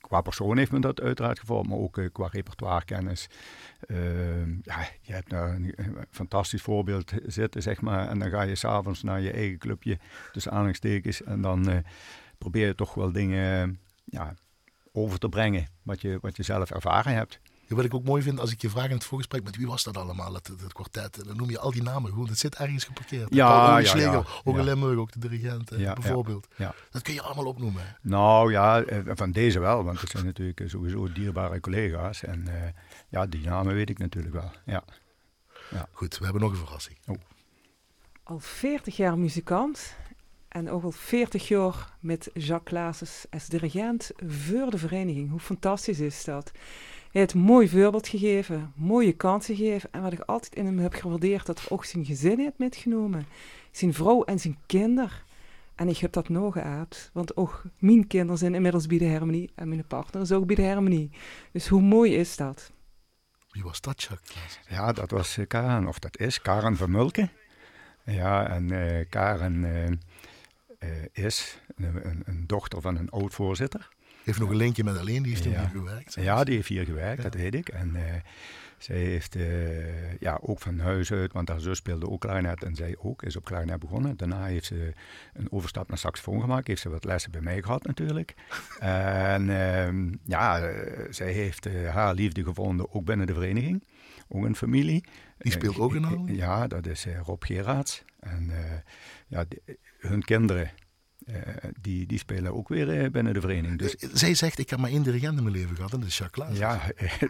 qua 0.00 0.20
persoon 0.20 0.58
heeft 0.58 0.72
men 0.72 0.80
dat 0.80 1.00
uiteraard 1.00 1.38
gevormd, 1.38 1.68
maar 1.68 1.78
ook 1.78 1.96
uh, 1.96 2.08
qua 2.12 2.28
repertoirekennis. 2.30 3.28
Uh, 3.86 4.46
ja, 4.62 4.88
je 5.00 5.12
hebt 5.12 5.30
daar 5.30 5.54
een, 5.54 5.72
een, 5.76 5.96
fantastisch 6.10 6.62
voorbeeld 6.62 7.12
zitten, 7.26 7.62
zeg 7.62 7.80
maar. 7.80 8.08
En 8.08 8.18
dan 8.18 8.30
ga 8.30 8.42
je 8.42 8.54
s'avonds 8.54 9.02
naar 9.02 9.20
je 9.20 9.32
eigen 9.32 9.58
clubje, 9.58 9.98
tussen 10.32 10.52
aanhalingstekens. 10.52 11.22
En 11.22 11.40
dan 11.40 11.70
uh, 11.70 11.76
probeer 12.38 12.66
je 12.66 12.74
toch 12.74 12.94
wel 12.94 13.12
dingen 13.12 13.80
ja, 14.04 14.34
over 14.92 15.18
te 15.18 15.28
brengen, 15.28 15.66
wat 15.82 16.00
je, 16.00 16.18
wat 16.20 16.36
je 16.36 16.42
zelf 16.42 16.70
ervaren 16.70 17.14
hebt. 17.14 17.40
Wat 17.76 17.84
ik 17.84 17.94
ook 17.94 18.04
mooi 18.04 18.22
vind, 18.22 18.40
als 18.40 18.52
ik 18.52 18.60
je 18.62 18.70
vraag 18.70 18.88
in 18.88 18.94
het 18.94 19.04
voorgesprek 19.04 19.44
met 19.44 19.56
wie 19.56 19.66
was 19.66 19.82
dat 19.82 19.96
allemaal, 19.96 20.34
het, 20.34 20.46
het, 20.46 20.60
het 20.60 20.72
kwartet, 20.72 21.24
dan 21.24 21.36
noem 21.36 21.50
je 21.50 21.58
al 21.58 21.70
die 21.70 21.82
namen 21.82 22.10
gewoon. 22.10 22.28
Het 22.28 22.38
zit 22.38 22.54
ergens 22.54 22.84
geparkeerd. 22.84 23.34
Ja, 23.34 23.66
Paul 23.66 23.78
ja, 23.78 23.86
Schlegel, 23.86 24.12
ja, 24.12 24.40
ook 24.44 24.56
Limburg, 24.56 24.98
ook 24.98 25.12
de 25.12 25.18
dirigent, 25.18 25.70
ja, 25.76 25.92
bijvoorbeeld. 25.92 26.48
Ja, 26.56 26.74
Dat 26.90 27.02
kun 27.02 27.14
je 27.14 27.22
allemaal 27.22 27.46
opnoemen. 27.46 27.96
Nou 28.02 28.52
ja, 28.52 28.84
van 29.06 29.32
deze 29.32 29.58
wel, 29.60 29.84
want 29.84 30.00
het 30.00 30.10
zijn 30.10 30.24
natuurlijk 30.24 30.62
sowieso 30.66 31.12
dierbare 31.12 31.60
collega's. 31.60 32.22
En 32.22 32.44
uh, 32.48 32.54
ja, 33.08 33.26
die 33.26 33.44
namen 33.44 33.74
weet 33.74 33.90
ik 33.90 33.98
natuurlijk 33.98 34.34
wel. 34.34 34.50
Ja. 34.64 34.84
Ja. 35.70 35.88
Goed, 35.92 36.18
we 36.18 36.24
hebben 36.24 36.42
nog 36.42 36.50
een 36.50 36.56
verrassing. 36.56 36.98
Oh. 37.06 37.16
Al 38.22 38.38
40 38.38 38.96
jaar 38.96 39.18
muzikant 39.18 39.94
en 40.48 40.70
ook 40.70 40.82
al 40.82 40.92
40 40.92 41.48
jaar 41.48 41.96
met 42.00 42.30
Jacques 42.34 42.64
Claases 42.64 43.24
als 43.30 43.46
dirigent 43.46 44.10
voor 44.16 44.70
de 44.70 44.78
vereniging. 44.78 45.30
Hoe 45.30 45.40
fantastisch 45.40 46.00
is 46.00 46.24
dat? 46.24 46.52
Hij 47.10 47.20
heeft 47.20 47.32
een 47.32 47.40
mooi 47.40 47.68
voorbeeld 47.68 48.08
gegeven, 48.08 48.72
mooie 48.76 49.12
kansen 49.12 49.56
gegeven. 49.56 49.92
En 49.92 50.02
wat 50.02 50.12
ik 50.12 50.20
altijd 50.20 50.54
in 50.54 50.66
hem 50.66 50.78
heb 50.78 50.94
gewaardeerd, 50.94 51.46
dat 51.46 51.58
hij 51.58 51.68
ook 51.68 51.84
zijn 51.84 52.04
gezin 52.04 52.38
heeft 52.38 52.58
metgenomen. 52.58 53.26
Zijn 53.70 53.94
vrouw 53.94 54.24
en 54.24 54.38
zijn 54.38 54.58
kinder. 54.66 55.24
En 55.74 55.88
ik 55.88 55.98
heb 55.98 56.12
dat 56.12 56.28
nog 56.28 56.56
uit, 56.56 57.10
want 57.12 57.36
ook 57.36 57.62
mijn 57.78 58.06
kinderen 58.06 58.38
zijn 58.38 58.54
inmiddels 58.54 58.86
bij 58.86 58.98
de 58.98 59.10
harmonie. 59.10 59.50
En 59.54 59.68
mijn 59.68 59.86
partner 59.86 60.22
is 60.22 60.32
ook 60.32 60.46
bij 60.46 60.56
de 60.56 60.66
harmonie. 60.66 61.10
Dus 61.52 61.68
hoe 61.68 61.80
mooi 61.80 62.16
is 62.16 62.36
dat? 62.36 62.72
Wie 63.50 63.62
was 63.62 63.80
dat, 63.80 64.02
Jacques? 64.02 64.60
Ja, 64.68 64.92
dat 64.92 65.10
was 65.10 65.38
uh, 65.38 65.46
Karen, 65.46 65.86
of 65.86 65.98
dat 65.98 66.18
is 66.18 66.40
Karen 66.40 66.76
van 66.76 66.90
Mulken. 66.90 67.30
Ja, 68.04 68.48
en 68.48 68.72
uh, 68.72 69.04
Karen 69.08 69.54
uh, 69.64 70.88
is 71.12 71.58
een, 71.76 72.22
een, 72.24 72.46
dochter 72.46 72.80
van 72.80 72.96
een 72.96 73.10
oud-voorzitter. 73.10 73.88
Heeft 74.24 74.38
nog 74.38 74.50
een 74.50 74.56
linkje 74.56 74.84
met 74.84 74.98
alleen, 74.98 75.22
die 75.22 75.32
heeft 75.32 75.44
hier 75.44 75.70
gewerkt. 75.72 76.14
Ja, 76.14 76.44
die 76.44 76.54
heeft 76.54 76.68
hier 76.68 76.84
gewerkt, 76.84 77.22
dat 77.22 77.34
weet 77.34 77.54
ik. 77.54 77.68
En 77.68 77.94
uh, 77.94 78.02
zij 78.78 78.96
heeft 78.96 79.36
uh, 79.36 80.18
ja, 80.18 80.38
ook 80.42 80.60
van 80.60 80.78
huis 80.78 81.12
uit, 81.12 81.32
want 81.32 81.48
haar 81.48 81.60
zus 81.60 81.78
speelde 81.78 82.08
ook 82.08 82.20
klarinet 82.20 82.62
en 82.62 82.74
zij 82.74 82.96
ook, 82.98 83.22
is 83.22 83.36
op 83.36 83.44
klarinet 83.44 83.78
begonnen. 83.78 84.16
Daarna 84.16 84.44
heeft 84.44 84.64
ze 84.64 84.92
een 85.32 85.52
overstap 85.52 85.88
naar 85.88 85.98
saxofoon 85.98 86.40
gemaakt, 86.40 86.66
heeft 86.66 86.82
ze 86.82 86.88
wat 86.88 87.04
lessen 87.04 87.30
bij 87.30 87.40
mij 87.40 87.62
gehad 87.62 87.84
natuurlijk. 87.84 88.34
en 88.78 89.48
uh, 89.48 90.12
ja, 90.24 90.70
uh, 90.70 91.06
zij 91.10 91.32
heeft 91.32 91.68
haar 91.86 92.14
liefde 92.14 92.44
gevonden 92.44 92.94
ook 92.94 93.04
binnen 93.04 93.26
de 93.26 93.34
vereniging, 93.34 93.84
ook 94.28 94.44
een 94.44 94.56
familie. 94.56 95.04
Die 95.38 95.52
speelt 95.52 95.78
ook 95.78 95.94
in 95.94 96.02
Harlem? 96.02 96.34
Ja, 96.34 96.66
dat 96.66 96.86
is 96.86 97.06
Rob 97.24 97.44
Geraerts. 97.44 98.04
En 98.20 98.50
ja, 99.26 99.44
hun 99.98 100.22
kinderen, 100.22 100.70
die, 101.80 102.06
die 102.06 102.18
spelen 102.18 102.54
ook 102.54 102.68
weer 102.68 103.02
uh, 103.02 103.10
binnen 103.10 103.34
de 103.34 103.40
vereniging. 103.40 103.78
Dus, 103.78 103.94
Zij 104.12 104.34
zegt, 104.34 104.58
ik 104.58 104.70
heb 104.70 104.78
maar 104.78 104.90
één 104.90 105.02
dirigent 105.02 105.36
in 105.36 105.42
mijn 105.42 105.56
leven 105.56 105.76
gehad 105.76 105.92
en 105.92 106.00
dat 106.00 106.08
is 106.08 106.18
Jacques 106.18 106.46
Klaas. 106.46 106.58
Ja, 106.58 106.80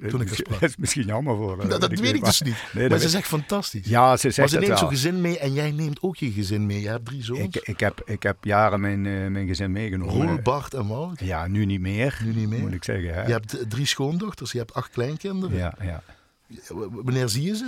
toen 0.09 0.21
ik 0.21 0.51
dat 0.51 0.63
is 0.63 0.77
misschien 0.77 1.07
jammer 1.07 1.37
voor 1.37 1.57
Dat, 1.57 1.71
dat, 1.71 1.81
dat 1.81 1.99
weet 1.99 2.15
ik 2.15 2.25
dus 2.25 2.41
niet. 2.41 2.65
Nee, 2.73 2.89
maar 2.89 2.99
ze 2.99 3.09
zegt 3.09 3.27
fantastisch. 3.27 3.87
Ja, 3.87 4.17
ze 4.17 4.31
zegt 4.31 4.39
maar 4.39 4.49
ze 4.49 4.67
neemt 4.67 4.79
zo'n 4.79 4.89
gezin 4.89 5.21
mee 5.21 5.39
en 5.39 5.53
jij 5.53 5.71
neemt 5.71 6.03
ook 6.03 6.17
je 6.17 6.33
gezin 6.33 6.67
mee. 6.67 6.81
Je 6.81 6.89
hebt 6.89 7.05
drie 7.05 7.25
zoons. 7.25 7.41
Ik, 7.41 7.57
ik, 7.57 7.81
heb, 7.81 8.03
ik 8.05 8.23
heb 8.23 8.45
jaren 8.45 8.81
mijn, 8.81 9.03
mijn 9.33 9.47
gezin 9.47 9.73
meegenomen. 9.73 10.27
Roel, 10.27 10.43
Bart 10.43 10.75
en 10.75 10.87
Wout. 10.87 11.21
Ja, 11.21 11.47
nu 11.47 11.65
niet 11.65 11.81
meer. 11.81 12.21
Nu 12.25 12.35
niet 12.35 12.49
meer. 12.49 12.61
Moet 12.61 12.73
ik 12.73 12.85
zeggen. 12.85 13.15
Hè. 13.15 13.27
Je 13.27 13.33
hebt 13.33 13.65
drie 13.69 13.87
schoondochters, 13.87 14.53
je 14.53 14.59
hebt 14.59 14.75
acht 14.75 14.91
kleinkinderen. 14.91 15.57
Ja, 15.57 15.75
ja. 15.83 16.03
Wanneer 16.91 17.29
zie 17.29 17.43
je 17.43 17.57
ze? 17.57 17.65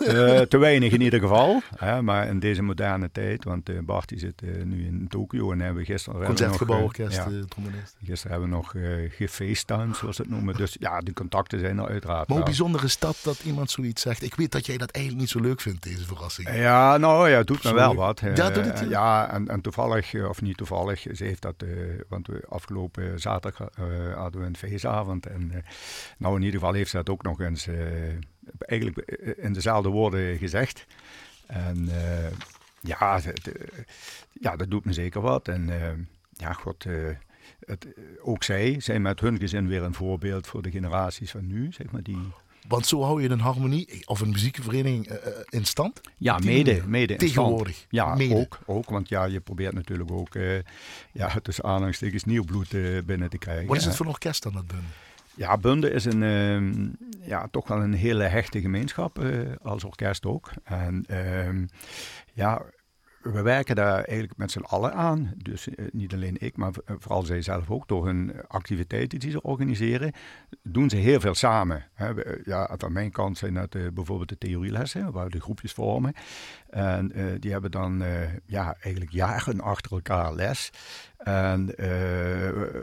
uh, 0.00 0.40
te 0.52 0.58
weinig 0.58 0.92
in 0.92 1.00
ieder 1.00 1.20
geval. 1.20 1.62
Hè, 1.76 2.02
maar 2.02 2.26
in 2.26 2.38
deze 2.38 2.62
moderne 2.62 3.10
tijd, 3.12 3.44
want 3.44 3.68
uh, 3.68 3.78
Bart 3.80 4.08
die 4.08 4.18
zit 4.18 4.42
uh, 4.42 4.64
nu 4.64 4.86
in 4.86 5.06
Tokio 5.08 5.52
en 5.52 5.60
hebben 5.60 5.82
we 5.82 5.92
gisteren... 5.92 6.24
Concertgebouworkest, 6.24 7.16
ja, 7.16 7.28
Gisteren 8.04 8.30
hebben 8.30 8.50
we 8.50 8.54
nog 8.54 8.74
gefacetimed, 9.16 9.96
zoals 9.96 10.16
ze 10.16 10.22
het 10.22 10.30
noemen. 10.30 10.56
Dus 10.56 10.76
ja, 10.80 11.00
de 11.00 11.12
contacten 11.12 11.60
zijn 11.60 11.78
er 11.78 11.88
uiteraard 11.88 12.28
Maar 12.28 12.36
hoe 12.36 12.46
bijzonder 12.46 12.84
is 12.84 12.98
dat, 12.98 13.16
dat 13.22 13.40
iemand 13.44 13.70
zoiets 13.70 14.02
zegt? 14.02 14.22
Ik 14.22 14.34
weet 14.34 14.52
dat 14.52 14.66
jij 14.66 14.76
dat 14.76 14.90
eigenlijk 14.90 15.24
niet 15.24 15.32
zo 15.32 15.40
leuk 15.40 15.60
vindt, 15.60 15.82
deze 15.82 16.04
verrassing. 16.04 16.54
Ja, 16.54 16.96
nou 16.96 17.30
ja, 17.30 17.36
het 17.36 17.46
doet 17.46 17.64
me 17.64 17.74
wel 17.74 17.94
wat. 17.94 18.20
Ja, 18.20 18.50
doet 18.50 18.64
het 18.64 18.84
Ja, 18.88 19.30
en, 19.30 19.48
en 19.48 19.60
toevallig, 19.60 20.14
of 20.28 20.42
niet 20.42 20.56
toevallig, 20.56 21.00
ze 21.12 21.24
heeft 21.24 21.42
dat... 21.42 21.64
want 22.08 22.26
we 22.26 22.42
afgelopen 22.48 23.20
zaterdag 23.20 23.68
hadden 24.14 24.40
we 24.40 24.46
een 24.46 24.56
feestavond. 24.56 25.26
En 25.26 25.64
nou, 26.18 26.36
in 26.36 26.42
ieder 26.42 26.60
geval 26.60 26.74
heeft 26.74 26.90
ze 26.90 26.96
dat 26.96 27.08
ook 27.08 27.22
nog 27.22 27.40
eens 27.40 27.66
eigenlijk 28.58 29.10
in 29.36 29.52
dezelfde 29.52 29.88
woorden 29.88 30.38
gezegd. 30.38 30.86
En 31.46 31.88
uh, 31.88 32.30
ja, 32.80 33.20
de, 33.20 33.68
ja, 34.32 34.56
dat 34.56 34.70
doet 34.70 34.84
me 34.84 34.92
zeker 34.92 35.20
wat. 35.20 35.48
En 35.48 35.68
uh, 35.68 35.88
ja, 36.32 36.52
god, 36.52 36.84
uh, 36.84 37.08
het, 37.66 37.86
ook 38.22 38.42
zij 38.42 38.80
zijn 38.80 39.02
met 39.02 39.20
hun 39.20 39.38
gezin 39.38 39.68
weer 39.68 39.82
een 39.82 39.94
voorbeeld 39.94 40.46
voor 40.46 40.62
de 40.62 40.70
generaties 40.70 41.30
van 41.30 41.46
nu, 41.46 41.72
zeg 41.72 41.90
maar, 41.90 42.02
die... 42.02 42.18
Want 42.68 42.86
zo 42.86 43.02
hou 43.02 43.22
je 43.22 43.28
een 43.28 43.40
harmonie 43.40 44.02
of 44.04 44.20
een 44.20 44.30
muziekvereniging 44.30 45.08
in 45.48 45.64
stand? 45.64 46.00
Ja, 46.16 46.38
mede, 46.38 46.82
mede 46.86 47.16
Tegenwoordig? 47.16 47.86
Ja, 47.88 48.16
Ook, 48.30 48.58
ook. 48.66 48.90
Want 48.90 49.08
ja, 49.08 49.24
je 49.24 49.40
probeert 49.40 49.74
natuurlijk 49.74 50.10
ook, 50.10 50.34
ja, 51.12 51.40
tussen 51.42 51.64
aanhalingstekens 51.64 52.24
nieuw 52.24 52.44
bloed 52.44 52.68
binnen 53.06 53.30
te 53.30 53.38
krijgen. 53.38 53.66
Wat 53.66 53.76
is 53.76 53.84
het 53.84 53.96
voor 53.96 54.06
orkest 54.06 54.42
dan, 54.42 54.52
dat 54.52 54.66
Bunde? 54.66 54.84
Ja, 55.36 55.58
Bunde 55.58 55.90
is 55.90 56.04
een, 56.04 56.22
uh, 56.22 56.92
ja, 57.28 57.48
toch 57.50 57.68
wel 57.68 57.82
een 57.82 57.94
hele 57.94 58.24
hechte 58.24 58.60
gemeenschap, 58.60 59.24
als 59.62 59.84
orkest 59.84 60.26
ook. 60.26 60.50
En 60.64 61.04
ehm, 61.08 61.66
ja, 62.32 62.62
we 63.32 63.42
werken 63.42 63.76
daar 63.76 64.04
eigenlijk 64.04 64.36
met 64.36 64.50
z'n 64.50 64.60
allen 64.60 64.94
aan. 64.94 65.32
Dus 65.36 65.68
eh, 65.68 65.84
niet 65.92 66.12
alleen 66.12 66.36
ik, 66.38 66.56
maar 66.56 66.72
vooral 66.86 67.22
zij 67.22 67.42
zelf 67.42 67.70
ook. 67.70 67.88
Door 67.88 68.06
hun 68.06 68.32
activiteiten 68.48 69.18
die 69.18 69.30
ze 69.30 69.42
organiseren, 69.42 70.12
doen 70.62 70.90
ze 70.90 70.96
heel 70.96 71.20
veel 71.20 71.34
samen. 71.34 71.84
Hè. 71.94 72.12
Ja, 72.44 72.74
van 72.78 72.92
mijn 72.92 73.10
kant 73.10 73.38
zijn 73.38 73.54
dat 73.54 73.70
bijvoorbeeld 73.70 74.28
de 74.28 74.38
theorielessen, 74.38 75.12
waar 75.12 75.24
we 75.24 75.30
de 75.30 75.40
groepjes 75.40 75.72
vormen. 75.72 76.12
En 76.74 77.18
uh, 77.18 77.32
die 77.38 77.52
hebben 77.52 77.70
dan 77.70 78.02
ja, 78.46 78.76
eigenlijk 78.80 79.12
jaren 79.12 79.60
achter 79.60 79.92
elkaar 79.92 80.34
les. 80.34 80.70
En 81.16 81.74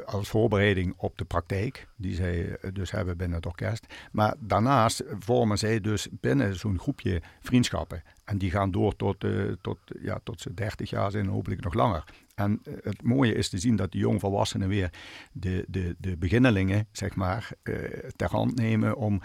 als 0.06 0.30
voorbereiding 0.30 0.93
op 0.97 1.17
de 1.17 1.25
praktijk, 1.25 1.88
die 1.95 2.15
zij 2.15 2.58
dus 2.73 2.91
hebben 2.91 3.17
binnen 3.17 3.38
het 3.38 3.45
orkest. 3.45 3.86
Maar 4.12 4.36
daarnaast 4.39 5.04
vormen 5.19 5.58
zij 5.58 5.82
dus 5.82 6.08
binnen 6.12 6.56
zo'n 6.56 6.80
groepje 6.80 7.21
vriendschappen. 7.41 8.04
En 8.25 8.38
die 8.38 8.51
gaan 8.51 8.71
door 8.71 8.95
tot, 8.95 9.25
tot, 9.62 9.77
ja, 10.01 10.19
tot 10.23 10.41
ze 10.41 10.54
30 10.54 10.89
jaar 10.89 11.12
zijn, 11.12 11.27
hopelijk 11.27 11.63
nog 11.63 11.73
langer. 11.73 12.04
En 12.36 12.62
uh, 12.63 12.74
het 12.82 13.02
mooie 13.04 13.34
is 13.34 13.50
te 13.50 13.58
zien 13.58 13.76
dat 13.76 13.91
de 13.91 13.98
jongvolwassenen 13.98 14.67
weer 14.67 14.89
de, 15.32 15.65
de, 15.67 15.96
de 16.00 16.17
beginnelingen, 16.17 16.88
zeg 16.91 17.15
maar, 17.15 17.52
uh, 17.63 17.76
ter 18.15 18.30
hand 18.30 18.56
nemen 18.56 18.96
om, 18.96 19.22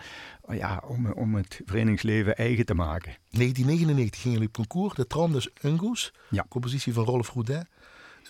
ja, 0.49 0.83
om, 0.87 1.12
om 1.12 1.35
het 1.35 1.61
verenigingsleven 1.64 2.37
eigen 2.37 2.66
te 2.66 2.75
maken. 2.75 3.16
1999 3.31 4.21
gingen 4.21 4.38
jullie 4.38 4.49
op 4.49 4.55
concours, 4.55 4.95
de 4.95 5.07
Tram 5.07 5.33
des 5.33 5.51
Ungoes, 5.62 6.12
ja. 6.31 6.47
compositie 6.49 6.92
van 6.92 7.05
Rolf 7.05 7.33
Roudet. 7.33 7.66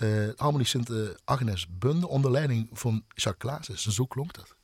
Uh, 0.02 0.28
Harmonie 0.36 0.66
Sint 0.66 0.90
Agnes 1.24 1.66
Bunde 1.78 2.08
onder 2.08 2.30
leiding 2.30 2.68
van 2.72 3.04
Jacques 3.14 3.38
Klaassen. 3.38 3.92
Zo 3.92 4.04
klonk 4.04 4.34
dat. 4.34 4.55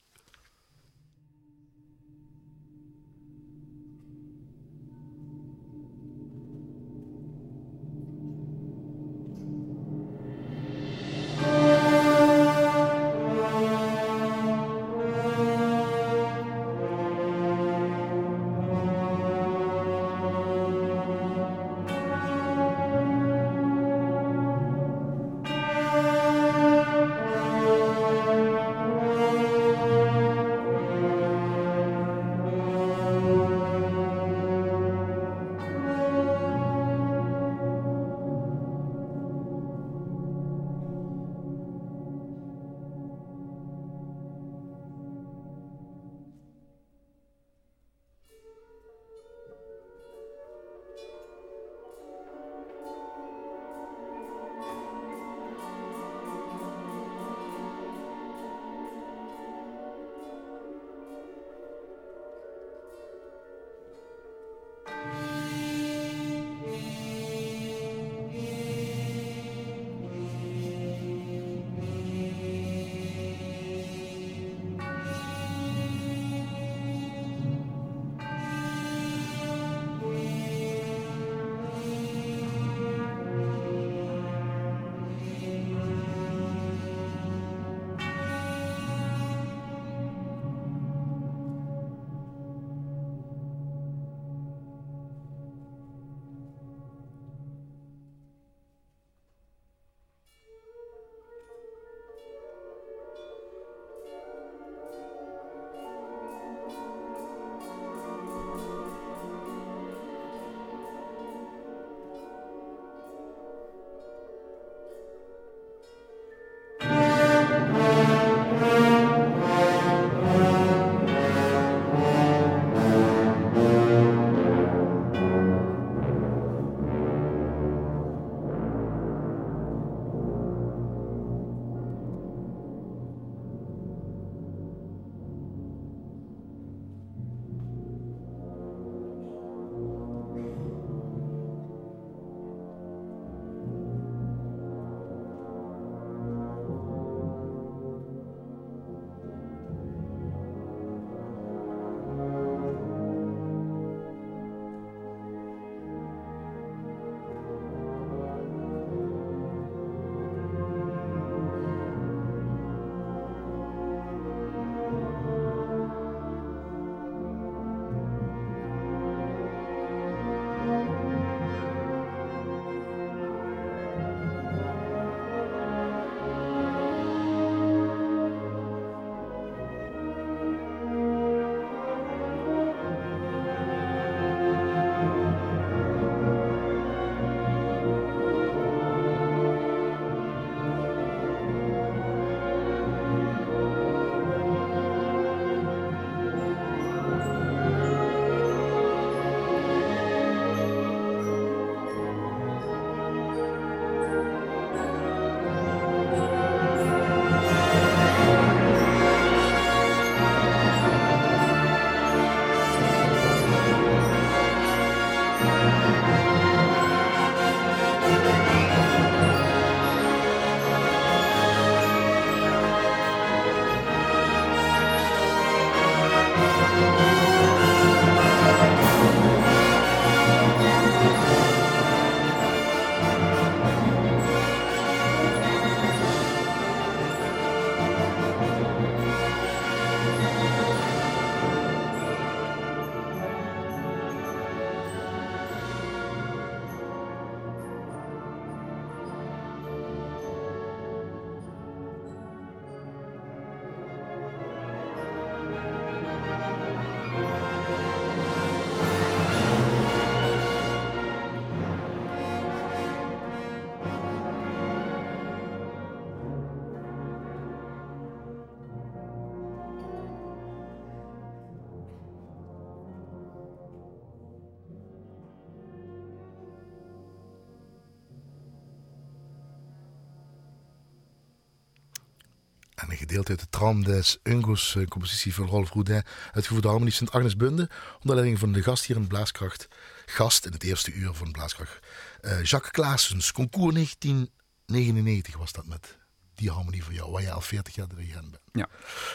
Gedeelte 283.13 283.31
uit 283.31 283.41
de 283.41 283.59
Tram 283.59 283.85
des 283.85 284.19
Ungos, 284.23 284.75
uh, 284.75 284.87
compositie 284.87 285.35
van 285.35 285.47
Rolf 285.47 285.71
Roudin, 285.71 286.03
uitgevoerde 286.33 286.69
harmonie 286.69 286.93
Sint-Agnes 286.93 287.37
Bunde, 287.37 287.71
onder 288.01 288.15
leiding 288.15 288.39
van 288.39 288.53
de 288.53 288.63
gast 288.63 288.85
hier 288.85 288.97
in 288.97 289.07
Blaaskracht, 289.07 289.69
gast 290.07 290.47
in 290.47 290.53
het 290.53 290.63
eerste 290.63 290.93
uur 290.93 291.15
van 291.15 291.33
Blaaskracht, 291.33 291.79
uh, 292.23 292.43
Jacques 292.45 292.71
Klaasens, 292.71 293.33
concours 293.33 293.75
1999 293.75 295.37
was 295.37 295.53
dat 295.53 295.67
met 295.67 295.99
die 296.35 296.51
harmonie 296.51 296.85
van 296.85 296.95
jou, 296.95 297.11
waar 297.11 297.23
je 297.23 297.31
al 297.31 297.41
40 297.41 297.75
jaar 297.75 297.89
dirigent 297.89 298.31
bent. 298.31 298.43
Ja. 298.53 298.69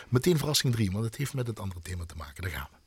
Meteen 0.10 0.38
verrassing 0.38 0.74
3, 0.74 0.92
want 0.92 1.06
het 1.06 1.16
heeft 1.16 1.34
met 1.34 1.48
het 1.48 1.60
andere 1.60 1.82
thema 1.82 2.06
te 2.06 2.16
maken. 2.16 2.42
Daar 2.42 2.52
gaan 2.52 2.68
we. 2.72 2.78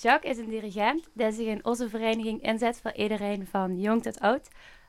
Jacques 0.00 0.36
is 0.36 0.38
een 0.38 0.50
dirigent 0.50 1.08
die 1.14 1.32
zich 1.32 1.46
in 1.46 1.64
onze 1.64 1.88
vereniging 1.88 2.42
inzet 2.42 2.78
voor 2.82 2.92
iedereen 2.92 3.46
van 3.50 3.80
jong 3.80 4.02
tot 4.02 4.20
oud. 4.20 4.48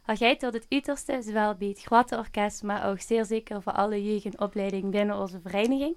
Al 0.09 0.15
jij 0.15 0.37
tot 0.37 0.53
het 0.53 0.65
uiterste, 0.69 1.21
zowel 1.25 1.55
bij 1.55 1.67
het 1.67 1.81
grote 1.81 2.17
orkest, 2.17 2.63
maar 2.63 2.89
ook 2.89 3.01
zeer 3.01 3.25
zeker 3.25 3.61
voor 3.61 3.71
alle 3.71 4.03
jeugdopleiding 4.03 4.91
binnen 4.91 5.17
onze 5.17 5.39
vereniging. 5.43 5.95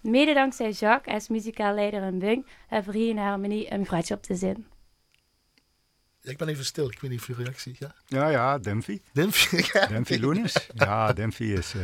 Mede 0.00 0.34
dankzij 0.34 0.70
Jacques 0.70 1.14
als 1.14 1.28
muzikaal 1.28 1.74
leider 1.74 2.02
in 2.02 2.18
Bung 2.18 2.46
hebben 2.68 2.92
we 2.92 2.98
hier 2.98 3.08
in 3.08 3.18
Harmonie 3.18 3.72
een 3.72 3.86
graadje 3.86 4.14
op 4.14 4.22
te 4.22 4.34
zin. 4.34 4.66
ik 6.22 6.38
ben 6.38 6.48
even 6.48 6.64
stil, 6.64 6.90
ik 6.90 7.00
weet 7.00 7.10
niet 7.10 7.20
of 7.20 7.26
je 7.26 7.34
reactie. 7.34 7.76
Ja, 7.78 7.94
ja, 8.06 8.28
ja 8.38 8.58
Demphy. 8.58 9.00
Demphy, 9.12 9.62
ja. 9.72 9.86
Demphy 9.86 10.18
Loenis. 10.18 10.68
Ja, 10.74 11.12
Demphy 11.12 11.44
is... 11.44 11.74
Uh, 11.74 11.82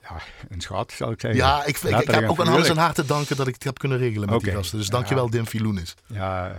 ja, 0.00 0.20
een 0.48 0.60
schat, 0.60 0.92
zou 0.92 1.12
ik 1.12 1.20
zeggen. 1.20 1.40
Ja, 1.40 1.64
ik, 1.64 1.76
ik, 1.76 2.00
ik 2.00 2.10
heb 2.10 2.28
ook 2.28 2.40
aan 2.40 2.48
alles 2.48 2.68
en 2.68 2.76
hart 2.76 2.94
te 2.94 3.04
danken 3.04 3.36
dat 3.36 3.46
ik 3.46 3.54
het 3.54 3.64
heb 3.64 3.78
kunnen 3.78 3.98
regelen 3.98 4.28
met 4.28 4.38
okay. 4.38 4.48
die 4.48 4.58
gasten. 4.58 4.78
Dus 4.78 4.88
dankjewel, 4.88 5.24
ja. 5.24 5.30
Demphy 5.30 5.58
Loenis. 5.58 5.94
Ja, 6.06 6.50
uh, 6.50 6.54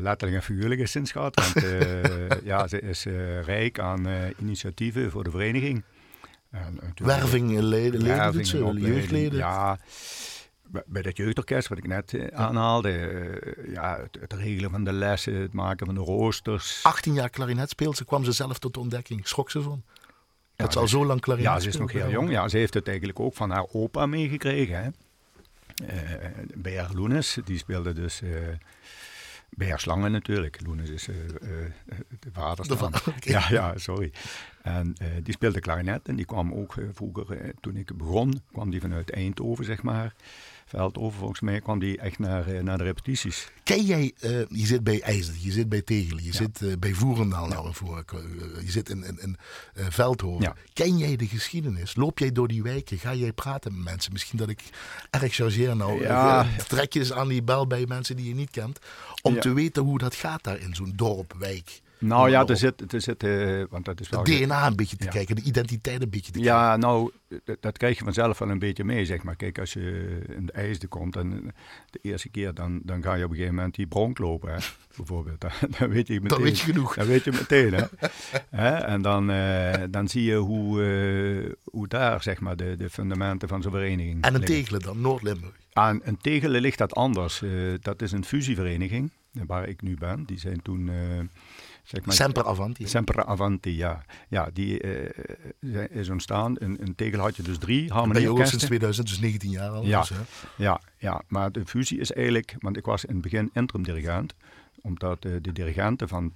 letterlijk 0.00 0.40
en 0.40 0.42
figuurlijk 0.42 0.80
is 0.80 0.90
sinds 0.90 1.12
gehad. 1.12 1.34
Want 1.34 1.64
uh, 1.64 2.28
ja, 2.50 2.68
ze 2.68 2.80
is 2.80 3.06
uh, 3.06 3.42
rijk 3.42 3.78
aan 3.78 4.06
initiatieven 4.38 5.10
voor 5.10 5.24
de 5.24 5.30
vereniging. 5.30 5.82
Werving, 6.94 7.60
leden, 7.60 8.02
leden 8.02 8.32
doet 8.32 8.46
ze, 8.46 8.72
jeugdleden. 8.74 9.38
Ja, 9.38 9.78
bij 10.86 11.02
dat 11.02 11.16
jeugdorkest 11.16 11.68
wat 11.68 11.78
ik 11.78 11.86
net 11.86 12.32
aanhaalde. 12.32 12.90
ja, 13.72 13.98
het, 14.02 14.18
het, 14.20 14.32
regelen 14.32 14.70
van 14.70 14.84
de 14.84 14.92
lessen, 14.92 15.34
het 15.34 15.52
maken 15.52 15.86
van 15.86 15.94
de 15.94 16.00
roosters. 16.00 16.80
18 16.82 17.14
jaar 17.14 17.30
klarinet 17.30 17.70
speelt 17.70 17.96
ze, 17.96 18.04
kwam 18.04 18.24
ze 18.24 18.32
zelf 18.32 18.58
tot 18.58 18.74
de 18.74 18.80
ontdekking. 18.80 19.28
Schrok 19.28 19.50
ze 19.50 19.62
van? 19.62 19.82
Dat 20.56 20.66
ja, 20.66 20.72
ze 20.72 20.78
al 20.78 20.88
zo 20.88 21.06
lang 21.06 21.20
klarinet 21.20 21.52
Ja, 21.52 21.60
ze 21.60 21.68
is 21.68 21.76
nog 21.76 21.92
heel 21.92 22.10
jong. 22.10 22.30
Ja, 22.30 22.48
ze 22.48 22.56
heeft 22.56 22.74
het 22.74 22.88
eigenlijk 22.88 23.20
ook 23.20 23.34
van 23.34 23.50
haar 23.50 23.66
opa 23.72 24.06
meegekregen. 24.06 24.82
Hè. 24.82 24.90
Uh, 26.62 26.90
Loenes, 26.92 27.38
die 27.44 27.58
speelde 27.58 27.92
dus... 27.92 28.22
Slangen 29.76 30.12
natuurlijk. 30.12 30.66
Loenes 30.66 30.90
is 30.90 31.08
uh, 31.08 31.16
uh, 31.16 31.30
de 32.20 32.30
vader. 32.32 32.68
De 32.68 32.74
okay. 32.84 33.00
Ja, 33.34 33.46
ja, 33.48 33.78
sorry. 33.78 34.12
En 34.62 34.96
uh, 35.02 35.08
die 35.22 35.34
speelde 35.34 35.60
klarinet 35.60 36.08
en 36.08 36.16
die 36.16 36.24
kwam 36.24 36.52
ook 36.52 36.74
vroeger, 36.92 37.54
toen 37.60 37.76
ik 37.76 37.96
begon, 37.96 38.42
kwam 38.52 38.70
die 38.70 38.80
vanuit 38.80 39.10
Eindhoven, 39.10 39.64
zeg 39.64 39.82
maar. 39.82 40.14
Veldhoven, 40.68 41.18
volgens 41.18 41.40
mij 41.40 41.60
kwam 41.60 41.78
die 41.78 41.98
echt 41.98 42.18
naar, 42.18 42.64
naar 42.64 42.78
de 42.78 42.84
repetities. 42.84 43.48
Ken 43.62 43.84
jij, 43.84 44.12
je 44.48 44.66
zit 44.66 44.84
bij 44.84 45.00
IJzer, 45.00 45.34
je 45.38 45.52
zit 45.52 45.68
bij 45.68 45.82
Tegelen, 45.82 46.24
je 46.24 46.32
ja. 46.32 46.36
zit 46.36 46.80
bij 46.80 46.92
Voerendaal 46.92 47.46
nou 47.46 47.74
voor, 47.74 48.04
je 48.64 48.70
zit 48.70 48.88
in, 48.88 49.04
in, 49.04 49.18
in 49.20 49.36
Veldhoven. 49.74 50.42
Ja. 50.42 50.54
Ken 50.72 50.98
jij 50.98 51.16
de 51.16 51.26
geschiedenis? 51.26 51.96
Loop 51.96 52.18
jij 52.18 52.32
door 52.32 52.48
die 52.48 52.62
wijken? 52.62 52.98
Ga 52.98 53.14
jij 53.14 53.32
praten 53.32 53.74
met 53.74 53.84
mensen? 53.84 54.12
Misschien 54.12 54.38
dat 54.38 54.48
ik 54.48 54.60
erg 55.10 55.34
chargeer 55.34 55.76
nou. 55.76 56.02
Ja. 56.02 56.46
Trek 56.68 56.92
je 56.92 56.98
eens 56.98 57.12
aan 57.12 57.28
die 57.28 57.42
bel 57.42 57.66
bij 57.66 57.84
mensen 57.86 58.16
die 58.16 58.28
je 58.28 58.34
niet 58.34 58.50
kent. 58.50 58.78
Om 59.22 59.34
ja. 59.34 59.40
te 59.40 59.52
weten 59.52 59.82
hoe 59.82 59.98
dat 59.98 60.14
gaat 60.14 60.44
daar 60.44 60.60
in 60.60 60.74
zo'n 60.74 60.92
dorp, 60.96 61.34
wijk. 61.38 61.80
Nou 61.98 62.30
ja, 62.30 62.46
er 62.46 62.56
zit, 62.56 62.92
er 62.92 63.00
zit 63.00 63.22
uh, 63.22 63.64
want 63.70 63.84
dat 63.84 64.00
is 64.00 64.08
wel... 64.08 64.22
Het 64.22 64.28
DNA 64.28 64.66
een 64.66 64.76
beetje 64.76 64.96
te 64.96 65.04
ja. 65.04 65.10
kijken, 65.10 65.36
de 65.36 65.42
identiteit 65.42 66.02
een 66.02 66.10
beetje 66.10 66.32
te 66.32 66.38
kijken. 66.38 66.56
Ja, 66.56 66.76
nou, 66.76 67.10
dat, 67.44 67.56
dat, 67.60 67.78
krijg 67.78 67.98
je 67.98 68.04
vanzelf 68.04 68.38
wel 68.38 68.50
een 68.50 68.58
beetje 68.58 68.84
mee, 68.84 69.04
zeg 69.04 69.22
maar. 69.22 69.36
Kijk, 69.36 69.58
als 69.58 69.72
je 69.72 70.18
in 70.28 70.46
de 70.46 70.52
ijsde 70.52 70.86
komt 70.86 71.16
en 71.16 71.54
de 71.90 71.98
eerste 72.02 72.28
keer, 72.28 72.54
dan, 72.54 72.80
dan 72.82 73.02
ga 73.02 73.14
je 73.14 73.24
op 73.24 73.30
een 73.30 73.36
gegeven 73.36 73.54
moment 73.56 73.74
die 73.74 73.86
bronk 73.86 74.18
lopen, 74.18 74.52
hè, 74.52 74.58
bijvoorbeeld. 74.96 75.40
Dan, 75.48 75.50
dan, 75.78 75.88
weet 75.88 76.06
je 76.06 76.12
meteen. 76.12 76.28
Dan 76.28 76.42
weet 76.42 76.58
je 76.58 76.64
genoeg. 76.64 76.94
Dan 76.94 77.06
weet 77.06 77.24
je 77.24 77.32
meteen, 77.32 77.72
hè. 77.74 77.84
hè? 78.62 78.74
En 78.76 79.02
dan, 79.02 79.30
uh, 79.30 79.72
dan 79.90 80.08
zie 80.08 80.24
je 80.24 80.36
hoe, 80.36 80.82
uh, 80.82 81.52
hoe 81.64 81.88
daar, 81.88 82.22
zeg 82.22 82.40
maar, 82.40 82.56
de, 82.56 82.76
de 82.76 82.90
fundamenten 82.90 83.48
van 83.48 83.62
zo'n 83.62 83.72
vereniging 83.72 84.24
En 84.24 84.34
een 84.34 84.44
Tegelen 84.44 84.80
dan, 84.80 85.00
Noord-Limburg? 85.00 85.54
Aan 85.72 86.00
een 86.04 86.16
Tegelen 86.16 86.60
ligt 86.60 86.78
dat 86.78 86.94
anders. 86.94 87.42
dat 87.80 88.02
is 88.02 88.12
een 88.12 88.24
fusievereniging 88.24 89.10
waar 89.46 89.68
ik 89.68 89.82
nu 89.82 89.96
ben. 89.96 90.24
Die 90.24 90.38
zijn 90.38 90.62
toen... 90.62 90.90
Zeg 91.88 92.04
maar, 92.04 92.14
Semper 92.14 92.46
Avanti. 92.46 92.86
Semper 92.86 93.24
Avanti, 93.24 93.76
ja. 93.76 94.04
Ja, 94.28 94.50
die 94.52 94.82
uh, 95.60 95.90
is 95.90 96.08
ontstaan. 96.08 96.56
In, 96.56 96.78
in 96.78 96.94
Tegel 96.94 97.20
had 97.20 97.36
je 97.36 97.42
dus 97.42 97.58
drie 97.58 97.92
harmonieorkesten. 97.92 98.34
Ben 98.34 98.44
je 98.44 98.48
sinds 98.48 98.64
2000, 98.64 99.08
dus 99.08 99.18
19 99.18 99.50
jaar 99.50 99.70
al. 99.70 99.84
Ja, 99.84 100.00
dus, 100.00 100.10
ja, 100.56 100.80
ja, 100.98 101.22
maar 101.28 101.52
de 101.52 101.66
fusie 101.66 101.98
is 101.98 102.12
eigenlijk... 102.12 102.56
Want 102.58 102.76
ik 102.76 102.84
was 102.84 103.04
in 103.04 103.12
het 103.12 103.22
begin 103.22 103.50
interim 103.52 103.84
dirigent. 103.84 104.34
Omdat 104.80 105.24
uh, 105.24 105.32
de 105.42 105.52
dirigenten 105.52 106.08
van 106.08 106.32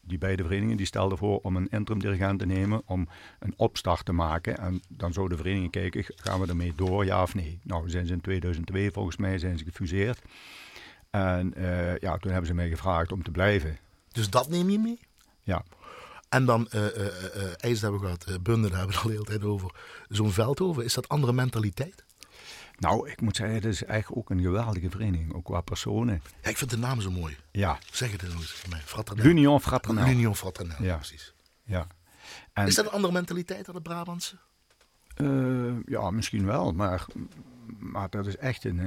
die 0.00 0.18
beide 0.18 0.42
verenigingen 0.42 0.76
die 0.76 0.86
stelden 0.86 1.18
voor 1.18 1.38
om 1.42 1.56
een 1.56 1.68
interim 1.68 2.00
dirigent 2.00 2.38
te 2.38 2.46
nemen 2.46 2.82
om 2.84 3.08
een 3.38 3.54
opstart 3.56 4.04
te 4.04 4.12
maken. 4.12 4.58
En 4.58 4.82
dan 4.88 5.12
zou 5.12 5.28
de 5.28 5.36
vereniging 5.36 5.70
kijken, 5.70 6.04
gaan 6.16 6.40
we 6.40 6.46
ermee 6.46 6.72
door, 6.76 7.04
ja 7.04 7.22
of 7.22 7.34
nee? 7.34 7.58
Nou, 7.62 7.90
zijn 7.90 8.06
ze 8.06 8.12
in 8.12 8.20
2002 8.20 8.90
volgens 8.90 9.16
mij 9.16 9.38
zijn 9.38 9.58
ze 9.58 9.64
gefuseerd. 9.64 10.22
En 11.10 11.54
uh, 11.56 11.96
ja, 11.96 12.16
toen 12.16 12.30
hebben 12.30 12.48
ze 12.48 12.54
mij 12.54 12.68
gevraagd 12.68 13.12
om 13.12 13.22
te 13.22 13.30
blijven. 13.30 13.78
Dus 14.16 14.30
dat 14.30 14.48
neem 14.48 14.70
je 14.70 14.78
mee? 14.78 15.00
Ja. 15.42 15.64
En 16.28 16.44
dan 16.44 16.68
uh, 16.74 16.82
uh, 16.82 17.04
uh, 17.04 17.52
IJs 17.56 17.80
hebben 17.80 18.00
we 18.00 18.06
gehad, 18.06 18.42
Bunden 18.42 18.70
hebben 18.70 18.88
we 18.88 18.94
het 18.94 19.02
al 19.02 19.08
de 19.08 19.12
hele 19.12 19.24
tijd 19.24 19.44
over. 19.44 19.74
Zo'n 20.08 20.32
Veldhoven, 20.32 20.84
is 20.84 20.94
dat 20.94 21.08
andere 21.08 21.32
mentaliteit? 21.32 22.04
Nou, 22.78 23.10
ik 23.10 23.20
moet 23.20 23.36
zeggen, 23.36 23.54
het 23.54 23.64
is 23.64 23.84
eigenlijk 23.84 24.18
ook 24.20 24.30
een 24.30 24.42
geweldige 24.42 24.90
vereniging, 24.90 25.34
ook 25.34 25.44
qua 25.44 25.60
personen. 25.60 26.22
Ja, 26.42 26.48
ik 26.48 26.56
vind 26.56 26.70
de 26.70 26.78
naam 26.78 27.00
zo 27.00 27.10
mooi. 27.10 27.36
Ja. 27.50 27.78
Zeg 27.92 28.12
het 28.12 28.22
eens 28.22 28.52
voor 28.52 28.70
mij. 28.70 28.80
Fraternel. 28.80 29.24
L'Union 29.24 29.60
Fraternel. 29.60 30.04
L'Union 30.04 30.36
Fraternel, 30.36 30.82
ja. 30.82 30.96
precies. 30.96 31.34
Ja. 31.64 31.86
En, 32.52 32.66
is 32.66 32.74
dat 32.74 32.84
een 32.84 32.92
andere 32.92 33.12
mentaliteit 33.12 33.64
dan 33.64 33.74
de 33.74 33.80
Brabantse? 33.80 34.36
ja, 35.86 36.10
misschien 36.10 36.46
wel, 36.46 36.72
maar 36.72 37.06
maar 37.78 38.10
dat 38.10 38.26
is 38.26 38.36
echt 38.36 38.64
een, 38.64 38.78
uh, 38.78 38.86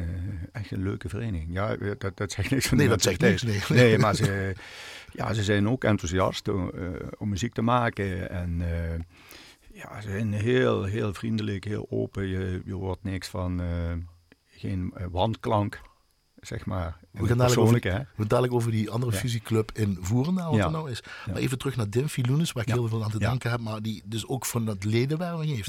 echt 0.51 0.71
een 0.71 0.83
leuke 0.83 1.09
vereniging. 1.09 1.53
Ja, 1.53 1.75
dat, 1.97 2.17
dat 2.17 2.31
zegt 2.31 2.49
niks 2.49 2.67
van 2.67 2.77
Nee, 2.77 2.87
dat 2.87 3.01
zegt 3.01 3.21
niks. 3.21 3.41
Nee, 3.41 3.61
nee 3.69 3.97
maar 3.97 4.15
ze, 4.15 4.53
ja, 5.11 5.33
ze 5.33 5.43
zijn 5.43 5.69
ook 5.69 5.83
enthousiast 5.83 6.47
om, 6.47 6.71
uh, 6.75 6.89
om 7.17 7.29
muziek 7.29 7.53
te 7.53 7.61
maken. 7.61 8.29
En 8.29 8.59
uh, 8.59 8.67
ja, 9.73 10.01
ze 10.01 10.09
zijn 10.09 10.33
heel, 10.33 10.83
heel 10.83 11.13
vriendelijk, 11.13 11.63
heel 11.63 11.87
open. 11.89 12.27
Je, 12.27 12.61
je 12.65 12.73
hoort 12.73 13.03
niks 13.03 13.27
van, 13.27 13.61
geen 14.47 14.93
wandklank, 15.11 15.81
zeg 16.39 16.65
maar. 16.65 16.97
We 17.11 17.27
gaan, 17.27 17.37
dadelijk 17.37 17.61
over, 17.61 17.91
hè? 17.91 18.01
we 18.15 18.27
dadelijk 18.27 18.53
over 18.53 18.71
die 18.71 18.89
andere 18.89 19.11
ja. 19.11 19.17
fusieclub 19.17 19.71
in 19.73 19.97
Voerendaal, 20.01 20.49
wat 20.49 20.59
ja. 20.59 20.65
er 20.65 20.71
nou 20.71 20.91
is. 20.91 21.01
Ja. 21.25 21.31
Maar 21.31 21.41
even 21.41 21.57
terug 21.57 21.75
naar 21.75 21.89
Dimfy 21.89 22.21
waar 22.21 22.63
ik 22.63 22.73
heel 22.73 22.87
veel 22.87 23.03
aan 23.03 23.11
te 23.11 23.19
danken 23.19 23.51
heb, 23.51 23.59
maar 23.59 23.81
die 23.81 24.01
dus 24.05 24.27
ook 24.27 24.45
van 24.45 24.65
dat 24.65 24.83
ledenwerving 24.83 25.55
heeft. 25.55 25.67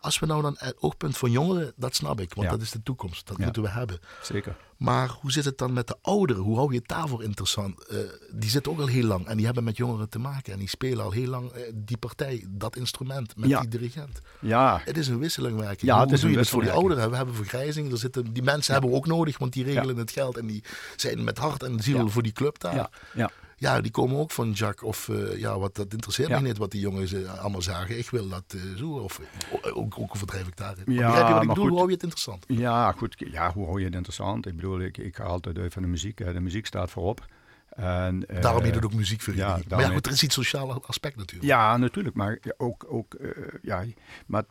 Als 0.00 0.18
we 0.18 0.26
nou 0.26 0.42
dan 0.42 0.54
het 0.58 0.74
oogpunt 0.78 1.16
van 1.16 1.30
jongeren, 1.30 1.72
dat 1.76 1.94
snap 1.94 2.20
ik, 2.20 2.34
want 2.34 2.46
Ja. 2.46 2.52
dat 2.52 2.62
is 2.62 2.70
de 2.70 2.82
toekomst. 2.82 3.26
Dat 3.26 3.36
Ja. 3.38 3.44
moeten 3.44 3.62
we 3.62 3.68
hebben. 3.68 3.98
Zeker. 4.22 4.56
Maar 4.76 5.08
hoe 5.20 5.32
zit 5.32 5.44
het 5.44 5.58
dan 5.58 5.72
met 5.72 5.86
de 5.86 5.96
ouderen? 6.02 6.42
Hoe 6.42 6.56
hou 6.56 6.72
je 6.72 6.78
het 6.78 6.88
daarvoor 6.88 7.22
interessant? 7.22 7.86
Eh, 7.86 7.98
die 8.32 8.50
zitten 8.50 8.72
ook 8.72 8.80
al 8.80 8.86
heel 8.86 9.04
lang 9.04 9.26
en 9.26 9.36
die 9.36 9.44
hebben 9.46 9.64
met 9.64 9.76
jongeren 9.76 10.08
te 10.08 10.18
maken. 10.18 10.52
En 10.52 10.58
die 10.58 10.68
spelen 10.68 11.04
al 11.04 11.10
heel 11.10 11.28
lang 11.28 11.50
eh, 11.50 11.62
die 11.74 11.96
partij, 11.96 12.44
dat 12.48 12.76
instrument 12.76 13.36
met 13.36 13.48
Ja. 13.48 13.60
die 13.60 13.68
dirigent. 13.68 14.20
Ja, 14.40 14.80
Het 14.84 14.96
is 14.96 15.08
een 15.08 15.18
wisselingwerking. 15.18 15.80
Ja, 15.80 15.94
hoe 15.94 16.02
het 16.04 16.12
is 16.12 16.20
doe 16.20 16.28
een 16.28 16.34
je 16.36 16.40
dat 16.42 16.48
voor 16.50 16.62
die 16.62 16.70
ouderen? 16.72 17.10
We 17.10 17.16
hebben 17.16 17.34
vergrijzing. 17.34 17.92
Er 17.92 17.98
zitten, 17.98 18.32
die 18.32 18.42
mensen 18.42 18.72
hebben 18.72 18.90
we 18.90 18.96
ook 18.96 19.06
nodig, 19.06 19.38
want 19.38 19.52
die 19.52 19.64
regelen 19.64 19.96
het 19.96 20.10
geld. 20.10 20.36
En 20.36 20.46
die 20.46 20.64
zijn 20.96 21.24
met 21.24 21.38
hart 21.38 21.62
en 21.62 21.80
ziel 21.80 22.08
voor 22.08 22.22
die 22.22 22.32
club 22.32 22.58
daar. 22.58 22.90
ja, 23.14 23.30
ja. 23.60 23.80
Die 23.80 23.90
komen 23.90 24.16
ook 24.16 24.30
van 24.30 24.50
Jack. 24.52 24.82
Of 24.82 25.08
eh, 25.08 25.38
ja, 25.38 25.58
wat, 25.58 25.74
dat 25.74 25.92
interesseert 25.92 26.28
Ja. 26.28 26.40
me 26.40 26.46
niet 26.46 26.56
wat 26.58 26.70
die 26.70 26.80
jongens 26.80 27.12
eh, 27.12 27.38
allemaal 27.38 27.62
zagen. 27.62 27.98
Ik 27.98 28.10
wil 28.10 28.28
dat 28.28 28.44
eh, 28.48 28.60
zo. 28.76 28.90
Of 28.90 29.20
ook, 29.62 29.98
ook 29.98 30.10
overdrijf 30.14 30.46
ik 30.46 30.56
daarin. 30.56 30.84
Ja, 30.86 31.06
Begrijp 31.06 31.26
je 31.26 31.32
wat 31.32 31.42
ik 31.42 31.48
bedoel? 31.48 31.62
goed. 31.64 31.70
Hoe 31.70 31.78
hou 31.78 31.88
je 31.88 31.94
het 31.94 32.02
interessant? 32.02 32.44
Ja, 32.48 32.92
goed. 32.92 33.14
Ja, 33.18 33.52
hoe 33.52 33.64
hou 33.66 33.78
je 33.78 33.84
het 33.84 33.94
interessant? 33.94 34.46
Ik 34.46 34.56
bedoel, 34.56 34.80
ik, 34.80 34.98
ik 34.98 35.16
ga 35.16 35.24
altijd 35.24 35.58
uit 35.58 35.72
van 35.72 35.82
de 35.82 35.88
muziek. 35.88 36.18
Hè. 36.18 36.32
De 36.32 36.40
muziek 36.40 36.66
staat 36.66 36.90
voorop. 36.90 37.26
En, 37.70 38.24
Daarom 38.40 38.62
heet 38.62 38.74
het 38.74 38.84
ook 38.84 38.94
muziekvereniging. 38.94 39.64
ja, 39.68 39.76
maar 39.76 39.84
ja, 39.86 39.92
goed, 39.92 40.06
er 40.06 40.12
is 40.12 40.22
iets 40.22 40.34
sociaal 40.34 40.84
aspect 40.86 41.16
natuurlijk. 41.16 41.48
Ja, 41.48 41.76
natuurlijk. 41.76 42.16
Maar 42.16 42.38
ja, 42.42 42.52
ook, 42.56 42.84
ook 42.88 43.16
ja, 43.62 43.84
maar 44.26 44.44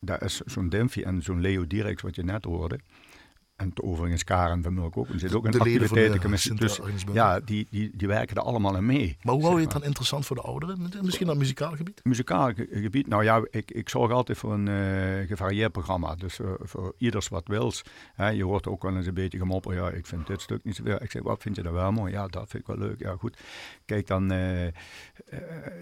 daar 0.00 0.22
is 0.22 0.40
zo'n 0.40 0.68
Demphy 0.68 1.02
en 1.02 1.22
zo'n 1.22 1.40
Leo 1.40 1.66
Dirks, 1.66 2.02
wat 2.02 2.14
je 2.14 2.24
net 2.24 2.44
hoorde. 2.44 2.78
En 3.56 3.72
overigens 3.82 4.24
Karen 4.24 4.62
van 4.62 4.74
Mulk 4.74 4.96
ook. 4.96 5.08
Er 5.08 5.18
zit 5.18 5.34
ook 5.34 5.44
een 5.46 5.60
activiteitencommissie. 5.60 6.54
Dus 6.54 6.80
ja, 7.12 7.40
die, 7.40 7.66
die, 7.70 7.90
die 7.96 8.08
werken 8.08 8.36
er 8.36 8.42
allemaal 8.42 8.76
aan 8.76 8.86
mee. 8.86 9.16
Maar 9.22 9.34
hoe 9.34 9.42
hou 9.44 9.56
je 9.56 9.62
het 9.62 9.72
dan 9.72 9.84
interessant 9.84 10.26
voor 10.26 10.36
de 10.36 10.42
ouderen? 10.42 10.90
Misschien 11.02 11.30
op 11.30 11.36
muzikaal 11.36 11.76
gebied? 11.76 12.00
Muzikaal 12.04 12.52
ge- 12.54 12.68
gebied, 12.72 13.06
nou 13.06 13.24
ja, 13.24 13.46
ik, 13.50 13.70
ik 13.70 13.88
zorg 13.88 14.12
altijd 14.12 14.38
voor 14.38 14.52
een 14.52 14.68
eh, 14.68 15.26
gevarieerd 15.28 15.72
programma. 15.72 16.14
Dus 16.14 16.40
eh, 16.40 16.52
voor 16.58 16.94
ieders 16.98 17.28
wat 17.28 17.46
wils. 17.48 17.82
Hè, 18.14 18.28
je 18.28 18.44
hoort 18.44 18.66
ook 18.66 18.82
wel 18.82 18.96
eens 18.96 19.06
een 19.06 19.14
beetje 19.14 19.38
gemopper. 19.38 19.74
Ja, 19.74 19.90
ik 19.90 20.06
vind 20.06 20.26
dit 20.26 20.40
stuk 20.40 20.64
niet 20.64 20.76
zoveel. 20.76 21.02
Ik 21.02 21.10
zeg, 21.10 21.22
wat 21.22 21.42
vind 21.42 21.56
je 21.56 21.62
dan 21.62 21.72
wel 21.72 21.92
mooi? 21.92 22.12
Ja, 22.12 22.26
dat 22.26 22.48
vind 22.50 22.68
ik 22.68 22.74
wel 22.76 22.86
leuk. 22.88 23.00
Ja, 23.00 23.16
goed. 23.18 23.38
Kijk, 23.84 24.06
dan 24.06 24.30
eh, 24.30 24.66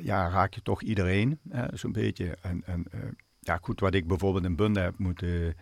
ja, 0.00 0.28
raak 0.28 0.54
je 0.54 0.62
toch 0.62 0.82
iedereen, 0.82 1.38
zo'n 1.72 1.92
beetje. 1.92 2.36
En, 2.42 2.62
en 2.66 2.84
ja, 3.40 3.58
goed, 3.62 3.80
wat 3.80 3.94
ik 3.94 4.06
bijvoorbeeld 4.06 4.44
in 4.44 4.56
Bunde 4.56 4.80
heb 4.80 4.98
moeten, 4.98 5.54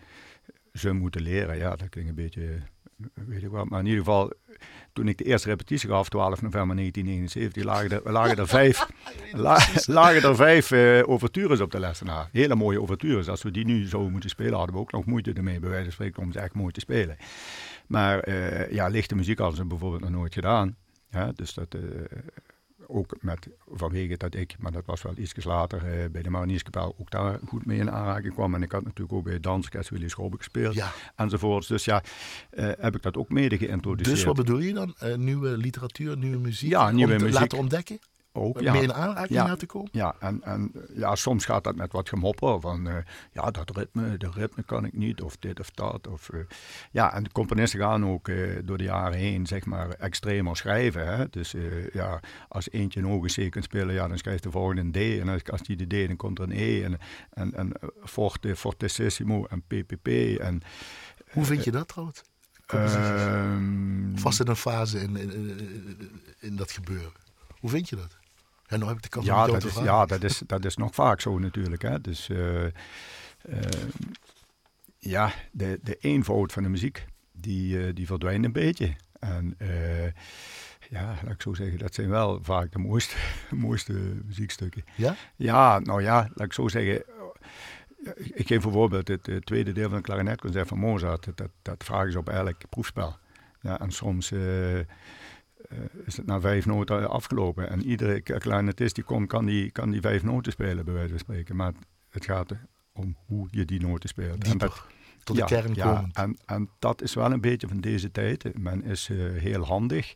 ze 0.73 0.91
moeten 0.93 1.21
leren, 1.21 1.57
ja, 1.57 1.75
dat 1.75 1.89
klinkt 1.89 2.09
een 2.09 2.15
beetje, 2.15 2.59
weet 3.13 3.43
ik 3.43 3.49
wat. 3.49 3.69
Maar 3.69 3.79
in 3.79 3.85
ieder 3.85 4.03
geval, 4.03 4.33
toen 4.93 5.07
ik 5.07 5.17
de 5.17 5.23
eerste 5.23 5.49
repetitie 5.49 5.89
gaf, 5.89 6.09
12 6.09 6.41
november 6.41 6.75
1979, 6.75 7.63
lagen 7.63 8.05
er, 8.05 8.11
lagen 8.11 8.37
er 8.37 8.47
vijf, 8.47 8.87
lagen 9.85 10.29
er 10.29 10.35
vijf 10.35 10.71
uh, 10.71 11.09
overtures 11.09 11.59
op 11.59 11.71
de 11.71 11.79
lessenaar. 11.79 12.29
Hele 12.31 12.55
mooie 12.55 12.81
overtures. 12.81 13.27
Als 13.27 13.41
we 13.41 13.51
die 13.51 13.65
nu 13.65 13.87
zo 13.87 14.09
moeten 14.09 14.29
spelen, 14.29 14.53
hadden 14.53 14.75
we 14.75 14.81
ook 14.81 14.91
nog 14.91 15.05
moeite 15.05 15.33
ermee, 15.33 15.59
bij 15.59 15.69
wijze 15.69 15.83
van 15.83 15.93
spreken, 15.93 16.23
om 16.23 16.31
ze 16.31 16.39
echt 16.39 16.53
mooi 16.53 16.71
te 16.71 16.79
spelen. 16.79 17.17
Maar 17.87 18.27
uh, 18.27 18.71
ja, 18.71 18.87
lichte 18.87 19.15
muziek 19.15 19.37
hadden 19.37 19.57
ze 19.57 19.65
bijvoorbeeld 19.65 20.01
nog 20.01 20.11
nooit 20.11 20.33
gedaan. 20.33 20.75
Ja, 21.09 21.31
dus 21.35 21.53
dat, 21.53 21.75
uh, 21.75 21.81
ook 22.91 23.15
met, 23.19 23.47
vanwege 23.71 24.17
dat 24.17 24.35
ik, 24.35 24.55
maar 24.59 24.71
dat 24.71 24.85
was 24.85 25.01
wel 25.01 25.13
iets 25.17 25.43
later, 25.43 26.03
uh, 26.03 26.09
bij 26.11 26.21
de 26.21 26.29
Marinierskapel 26.29 26.95
ook 26.99 27.11
daar 27.11 27.39
goed 27.47 27.65
mee 27.65 27.77
in 27.77 27.91
aanraking 27.91 28.33
kwam. 28.33 28.55
En 28.55 28.63
ik 28.63 28.71
had 28.71 28.83
natuurlijk 28.83 29.13
ook 29.13 29.23
bij 29.23 29.39
Danskes 29.39 29.89
Willy 29.89 30.07
Schobbe 30.07 30.37
gespeeld 30.37 30.73
ja. 30.73 30.91
enzovoorts. 31.15 31.67
Dus 31.67 31.85
ja, 31.85 32.03
uh, 32.53 32.71
heb 32.79 32.95
ik 32.95 33.01
dat 33.01 33.17
ook 33.17 33.29
mede 33.29 33.57
geïntroduceerd. 33.57 34.15
Dus 34.15 34.25
wat 34.25 34.35
bedoel 34.35 34.59
je 34.59 34.73
dan? 34.73 34.95
Uh, 35.03 35.15
nieuwe 35.15 35.57
literatuur, 35.57 36.17
nieuwe 36.17 36.37
muziek? 36.37 36.69
Ja, 36.69 36.91
nieuwe 36.91 37.13
muziek. 37.13 37.39
laten 37.39 37.57
ontdekken? 37.57 37.99
Ook. 38.33 38.59
Ja. 38.59 38.71
Meer 38.71 38.83
in 38.83 38.93
aanraking 38.93 39.39
ja. 39.39 39.55
te 39.55 39.65
komen? 39.65 39.89
Ja, 39.91 40.15
en, 40.19 40.43
en 40.43 40.71
ja, 40.93 41.15
soms 41.15 41.45
gaat 41.45 41.63
dat 41.63 41.75
met 41.75 41.91
wat 41.91 42.09
gemopper 42.09 42.59
van 42.59 42.87
uh, 42.87 42.95
ja, 43.31 43.51
dat 43.51 43.75
ritme, 43.75 44.17
de 44.17 44.29
ritme 44.33 44.63
kan 44.63 44.85
ik 44.85 44.93
niet, 44.93 45.21
of 45.21 45.37
dit 45.37 45.59
of 45.59 45.71
dat. 45.71 46.07
Of, 46.07 46.29
uh, 46.33 46.41
ja, 46.91 47.13
en 47.13 47.23
de 47.23 47.31
componisten 47.31 47.79
gaan 47.79 48.05
ook 48.05 48.27
uh, 48.27 48.59
door 48.63 48.77
de 48.77 48.83
jaren 48.83 49.17
heen, 49.17 49.47
zeg 49.47 49.65
maar, 49.65 49.89
extremer 49.89 50.57
schrijven. 50.57 51.07
Hè? 51.07 51.29
Dus 51.29 51.55
ja, 51.93 52.19
als 52.47 52.71
eentje 52.71 52.99
een 52.99 53.05
hoge 53.05 53.47
C 53.47 53.51
kunt 53.51 53.63
spelen, 53.63 53.93
ja, 53.95 54.07
dan 54.07 54.17
schrijft 54.17 54.43
de 54.43 54.51
volgende 54.51 54.81
een 54.81 54.91
D. 54.91 55.21
En 55.21 55.29
als, 55.29 55.43
als 55.51 55.61
die 55.61 55.87
de 55.87 56.03
D, 56.03 56.07
dan 56.07 56.15
komt 56.15 56.39
er 56.39 56.43
een 56.43 56.51
E. 56.51 56.83
En, 56.83 56.97
en, 57.29 57.53
en 57.53 57.71
forte, 58.03 58.55
fortissimo 58.55 59.45
en 59.45 59.61
PPP. 59.61 60.07
En, 60.39 60.61
Hoe 61.31 61.45
vind 61.45 61.63
je 61.63 61.71
dat 61.71 61.87
trouwens? 61.87 62.23
Um, 62.73 64.11
Vast 64.15 64.39
in 64.39 64.47
een 64.47 64.55
fase 64.55 64.99
in, 64.99 65.15
in, 65.17 65.59
in 66.39 66.55
dat 66.55 66.71
gebeuren. 66.71 67.11
Hoe 67.59 67.69
vind 67.69 67.89
je 67.89 67.95
dat? 67.95 68.17
En 68.71 68.79
nou 68.79 68.87
heb 68.87 68.97
ik 68.97 69.03
de 69.03 69.09
kans 69.09 69.25
ja, 69.25 69.45
dat 69.45 69.63
is, 69.63 69.75
ja, 69.75 70.05
dat 70.05 70.23
is, 70.23 70.41
dat 70.45 70.65
is 70.65 70.75
nog 70.75 70.95
vaak 70.95 71.21
zo 71.21 71.39
natuurlijk. 71.39 71.81
Hè. 71.81 72.01
Dus 72.01 72.29
uh, 72.29 72.63
uh, 72.63 72.69
ja, 74.97 75.33
de, 75.51 75.79
de 75.83 75.97
eenvoud 75.99 76.51
van 76.51 76.63
de 76.63 76.69
muziek, 76.69 77.05
die, 77.31 77.77
uh, 77.77 77.95
die 77.95 78.05
verdwijnt 78.05 78.45
een 78.45 78.51
beetje. 78.51 78.95
En 79.19 79.57
ja, 80.89 81.15
laat 81.23 81.33
ik 81.33 81.41
zo 81.41 81.53
zeggen, 81.53 81.77
dat 81.77 81.93
zijn 81.93 82.09
wel 82.09 82.39
vaak 82.43 82.71
de 82.71 82.79
mooiste, 82.79 83.15
mooiste 83.67 83.93
muziekstukken. 84.25 84.83
Ja? 84.95 85.15
Ja, 85.35 85.79
nou 85.79 86.01
ja, 86.01 86.29
laat 86.33 86.47
ik 86.47 86.53
zo 86.53 86.67
zeggen. 86.67 87.03
Ik 88.15 88.47
geef 88.47 88.61
bijvoorbeeld 88.61 89.07
het, 89.07 89.25
het 89.25 89.45
tweede 89.45 89.71
deel 89.71 89.87
van 89.87 89.97
het 89.97 90.05
klarinetconcert 90.05 90.67
van 90.67 90.77
Mozart. 90.77 91.27
Dat, 91.35 91.49
dat 91.61 91.83
vragen 91.83 92.11
ze 92.11 92.17
op 92.17 92.29
elk 92.29 92.57
proefspel. 92.69 93.17
Ja, 93.61 93.79
en 93.79 93.91
soms 93.91 94.31
uh, 94.31 94.79
is 96.05 96.17
het 96.17 96.25
na 96.25 96.39
vijf 96.39 96.65
noten 96.65 97.09
afgelopen. 97.09 97.69
En 97.69 97.83
iedere 97.85 98.21
clarinetist 98.21 98.95
die 98.95 99.03
komt, 99.03 99.27
kan 99.27 99.45
die, 99.45 99.71
kan 99.71 99.89
die 99.89 100.01
vijf 100.01 100.23
noten 100.23 100.51
spelen, 100.51 100.85
bij 100.85 100.93
wijze 100.93 101.09
van 101.09 101.19
spreken. 101.19 101.55
Maar 101.55 101.73
het 102.09 102.25
gaat 102.25 102.51
om 102.93 103.15
hoe 103.25 103.47
je 103.51 103.65
die 103.65 103.81
noten 103.81 104.09
speelt. 104.09 104.43
en 104.43 104.57
dat, 104.57 104.85
tot 105.23 105.35
de 105.35 105.43
kern 105.43 105.73
ja, 105.73 106.05
En, 106.13 106.37
en 106.45 106.69
dat 106.79 107.01
is 107.01 107.13
wel 107.13 107.31
een 107.31 107.41
beetje 107.41 107.67
van 107.67 107.81
deze 107.81 108.11
tijd. 108.11 108.57
Men 108.57 108.83
is 108.83 109.09
uh, 109.09 109.41
heel 109.41 109.65
handig. 109.65 110.15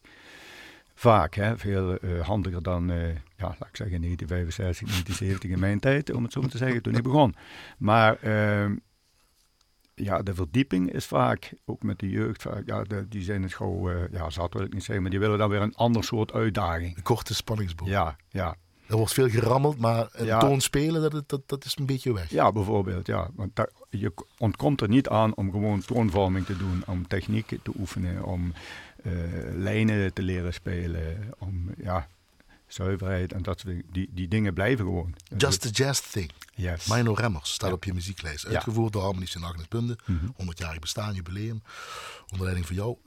Vaak, 0.94 1.34
hè, 1.34 1.58
veel 1.58 1.98
uh, 2.02 2.22
handiger 2.22 2.64
dan, 2.64 2.92
uh, 2.92 3.08
ja, 3.08 3.16
laat 3.38 3.68
ik 3.70 3.76
zeggen, 3.76 4.02
1965, 4.02 4.88
1970 4.88 5.50
in 5.50 5.60
mijn 5.60 5.80
tijd, 5.80 6.14
om 6.14 6.24
het 6.24 6.32
zo 6.32 6.42
maar 6.42 6.50
te 6.50 6.58
zeggen, 6.58 6.82
toen 6.82 6.96
ik 6.96 7.04
begon. 7.04 7.36
Maar 7.78 8.18
ehm, 8.22 8.76
ja, 9.96 10.22
de 10.22 10.36
verdieping 10.36 10.94
is 10.94 11.06
vaak, 11.06 11.54
ook 11.66 11.84
met 11.84 12.00
de 12.00 12.10
jeugd, 12.10 12.42
vaak, 12.42 12.64
ja, 12.66 12.84
de, 12.84 13.08
die 13.08 13.24
zijn 13.24 13.44
het 13.44 13.54
gewoon, 13.54 13.92
uh, 13.92 13.98
ja, 14.12 14.30
zat 14.30 14.54
wil 14.54 14.64
ik 14.64 14.74
niet 14.74 14.84
zeggen, 14.84 15.02
maar 15.02 15.12
die 15.12 15.20
willen 15.20 15.38
dan 15.38 15.50
weer 15.50 15.62
een 15.62 15.76
ander 15.76 16.04
soort 16.04 16.34
uitdaging. 16.34 16.98
Een 16.98 17.04
korte 17.04 17.34
spanningsboog. 17.34 17.88
Ja, 17.88 18.16
ja. 18.30 18.56
Er 18.88 18.98
wordt 18.98 19.14
veel 19.14 19.30
gerammeld, 19.30 19.78
maar 19.80 20.08
een 20.12 20.26
ja. 20.26 20.40
toon 20.40 20.62
spelen, 20.62 21.12
dat, 21.12 21.30
dat, 21.30 21.42
dat 21.46 21.66
is 21.66 21.78
een 21.78 21.86
beetje 21.86 22.14
weg. 22.14 22.30
Ja, 22.30 22.52
bijvoorbeeld, 22.52 23.08
ja. 23.08 23.30
Want 23.36 23.56
daar, 23.56 23.70
je 23.90 24.14
ontkomt 24.38 24.82
er 24.82 24.90
niet 24.90 25.10
aan 25.10 25.36
om 25.36 25.52
gewoon 25.52 25.82
toonvorming 25.82 26.46
te 26.46 26.58
doen, 26.58 26.84
om 26.88 27.08
techniek 27.08 27.48
te 27.48 27.72
oefenen, 27.80 28.24
om 28.24 28.54
uh, 29.04 29.14
lijnen 29.54 30.14
te 30.14 30.22
leren 30.22 30.54
spelen, 30.54 31.34
om, 31.38 31.70
ja, 31.78 32.08
zuiverheid 32.68 33.34
en 33.34 33.42
dat 33.42 33.64
die, 33.92 34.10
die 34.12 34.28
dingen 34.28 34.54
blijven 34.54 34.86
gewoon. 34.86 35.16
Just 35.38 35.62
the 35.62 35.70
Jazz 35.70 36.02
Thing. 36.12 36.32
Yes. 36.56 36.88
Mino 36.88 37.14
Remmers 37.14 37.54
staat 37.54 37.72
op 37.72 37.84
je 37.84 37.94
muzieklijst. 37.94 38.46
Uitgevoerd 38.46 38.94
door 38.94 39.02
Harmonisch 39.02 39.36
en 39.36 39.44
Agnes 39.44 39.68
Bunde. 39.68 39.98
Mm 40.06 40.20
-hmm. 40.20 40.52
100-jarig 40.52 40.80
bestaan, 40.80 41.14
jubileum. 41.14 41.62
Onder 42.32 42.44
leiding 42.44 42.68
van 42.68 42.76
jou. 42.76 42.98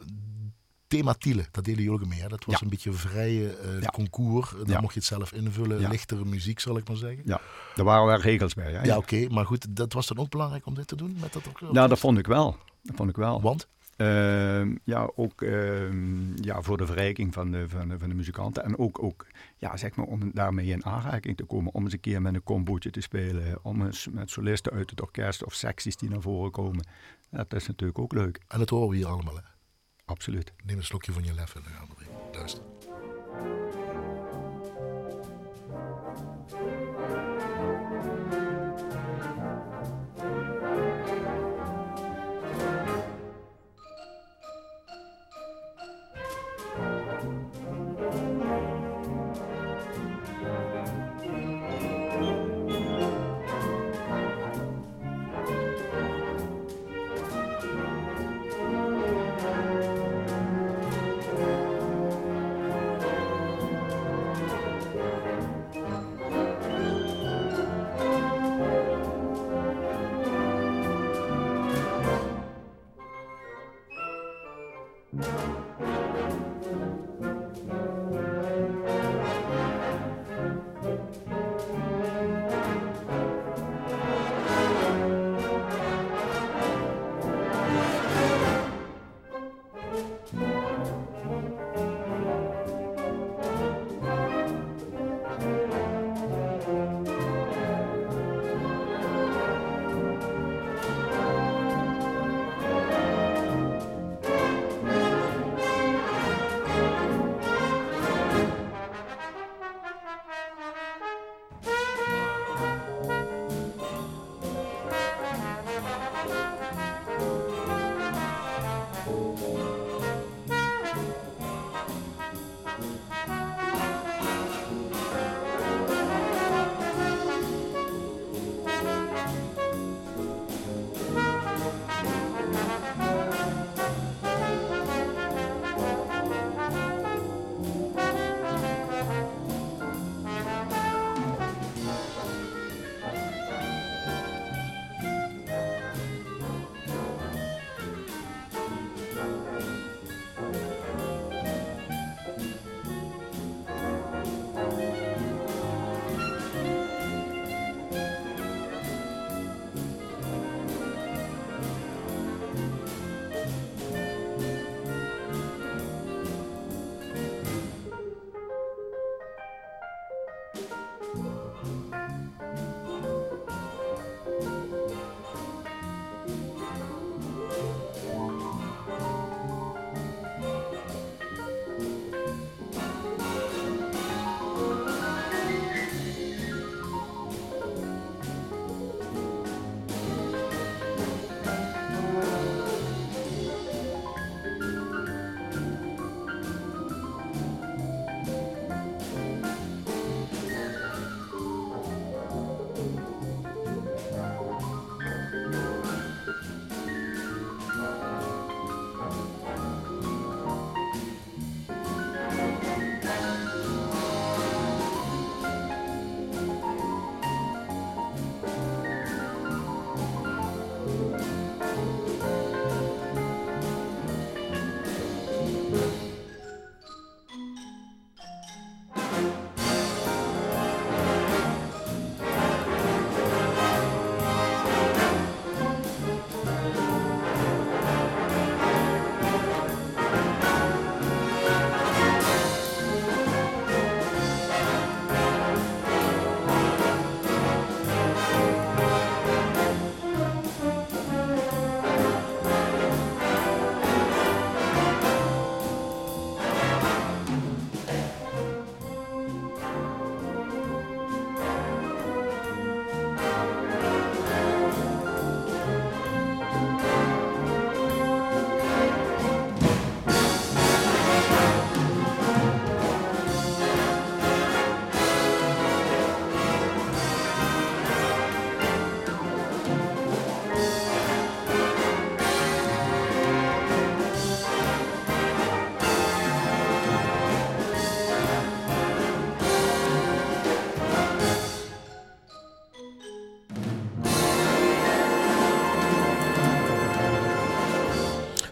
Thema 0.89 1.13
Tiele, 1.13 1.45
dat 1.51 1.65
deden 1.65 1.83
jullie 1.83 2.01
ook 2.01 2.07
mee. 2.07 2.21
Hè? 2.21 2.29
Dat 2.29 2.45
was 2.45 2.61
een 2.61 2.69
beetje 2.69 2.91
een 2.91 2.97
vrije 2.97 3.59
uh, 3.81 3.87
concours. 3.87 4.51
Dan 4.67 4.81
mocht 4.81 4.95
je 4.95 5.01
het 5.01 5.09
zelf 5.09 5.33
invullen. 5.33 5.89
Lichtere 5.89 6.25
muziek, 6.25 6.61
zal 6.61 6.77
ik 6.77 6.89
maar 6.89 6.97
zeggen. 6.97 7.23
Ja, 7.25 7.41
daar 7.75 7.85
waren 7.85 8.07
wel 8.07 8.21
regels 8.21 8.55
bij. 8.55 8.73
Hè? 8.73 8.83
Ja, 8.83 8.97
oké. 8.97 9.29
Maar 9.29 9.47
goed, 9.47 9.77
dat 9.77 9.93
was 9.93 10.07
dan 10.07 10.19
ook 10.19 10.31
belangrijk 10.31 10.67
om 10.67 10.75
dit 10.75 10.87
te 10.87 10.97
doen? 10.97 11.17
Met 11.21 11.33
dat 11.33 11.49
ook, 11.49 11.61
nou, 11.61 11.89
dat 11.89 11.99
vond 11.99 12.19
ik 12.19 12.27
wel. 12.27 12.57
Dat 12.83 12.97
vond 12.97 13.11
ik 13.11 13.17
wel. 13.17 13.41
Want? 13.41 13.69
Uh, 14.01 14.77
ja, 14.85 15.11
ook 15.15 15.43
uh, 15.43 16.35
ja, 16.35 16.63
voor 16.63 16.77
de 16.77 16.87
verrijking 16.87 17.35
van 17.35 17.51
de, 17.51 17.69
van 17.69 17.89
de, 17.89 17.99
van 17.99 18.09
de 18.09 18.15
muzikanten. 18.15 18.65
En 18.65 18.79
ook, 18.79 19.03
ook 19.03 19.27
ja, 19.57 19.77
zeg 19.77 19.97
maar, 19.97 20.07
om 20.07 20.31
daarmee 20.35 20.67
in 20.67 20.85
aanraking 20.85 21.37
te 21.37 21.45
komen. 21.45 21.75
Om 21.75 21.85
eens 21.85 21.93
een 21.93 22.01
keer 22.01 22.23
met 22.23 22.35
een 22.35 22.43
combootje 22.43 22.91
te 22.91 23.01
spelen. 23.01 23.65
Om 23.65 23.87
eens 23.87 24.09
met 24.09 24.31
solisten 24.31 24.73
uit 24.73 24.91
het 24.91 25.01
orkest 25.01 25.45
of 25.45 25.55
secties 25.55 25.97
die 25.97 26.11
naar 26.11 26.21
voren 26.21 26.51
komen. 26.51 26.87
dat 27.31 27.55
is 27.55 27.67
natuurlijk 27.67 27.99
ook 27.99 28.13
leuk. 28.13 28.41
En 28.49 28.59
dat 28.59 28.71
horen 28.71 28.89
we 28.89 28.97
hier 28.97 29.07
allemaal, 29.07 29.37
hè? 29.37 29.43
Absoluut. 30.05 30.53
Neem 30.65 30.77
een 30.77 30.85
slokje 30.85 31.13
van 31.13 31.25
je 31.25 31.35
lef 31.35 31.55
en 31.55 31.63
dan 31.63 31.73
gaan 31.73 31.89
we 31.89 31.95
weer. 31.99 32.39
Luister. 32.39 32.78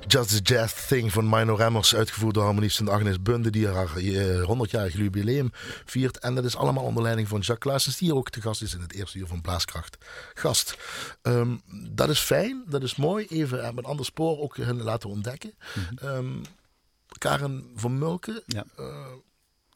Just 0.09 0.29
the 0.29 0.41
Jazz 0.55 0.87
Thing 0.87 1.13
van 1.13 1.29
Mino 1.29 1.55
Remmers, 1.55 1.95
uitgevoerd 1.95 2.35
door 2.35 2.45
harmonist 2.45 2.89
Agnes 2.89 3.23
Bunde, 3.23 3.51
die 3.51 3.69
haar 3.69 3.89
100-jarig 3.89 4.95
eh, 4.95 5.01
jubileum 5.01 5.51
viert. 5.85 6.19
En 6.19 6.35
dat 6.35 6.45
is 6.45 6.57
allemaal 6.57 6.85
onder 6.85 7.03
leiding 7.03 7.29
van 7.29 7.41
Jacques 7.41 7.59
Klaasens, 7.59 7.97
die 7.97 8.09
hier 8.09 8.17
ook 8.17 8.31
te 8.31 8.41
gast 8.41 8.63
is 8.63 8.75
in 8.75 8.81
het 8.81 8.93
eerste 8.93 9.19
uur 9.19 9.27
van 9.27 9.41
Blaaskracht. 9.41 9.99
Gast. 10.35 10.77
Um, 11.23 11.61
dat 11.91 12.09
is 12.09 12.21
fijn, 12.21 12.63
dat 12.67 12.83
is 12.83 12.97
mooi. 12.97 13.27
Even 13.27 13.59
met 13.59 13.77
een 13.77 13.91
ander 13.91 14.05
spoor 14.05 14.39
ook 14.39 14.57
hun 14.57 14.83
laten 14.83 15.11
ontdekken. 15.11 15.55
Mm 15.75 16.09
um, 16.09 16.43
Karen 17.19 17.71
van 17.75 17.99
Mulken, 17.99 18.43
ja. 18.47 18.65
uh, 18.79 19.07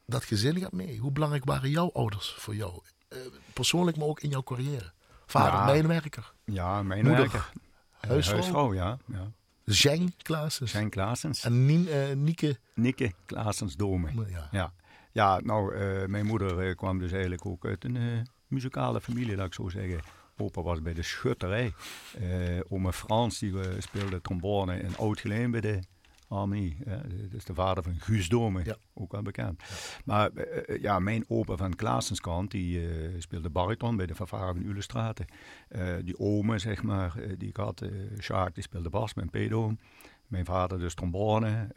dat 0.07 0.24
gezin 0.24 0.59
gaat 0.61 0.72
mee. 0.72 0.99
Hoe 0.99 1.12
belangrijk 1.12 1.45
waren 1.45 1.70
jouw 1.70 1.91
ouders 1.93 2.35
voor 2.39 2.55
jou? 2.55 2.72
Uh, 3.09 3.18
persoonlijk, 3.53 3.97
maar 3.97 4.07
ook 4.07 4.20
in 4.20 4.31
jouw 4.31 4.43
carrière. 4.43 4.93
Vader, 5.26 5.53
ja. 5.53 5.64
mijnwerker. 5.64 6.33
Ja, 6.45 6.83
mijnwerker. 6.83 7.53
Huisvrouw. 8.01 8.39
Huisvrouw, 8.39 8.74
ja. 8.74 8.99
ja. 9.07 9.33
Zijn 9.75 10.12
Klaasens. 10.23 10.71
Zijn 10.71 10.91
Klaasens. 10.91 11.45
En 11.45 11.66
Nien, 11.66 11.89
uh, 11.89 12.12
Nieke. 12.14 12.59
Nieke 12.75 13.12
Klaasens 13.27 13.77
Dome. 13.77 14.11
Ja. 14.29 14.49
ja. 14.51 14.73
Ja, 15.12 15.41
nou, 15.41 15.75
uh, 15.75 16.07
mijn 16.07 16.27
moeder 16.27 16.68
uh, 16.68 16.75
kwam 16.75 16.99
dus 16.99 17.12
eigenlijk 17.12 17.47
ook 17.47 17.64
uit 17.64 17.85
een 17.85 18.29
muzikale 18.47 19.01
familie, 19.01 19.37
laat 19.37 19.47
ik 19.47 19.55
zo 19.55 19.68
zeggen. 19.68 20.01
Opa 20.37 20.62
was 20.62 20.83
bij 20.83 20.95
de 20.95 21.03
schutterij. 21.03 21.73
oma 22.68 22.93
Frans, 22.93 23.39
die 23.39 23.55
speelde 23.79 24.21
trombone 24.21 24.81
in 24.81 24.97
Oud-Geleen 24.97 25.51
bij 25.51 25.61
de 25.61 25.81
Army. 26.31 26.76
Ja, 26.87 27.03
dus 27.31 27.45
de 27.45 27.55
vader 27.55 27.83
van 27.83 27.95
Guus 27.99 28.28
Dome, 28.28 28.64
ja. 28.64 28.76
ook 28.95 29.12
wel 29.12 29.22
bekend. 29.22 29.62
Maar 30.05 30.31
uh, 30.35 30.83
ja, 30.83 30.99
mijn 30.99 31.24
opa 31.28 31.57
van 31.57 31.74
Klaasenskant, 31.74 32.51
die 32.51 32.81
uh, 32.81 33.20
speelde 33.20 33.51
bariton 33.51 33.97
bij 33.97 34.07
de 34.07 34.14
Favara 34.14 34.53
van 34.53 34.62
Ulestraten. 34.62 35.26
Die 36.05 36.18
ome, 36.18 36.59
zeg 36.59 36.83
maar, 36.83 37.14
die 37.39 37.49
ik 37.49 37.57
had, 37.57 37.85
Sjaak, 38.20 38.55
die 38.55 38.62
speelde 38.62 38.91
bas 38.91 39.14
met 39.14 39.31
pedo. 39.31 39.74
Mijn 40.26 40.45
vader 40.45 40.78
dus 40.78 40.95
trombone. 40.95 41.68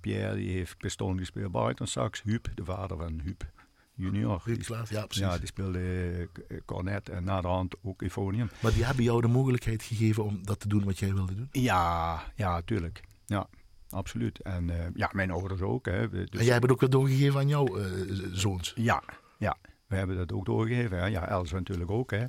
Pierre, 0.00 0.36
die 0.36 0.50
heeft 0.50 0.76
pistool 0.76 1.16
gespeeld, 1.16 1.52
bariton 1.52 1.86
sax. 1.86 2.22
Huub, 2.22 2.48
de 2.54 2.64
vader 2.64 2.96
van 2.96 3.20
Huub 3.20 3.44
junior. 3.94 4.42
Die, 4.44 4.56
Klaas, 4.56 4.90
ja, 4.90 5.04
precies. 5.06 5.22
Ja, 5.22 5.38
die 5.38 5.46
speelde 5.46 6.28
cornet 6.64 7.08
en 7.08 7.24
na 7.24 7.40
de 7.40 7.48
hand 7.48 7.74
ook 7.82 8.02
euphonium. 8.02 8.50
Maar 8.62 8.72
die 8.72 8.84
hebben 8.84 9.04
jou 9.04 9.20
de 9.20 9.28
mogelijkheid 9.28 9.82
gegeven 9.82 10.24
om 10.24 10.46
dat 10.46 10.60
te 10.60 10.68
doen 10.68 10.84
wat 10.84 10.98
jij 10.98 11.14
wilde 11.14 11.34
doen? 11.34 11.48
Ja, 11.52 12.22
ja, 12.34 12.62
tuurlijk. 12.62 13.02
Ja, 13.26 13.48
absoluut. 13.90 14.40
En 14.40 14.68
uh, 14.68 14.74
ja, 14.94 15.10
mijn 15.12 15.30
ouders 15.30 15.60
ook. 15.60 15.86
Hè. 15.86 16.08
Dus... 16.08 16.28
En 16.30 16.44
jij 16.44 16.52
hebt 16.52 16.62
het 16.62 16.72
ook 16.72 16.80
weer 16.80 16.90
doorgegeven 16.90 17.40
aan 17.40 17.48
jouw 17.48 17.78
uh, 17.78 17.84
zoons? 18.32 18.72
Ja, 18.76 19.02
ja. 19.38 19.56
We 19.86 19.96
hebben 19.96 20.16
dat 20.16 20.32
ook 20.32 20.44
doorgegeven. 20.44 20.98
Hè. 20.98 21.06
Ja, 21.06 21.28
Els 21.28 21.52
natuurlijk 21.52 21.90
ook. 21.90 22.10
Hè. 22.10 22.24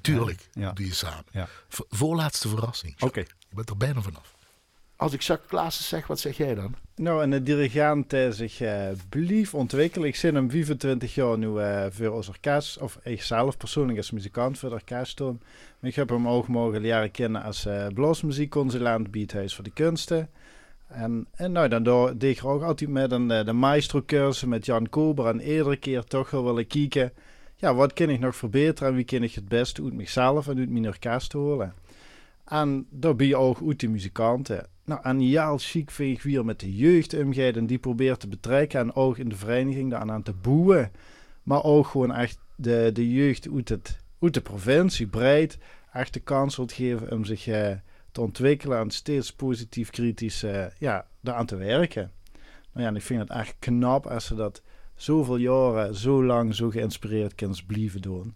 Tuurlijk, 0.00 0.48
ja. 0.52 0.72
doe 0.72 0.86
je 0.86 0.94
samen. 0.94 1.24
Ja. 1.30 1.48
Voorlaatste 1.68 2.48
verrassing. 2.48 2.94
Oké. 2.94 3.04
Okay. 3.04 3.26
Je 3.48 3.54
bent 3.54 3.70
er 3.70 3.76
bijna 3.76 4.00
vanaf. 4.00 4.36
Als 4.98 5.12
ik 5.12 5.22
Jacques 5.22 5.48
Klaassen 5.48 5.84
zeg, 5.84 6.06
wat 6.06 6.20
zeg 6.20 6.36
jij 6.36 6.54
dan? 6.54 6.74
Nou, 6.94 7.22
en 7.22 7.30
de 7.30 7.42
dirigent 7.42 8.12
uh, 8.12 8.30
zich 8.30 8.60
uh, 8.60 8.88
blief 9.08 9.54
ontwikkelen. 9.54 10.08
Ik 10.08 10.16
zit 10.16 10.34
hem 10.34 10.50
25 10.50 11.14
jaar 11.14 11.38
nu 11.38 11.46
uh, 11.46 11.86
voor 11.90 12.08
ons 12.08 12.28
orkest, 12.28 12.78
of 12.78 12.98
ik 13.02 13.22
zelf 13.22 13.56
persoonlijk 13.56 13.98
als 13.98 14.10
muzikant 14.10 14.58
voor 14.58 14.70
het 14.70 14.80
orkest 14.80 15.16
doen. 15.16 15.40
Maar 15.78 15.90
ik 15.90 15.96
heb 15.96 16.08
hem 16.08 16.28
ook 16.28 16.48
mogen 16.48 16.80
leren 16.80 17.10
kennen 17.10 17.42
als 17.42 17.66
uh, 17.66 17.86
bluesmuziekconsulent 17.86 19.10
bij 19.10 19.20
het 19.20 19.32
Huis 19.32 19.54
voor 19.54 19.64
de 19.64 19.70
Kunsten. 19.70 20.30
En, 20.88 21.26
en 21.34 21.52
nou, 21.52 21.68
dan 21.68 22.14
deed 22.18 22.36
ik 22.36 22.44
ook 22.44 22.62
altijd 22.62 22.90
met 22.90 23.12
een, 23.12 23.28
de 23.28 23.52
maestro 23.52 24.02
cursus 24.06 24.48
met 24.48 24.66
Jan 24.66 24.88
Kober. 24.88 25.26
En 25.26 25.40
iedere 25.40 25.76
keer 25.76 26.04
toch 26.04 26.30
wel 26.30 26.44
willen 26.44 26.66
kijken, 26.66 27.12
ja, 27.56 27.74
wat 27.74 27.92
kan 27.92 28.08
ik 28.10 28.20
nog 28.20 28.36
verbeteren 28.36 28.88
en 28.88 28.94
wie 28.94 29.04
kan 29.04 29.22
ik 29.22 29.34
het 29.34 29.48
beste 29.48 29.82
uit 29.82 29.92
mezelf 29.92 30.48
en 30.48 30.58
uit 30.58 30.70
mijn 30.70 30.86
orkest 30.86 31.32
holen. 31.32 31.74
En 32.44 32.86
daar 32.90 33.16
ben 33.16 33.26
je 33.26 33.36
ook 33.36 33.60
uit 33.66 33.80
de 33.80 33.88
muzikanten. 33.88 34.66
Nou, 34.84 35.00
en 35.02 35.18
heel 35.18 35.58
chic 35.58 35.90
ik 35.90 36.22
weer 36.22 36.44
met 36.44 36.60
de 36.60 36.76
jeugd 36.76 37.14
omgaan 37.14 37.52
en 37.52 37.66
die 37.66 37.78
probeert 37.78 38.20
te 38.20 38.28
betrekken 38.28 38.80
en 38.80 38.94
ook 38.94 39.18
in 39.18 39.28
de 39.28 39.36
vereniging 39.36 39.90
daar 39.90 40.10
aan 40.10 40.22
te 40.22 40.32
boeien. 40.32 40.92
Maar 41.42 41.64
ook 41.64 41.86
gewoon 41.86 42.14
echt 42.14 42.38
de, 42.56 42.90
de 42.92 43.12
jeugd 43.12 43.48
uit, 43.54 43.68
het, 43.68 43.98
uit 44.20 44.34
de 44.34 44.40
provincie 44.40 45.06
breed 45.06 45.58
echt 45.92 46.12
de 46.12 46.20
kans 46.20 46.56
wilt 46.56 46.72
geven 46.72 47.12
om 47.12 47.24
zich... 47.24 47.46
Uh, 47.46 47.70
te 48.16 48.22
ontwikkelen 48.22 48.78
en 48.78 48.90
steeds 48.90 49.32
positief 49.32 49.90
kritisch 49.90 50.44
uh, 50.44 50.66
ja, 50.78 51.06
daaraan 51.20 51.46
te 51.46 51.56
werken. 51.56 52.12
Nou 52.72 52.84
ja, 52.84 52.86
en 52.86 52.96
ik 52.96 53.02
vind 53.02 53.20
het 53.20 53.30
echt 53.30 53.56
knap 53.58 54.06
als 54.06 54.24
ze 54.24 54.34
dat 54.34 54.62
zoveel 54.94 55.36
jaren, 55.36 55.94
zo 55.94 56.24
lang, 56.24 56.54
zo 56.54 56.70
geïnspireerd 56.70 57.34
kunnen 57.34 57.66
blijven 57.66 58.00
doen. 58.00 58.34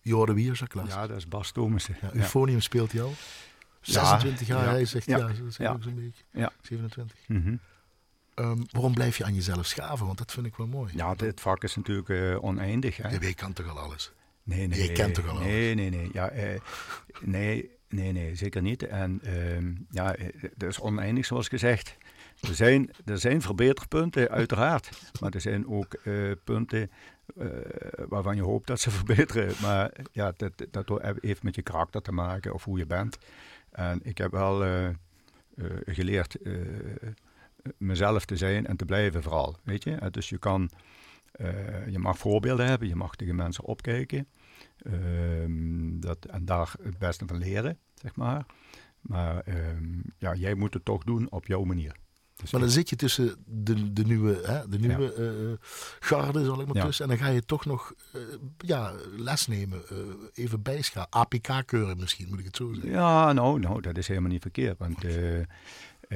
Jorde 0.00 0.34
wie 0.34 0.50
is 0.50 0.62
klas? 0.66 0.88
Ja, 0.88 1.06
dat 1.06 1.16
is 1.16 1.28
Bas 1.28 1.52
Thomassen. 1.52 1.96
Ja, 2.02 2.14
Euphonium 2.14 2.60
speelt 2.60 2.92
hij 2.92 3.02
al. 3.02 3.12
26 3.80 4.46
jaar, 4.46 4.68
hij 4.68 4.84
zegt 4.84 5.06
ja, 5.06 5.18
dat 5.18 5.30
is 5.30 5.60
ook 5.60 5.82
zo'n 5.82 5.94
beetje. 5.94 6.24
Ja. 6.30 6.52
27. 6.62 7.16
Mm 7.26 7.42
-hmm. 7.42 7.60
um, 8.44 8.66
waarom 8.70 8.94
blijf 8.94 9.16
je 9.16 9.24
aan 9.24 9.34
jezelf 9.34 9.66
schaven? 9.66 10.06
Want 10.06 10.18
dat 10.18 10.32
vind 10.32 10.46
ik 10.46 10.56
wel 10.56 10.66
mooi. 10.66 10.92
Ja, 10.96 11.14
dit 11.14 11.40
vak 11.40 11.62
is 11.62 11.76
natuurlijk 11.76 12.08
uh, 12.08 12.42
oneindig. 12.42 12.96
Hè? 12.96 13.08
Je 13.08 13.34
kan 13.34 13.52
toch 13.52 13.68
al 13.68 13.78
alles? 13.78 14.12
Nee, 14.42 14.66
nee. 14.66 14.82
Je 14.82 14.92
kent 14.92 15.14
toch 15.14 15.28
al 15.28 15.34
nee, 15.34 15.42
alles? 15.42 15.54
Nee, 15.54 15.74
nee, 15.74 15.90
nee. 15.90 16.10
Ja, 16.12 16.32
uh, 16.32 16.60
nee, 17.20 17.70
Nee, 17.90 18.12
nee, 18.12 18.34
zeker 18.34 18.62
niet. 18.62 18.82
En 18.86 19.20
uh, 19.24 19.74
ja, 19.90 20.16
dat 20.56 20.68
is 20.68 20.80
oneindig 20.80 21.26
zoals 21.26 21.48
gezegd. 21.48 21.96
Er 22.40 22.54
zijn, 22.54 22.90
er 23.04 23.18
zijn 23.18 23.42
verbeterpunten, 23.42 24.28
uiteraard. 24.28 25.12
Maar 25.20 25.30
er 25.30 25.40
zijn 25.40 25.66
ook 25.68 25.96
uh, 26.04 26.32
punten 26.44 26.90
uh, 27.36 27.46
waarvan 28.08 28.36
je 28.36 28.42
hoopt 28.42 28.66
dat 28.66 28.80
ze 28.80 28.90
verbeteren. 29.00 29.54
Maar 29.62 29.92
ja, 30.12 30.32
dat, 30.36 30.52
dat 30.70 31.00
heeft 31.20 31.42
met 31.42 31.54
je 31.54 31.62
karakter 31.62 32.02
te 32.02 32.12
maken 32.12 32.54
of 32.54 32.64
hoe 32.64 32.78
je 32.78 32.86
bent. 32.86 33.18
En 33.70 34.00
ik 34.02 34.18
heb 34.18 34.30
wel 34.30 34.64
geleerd 35.84 36.36
mezelf 37.78 38.24
te 38.24 38.36
zijn 38.36 38.66
en 38.66 38.76
te 38.76 38.84
blijven 38.84 39.22
vooral. 39.22 39.56
Weet 39.62 39.84
je? 39.84 40.10
Dus 40.10 40.28
je 40.28 40.38
kan, 40.38 40.70
je 41.86 41.98
mag 41.98 42.18
voorbeelden 42.18 42.66
hebben, 42.66 42.88
je 42.88 42.96
mag 42.96 43.16
tegen 43.16 43.36
mensen 43.36 43.64
opkijken. 43.64 44.28
Um, 44.86 46.00
dat, 46.00 46.24
en 46.24 46.44
daar 46.44 46.74
het 46.82 46.98
beste 46.98 47.26
van 47.26 47.38
leren, 47.38 47.78
zeg 47.94 48.16
maar. 48.16 48.46
Maar 49.00 49.42
um, 49.48 50.02
ja, 50.18 50.34
jij 50.34 50.54
moet 50.54 50.74
het 50.74 50.84
toch 50.84 51.04
doen 51.04 51.30
op 51.30 51.46
jouw 51.46 51.64
manier. 51.64 51.96
Dus 52.36 52.50
maar 52.50 52.60
dan 52.60 52.70
zit 52.70 52.88
je 52.88 52.96
tussen 52.96 53.34
de, 53.46 53.92
de 53.92 54.04
nieuwe, 54.04 54.40
hè, 54.42 54.68
de 54.68 54.78
nieuwe 54.78 55.12
ja. 55.16 55.22
uh, 55.22 55.52
garde, 56.00 56.44
zal 56.44 56.60
ik 56.60 56.66
maar 56.66 56.76
ja. 56.76 56.84
tussen. 56.84 57.04
En 57.04 57.10
dan 57.16 57.26
ga 57.26 57.32
je 57.32 57.44
toch 57.44 57.64
nog 57.64 57.94
uh, 58.16 58.22
ja, 58.58 58.92
les 59.16 59.46
nemen, 59.46 59.82
uh, 59.92 59.98
even 60.34 60.62
bijschaven. 60.62 61.10
APK-keuren 61.10 61.96
misschien, 61.96 62.28
moet 62.28 62.38
ik 62.38 62.44
het 62.44 62.56
zo 62.56 62.72
zeggen. 62.72 62.90
Ja, 62.90 63.32
nou, 63.32 63.60
nou 63.60 63.80
dat 63.80 63.96
is 63.96 64.08
helemaal 64.08 64.30
niet 64.30 64.42
verkeerd. 64.42 64.78
Want 64.78 65.04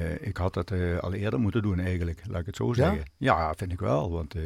ik 0.03 0.37
had 0.37 0.53
dat 0.53 0.71
uh, 0.71 0.99
al 0.99 1.13
eerder 1.13 1.39
moeten 1.39 1.61
doen 1.61 1.79
eigenlijk, 1.79 2.21
laat 2.27 2.39
ik 2.39 2.45
het 2.45 2.55
zo 2.55 2.73
zeggen. 2.73 2.97
Ja, 2.97 3.05
ja 3.17 3.53
vind 3.57 3.71
ik 3.71 3.79
wel. 3.79 4.11
Want, 4.11 4.35
uh, 4.35 4.43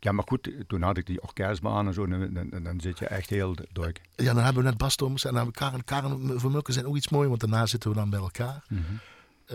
ja, 0.00 0.12
maar 0.12 0.24
goed, 0.26 0.50
toen 0.66 0.82
had 0.82 0.96
ik 0.96 1.06
die 1.06 1.22
orkestbaan 1.22 1.86
en 1.86 1.94
zo, 1.94 2.06
dan, 2.06 2.34
dan, 2.34 2.62
dan 2.62 2.80
zit 2.80 2.98
je 2.98 3.06
echt 3.06 3.30
heel 3.30 3.54
druk. 3.72 4.00
Ja, 4.16 4.34
dan 4.34 4.44
hebben 4.44 4.62
we 4.62 4.68
net 4.68 4.78
Bas 4.78 4.96
Thomas 4.96 5.24
en 5.24 5.34
dan 5.34 5.36
hebben 5.36 5.54
Karen, 5.54 5.84
Karen 5.84 6.40
van 6.40 6.52
Mulken 6.52 6.72
zijn 6.72 6.86
ook 6.86 6.96
iets 6.96 7.08
mooi, 7.08 7.28
want 7.28 7.40
daarna 7.40 7.66
zitten 7.66 7.90
we 7.90 7.96
dan 7.96 8.10
bij 8.10 8.20
elkaar. 8.20 8.64
Mm 8.68 8.84
-hmm. 8.86 9.00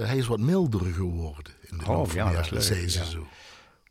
hij 0.06 0.18
is 0.18 0.28
wat 0.28 0.40
milder 0.40 0.94
geworden 0.94 1.54
in 1.62 1.78
de 1.78 1.86
oh, 1.86 2.12
ja, 2.12 2.32
dat 2.32 2.52
is 2.52 2.70
leuk, 2.70 2.90
ja. 2.90 3.04
zo. 3.04 3.28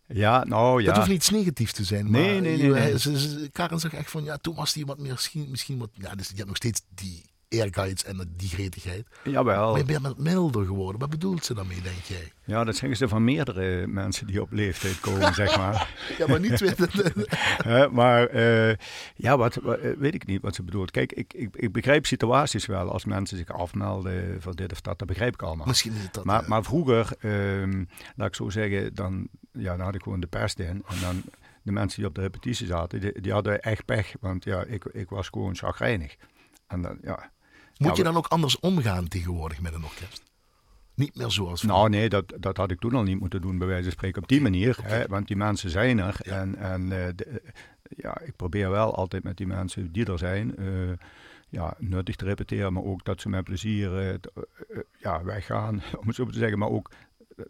Ja, 0.06 0.44
nou 0.44 0.80
ja. 0.80 0.86
Dat 0.86 0.96
hoeft 0.96 1.08
niets 1.08 1.30
negatiefs 1.30 1.72
te 1.72 1.84
zijn. 1.84 2.10
Nee, 2.10 2.32
maar 2.32 2.42
nee, 2.42 2.56
nee. 2.56 2.70
nee. 2.70 2.80
Hij, 2.80 2.98
ze, 2.98 3.18
ze, 3.20 3.48
Karen 3.52 3.80
zegt 3.80 3.94
echt 3.94 4.10
van, 4.10 4.24
ja, 4.24 4.36
toen 4.36 4.54
was 4.54 4.74
hij 4.74 4.84
wat 4.84 4.98
meer, 4.98 5.12
misschien, 5.12 5.50
misschien 5.50 5.78
wat, 5.78 5.90
ja, 5.92 6.14
dus 6.14 6.28
je 6.28 6.34
hebt 6.34 6.46
nog 6.46 6.56
steeds 6.56 6.82
die 6.94 7.24
ehrgeiz 7.48 8.02
en 8.02 8.32
die 8.36 8.48
gretigheid. 8.48 9.06
Jawel. 9.24 9.70
Maar 9.70 9.78
je 9.78 10.00
bent 10.00 10.18
milder 10.18 10.66
geworden. 10.66 11.00
Wat 11.00 11.10
bedoelt 11.10 11.44
ze 11.44 11.54
daarmee, 11.54 11.80
denk 11.82 11.96
jij? 11.96 12.32
Ja, 12.44 12.64
dat 12.64 12.76
zeggen 12.76 12.98
ze 12.98 13.08
van 13.08 13.24
meerdere 13.24 13.86
mensen 13.86 14.26
die 14.26 14.42
op 14.42 14.52
leeftijd 14.52 15.00
komen, 15.00 15.34
zeg 15.34 15.56
maar. 15.56 15.94
ja, 16.18 16.26
maar 16.26 16.40
niet 16.40 16.60
uh, 17.66 17.88
Maar 17.88 18.34
uh, 18.34 18.74
ja, 19.14 19.36
wat, 19.36 19.54
wat, 19.54 19.78
weet 19.98 20.14
ik 20.14 20.26
niet 20.26 20.42
wat 20.42 20.54
ze 20.54 20.62
bedoelt. 20.62 20.90
Kijk, 20.90 21.12
ik, 21.12 21.34
ik, 21.34 21.56
ik, 21.56 21.72
begrijp 21.72 22.06
situaties 22.06 22.66
wel 22.66 22.92
als 22.92 23.04
mensen 23.04 23.36
zich 23.36 23.48
afmelden 23.48 24.42
voor 24.42 24.56
dit 24.56 24.72
of 24.72 24.80
dat. 24.80 24.98
Dat 24.98 25.08
begrijp 25.08 25.34
ik 25.34 25.42
allemaal. 25.42 25.66
Misschien 25.66 25.92
niet 25.92 26.14
dat. 26.14 26.24
Maar, 26.24 26.44
maar 26.46 26.64
vroeger, 26.64 27.12
uh, 27.20 27.84
laat 28.16 28.28
ik 28.28 28.34
zo 28.34 28.50
zeggen, 28.50 28.94
dan, 28.94 29.28
ja, 29.52 29.76
dan 29.76 29.86
had 29.86 29.94
ik 29.94 30.02
gewoon 30.02 30.20
de 30.20 30.26
pest 30.26 30.58
in. 30.58 30.84
En 30.88 31.00
dan 31.00 31.22
de 31.62 31.72
mensen 31.72 31.98
die 31.98 32.08
op 32.08 32.14
de 32.14 32.20
repetitie 32.20 32.66
zaten, 32.66 33.00
die, 33.00 33.20
die 33.20 33.32
hadden 33.32 33.62
echt 33.62 33.84
pech. 33.84 34.12
Want 34.20 34.44
ja, 34.44 34.62
ik, 34.64 34.84
ik 34.84 35.08
was 35.08 35.28
gewoon 35.28 35.56
chagrijnig. 35.56 36.16
En 36.66 36.82
dan, 36.82 36.98
ja, 37.02 37.30
moet 37.78 37.96
je 37.96 38.02
dan 38.02 38.16
ook 38.16 38.26
anders 38.26 38.60
omgaan 38.60 39.08
tegenwoordig 39.08 39.60
met 39.60 39.74
een 39.74 39.84
orkest? 39.84 40.22
Niet 40.94 41.16
meer 41.16 41.30
zoals 41.30 41.60
vroeger. 41.60 41.78
Nou 41.78 41.90
nee, 41.90 42.08
dat, 42.08 42.32
dat 42.38 42.56
had 42.56 42.70
ik 42.70 42.80
toen 42.80 42.94
al 42.94 43.02
niet 43.02 43.20
moeten 43.20 43.40
doen, 43.40 43.58
bij 43.58 43.66
wijze 43.66 43.82
van 43.82 43.92
spreken, 43.92 44.22
op 44.22 44.28
die 44.28 44.40
manier. 44.40 44.76
Okay. 44.78 44.98
Hè, 44.98 45.06
want 45.06 45.26
die 45.26 45.36
mensen 45.36 45.70
zijn 45.70 45.98
er. 45.98 46.16
Ja. 46.22 46.40
En, 46.40 46.56
en 46.56 46.82
uh, 46.82 47.06
de, 47.14 47.42
ja, 47.96 48.20
ik 48.20 48.36
probeer 48.36 48.70
wel 48.70 48.94
altijd 48.94 49.22
met 49.22 49.36
die 49.36 49.46
mensen 49.46 49.92
die 49.92 50.04
er 50.04 50.18
zijn, 50.18 50.54
uh, 50.58 50.92
ja, 51.48 51.74
nuttig 51.78 52.16
te 52.16 52.24
repeteren. 52.24 52.72
Maar 52.72 52.82
ook 52.82 53.04
dat 53.04 53.20
ze 53.20 53.28
met 53.28 53.44
plezier 53.44 54.10
uh, 54.10 54.14
ja, 54.98 55.24
weggaan, 55.24 55.82
om 56.00 56.06
het 56.06 56.16
zo 56.16 56.26
te 56.26 56.38
zeggen. 56.38 56.58
Maar 56.58 56.68
ook 56.68 56.90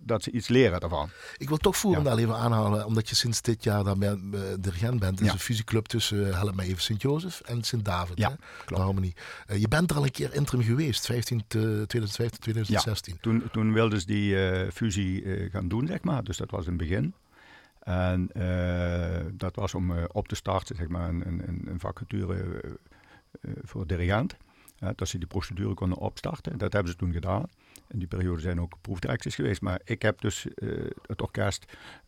dat 0.00 0.22
ze 0.22 0.30
iets 0.30 0.48
leren 0.48 0.80
daarvan. 0.80 1.10
Ik 1.36 1.48
wil 1.48 1.56
toch 1.56 1.76
voeren 1.76 2.04
ja. 2.04 2.16
even 2.16 2.36
aanhalen, 2.36 2.86
omdat 2.86 3.08
je 3.08 3.14
sinds 3.14 3.42
dit 3.42 3.64
jaar 3.64 3.84
daar 3.84 3.96
uh, 3.96 4.12
dirigent 4.60 5.00
bent. 5.00 5.18
Het 5.18 5.28
is 5.28 5.32
een 5.32 5.38
fusieclub 5.38 5.86
tussen, 5.86 6.34
help 6.34 6.54
me 6.54 6.62
even, 6.62 6.82
Sint-Jozef 6.82 7.40
en 7.40 7.62
Sint-David. 7.62 8.18
Ja, 8.18 8.36
klopt. 8.64 8.82
Harmonie. 8.82 9.14
je 9.46 9.68
bent 9.68 9.90
er 9.90 9.96
al 9.96 10.04
een 10.04 10.10
keer 10.10 10.34
interim 10.34 10.62
geweest, 10.62 11.06
15, 11.06 11.42
2015, 11.46 12.40
2016. 12.40 13.12
Ja, 13.12 13.18
toen, 13.20 13.42
toen 13.52 13.72
wilden 13.72 14.00
ze 14.00 14.06
die 14.06 14.36
fusie 14.72 15.24
gaan 15.50 15.68
doen, 15.68 15.86
zeg 15.86 16.02
maar. 16.02 16.24
Dus 16.24 16.36
dat 16.36 16.50
was 16.50 16.66
een 16.66 16.76
begin. 16.76 17.14
En 17.80 18.30
dat 19.32 19.56
was 19.56 19.74
om 19.74 19.92
op 20.12 20.28
te 20.28 20.34
starten, 20.34 20.76
zeg 20.76 20.88
maar, 20.88 21.08
een, 21.08 21.28
een, 21.28 21.62
een 21.66 21.80
vacature 21.80 22.60
voor 23.62 23.86
dirigent. 23.86 24.36
dat 24.94 25.08
ze 25.08 25.18
die 25.18 25.28
procedure 25.28 25.74
konden 25.74 25.98
opstarten. 25.98 26.58
Dat 26.58 26.72
hebben 26.72 26.92
ze 26.92 26.98
toen 26.98 27.12
gedaan. 27.12 27.48
In 27.88 27.98
die 27.98 28.08
periode 28.08 28.40
zijn 28.40 28.60
ook 28.60 28.76
proefdirecties 28.80 29.34
geweest. 29.34 29.60
Maar 29.60 29.80
ik 29.84 30.02
heb 30.02 30.20
dus 30.20 30.46
uh, 30.54 30.90
het 31.06 31.22
orkest 31.22 31.64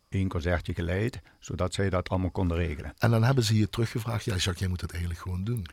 één 0.09 0.27
concertje 0.27 0.73
geleid, 0.73 1.21
zodat 1.39 1.73
zij 1.73 1.89
dat 1.89 2.09
allemaal 2.09 2.31
konden 2.31 2.57
regelen. 2.57 2.93
En 2.97 3.11
dan 3.11 3.23
hebben 3.23 3.43
ze 3.43 3.57
je 3.57 3.69
teruggevraagd, 3.69 4.23
ja 4.23 4.31
Jacques, 4.31 4.59
jij 4.59 4.67
moet 4.67 4.81
het 4.81 4.91
eigenlijk 4.91 5.21
gewoon 5.21 5.43
doen. 5.43 5.65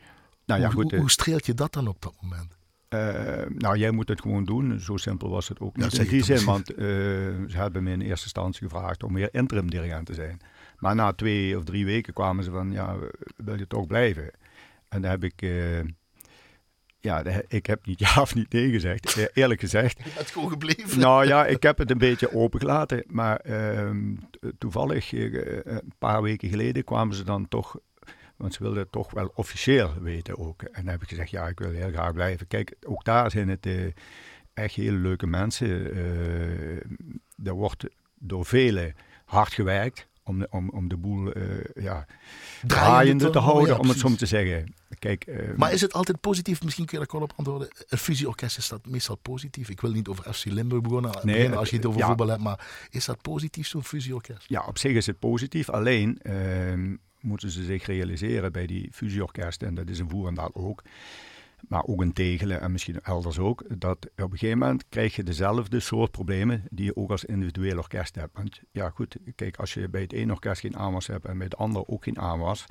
Nou, 0.44 0.61
ja, 0.61 0.66
hoe, 0.66 0.82
goed, 0.82 0.90
hoe, 0.90 1.00
hoe 1.00 1.11
streelt 1.11 1.46
je 1.46 1.54
dat 1.54 1.72
dan 1.72 1.88
op 1.88 2.02
dat 2.02 2.14
moment? 2.20 2.56
Uh, 2.88 3.59
nou, 3.59 3.76
jij 3.76 3.90
moet 3.90 4.09
het 4.09 4.20
gewoon 4.20 4.44
doen. 4.44 4.80
Zo 4.80 4.96
simpel 4.96 5.30
was 5.30 5.48
het 5.48 5.61
ook 5.61 5.76
niet. 5.76 5.98
in 5.98 6.09
die 6.09 6.24
zin, 6.24 6.44
want 6.44 6.70
uh, 6.70 6.76
ze 6.78 7.56
hebben 7.56 7.82
me 7.82 7.90
in 7.90 8.00
eerste 8.00 8.24
instantie 8.24 8.68
gevraagd 8.68 9.02
om 9.02 9.14
weer 9.14 9.34
interim 9.34 9.70
dirigent 9.70 10.06
te 10.06 10.14
zijn. 10.14 10.40
Maar 10.78 10.94
na 10.94 11.12
twee 11.12 11.56
of 11.56 11.64
drie 11.64 11.84
weken 11.84 12.12
kwamen 12.12 12.44
ze 12.44 12.50
van, 12.50 12.72
ja, 12.72 12.96
wil 13.36 13.59
je 13.59 13.66
toch 13.66 13.86
blijven? 13.86 14.30
En 14.88 15.02
daar 15.02 15.11
heb 15.11 15.24
ik 15.24 15.42
ja, 17.01 17.24
ik 17.49 17.66
heb 17.66 17.86
niet 17.86 17.99
ja 18.14 18.20
of 18.20 18.34
niet 18.34 18.53
nee 18.53 18.70
gezegd, 18.70 19.16
e-, 19.16 19.28
eerlijk 19.32 19.61
gezegd. 19.61 19.99
Je 20.05 20.11
bent 20.14 20.30
gewoon 20.30 20.51
gebleven. 20.51 21.01
Nou 21.01 21.26
ja, 21.26 21.46
ik 21.57 21.62
heb 21.62 21.78
het 21.78 21.90
een 21.90 21.99
beetje 21.99 22.34
opengelaten. 22.34 23.05
Maar 23.07 23.40
uh, 23.46 23.90
toevallig, 24.59 25.12
uh, 25.12 25.64
een 25.64 25.92
paar 25.99 26.22
weken 26.22 26.49
geleden, 26.49 26.84
kwamen 26.84 27.14
ze 27.14 27.24
dan 27.24 27.49
toch... 27.49 27.78
Want 28.36 28.55
ze 28.55 28.62
wilden 28.62 28.82
het 28.82 28.92
toch 28.92 29.11
wel 29.11 29.32
officieel 29.34 29.92
weten 30.01 30.38
ook. 30.38 30.62
En 30.62 30.82
dan 30.82 30.92
heb 30.92 31.03
ik 31.03 31.09
gezegd, 31.09 31.30
ja, 31.30 31.49
ik 31.49 31.59
wil 31.59 31.70
heel 31.70 31.90
graag 31.90 32.12
blijven. 32.12 32.46
Kijk, 32.46 32.74
ook 32.86 33.05
daar 33.05 33.30
zijn 33.30 33.49
het 33.49 33.66
uh, 33.66 33.92
echt 34.55 34.74
hele 34.74 34.96
leuke 34.96 35.26
mensen. 35.26 35.96
er 37.44 37.53
wordt 37.55 37.84
door 38.18 38.46
velen 38.46 38.94
hard 39.24 39.53
gewerkt 39.53 40.07
om 40.29 40.39
de, 40.39 40.47
om, 40.51 40.70
om 40.70 40.89
de 40.89 40.97
boel 40.97 41.37
uh, 41.37 41.45
ja, 41.74 42.07
draaiende 42.66 43.31
te, 43.31 43.39
houden, 43.39 43.79
om 43.79 43.89
het 43.89 43.99
zo 43.99 44.14
te 44.14 44.26
zeggen. 44.26 44.74
Kijk, 44.99 45.26
uh, 45.26 45.57
maar 45.57 45.72
is 45.72 45.81
het 45.81 45.93
altijd 45.93 46.20
positief? 46.20 46.62
Misschien 46.62 46.87
kun 46.87 46.99
je 46.99 47.05
daar 47.05 47.18
kort 47.18 47.31
op 47.33 47.39
antwoorden. 47.39 47.68
Een 47.89 47.99
fusieorkest 47.99 48.59
is 48.59 48.68
dat 48.68 48.87
meestal 48.87 49.16
positief. 49.16 49.68
Ik 49.68 49.81
wil 49.81 49.93
niet 49.93 50.09
over 50.09 50.35
FC 50.35 50.45
Limburg 50.45 50.83
begonnen, 50.83 51.11
nee, 51.11 51.35
beginnen 51.35 51.59
als 51.59 51.70
je 51.70 51.76
het 51.76 51.87
over 51.87 52.05
voetbal 52.05 52.29
hebt, 52.29 52.43
maar 52.43 52.89
is 52.91 53.05
dat 53.05 53.22
positief, 53.22 53.66
zo'n 53.66 53.85
fusieorkest? 53.85 54.49
Ja, 54.49 54.64
op 54.66 54.79
zich 54.79 54.93
is 54.93 55.07
het 55.07 55.18
positief. 55.18 55.68
Alleen 55.68 56.20
uh, 56.22 56.97
moeten 57.20 57.51
ze 57.51 57.64
zich 57.64 57.87
realiseren 57.87 58.53
bij 58.53 58.66
die 58.66 58.89
fusieorkesten, 58.93 59.68
en 59.68 59.74
dat 59.74 59.89
is 59.89 59.99
een 59.99 60.11
Voerendaal 60.11 60.51
ook, 60.53 60.83
maar 61.68 61.84
ook 61.84 62.02
in 62.02 62.12
Tegelen 62.12 62.61
en 62.61 62.72
misschien 62.72 63.00
elders 63.02 63.38
ook, 63.38 63.64
dat 63.80 64.06
op 64.16 64.32
een 64.32 64.38
gegeven 64.38 64.59
moment 64.59 64.84
krijg 64.88 65.16
je 65.16 65.22
dezelfde 65.22 65.80
soort 65.80 66.11
problemen 66.11 66.64
die 66.70 66.84
je 66.84 66.96
ook 66.96 67.11
als 67.11 67.24
individueel 67.24 67.76
orkest 67.76 68.14
hebt. 68.14 68.36
Want 68.36 68.61
ja 68.70 68.90
goed, 68.90 69.16
kijk, 69.34 69.56
als 69.56 69.74
je 69.74 69.88
bij 69.88 70.00
het 70.00 70.12
ene 70.12 70.32
orkest 70.32 70.61
geen 70.61 70.76
aanwas 70.76 71.06
hebt 71.06 71.24
en 71.24 71.36
bij 71.36 71.46
het 71.46 71.56
andere 71.56 71.88
ook 71.88 72.04
geen 72.04 72.18
aanwas, 72.18 72.64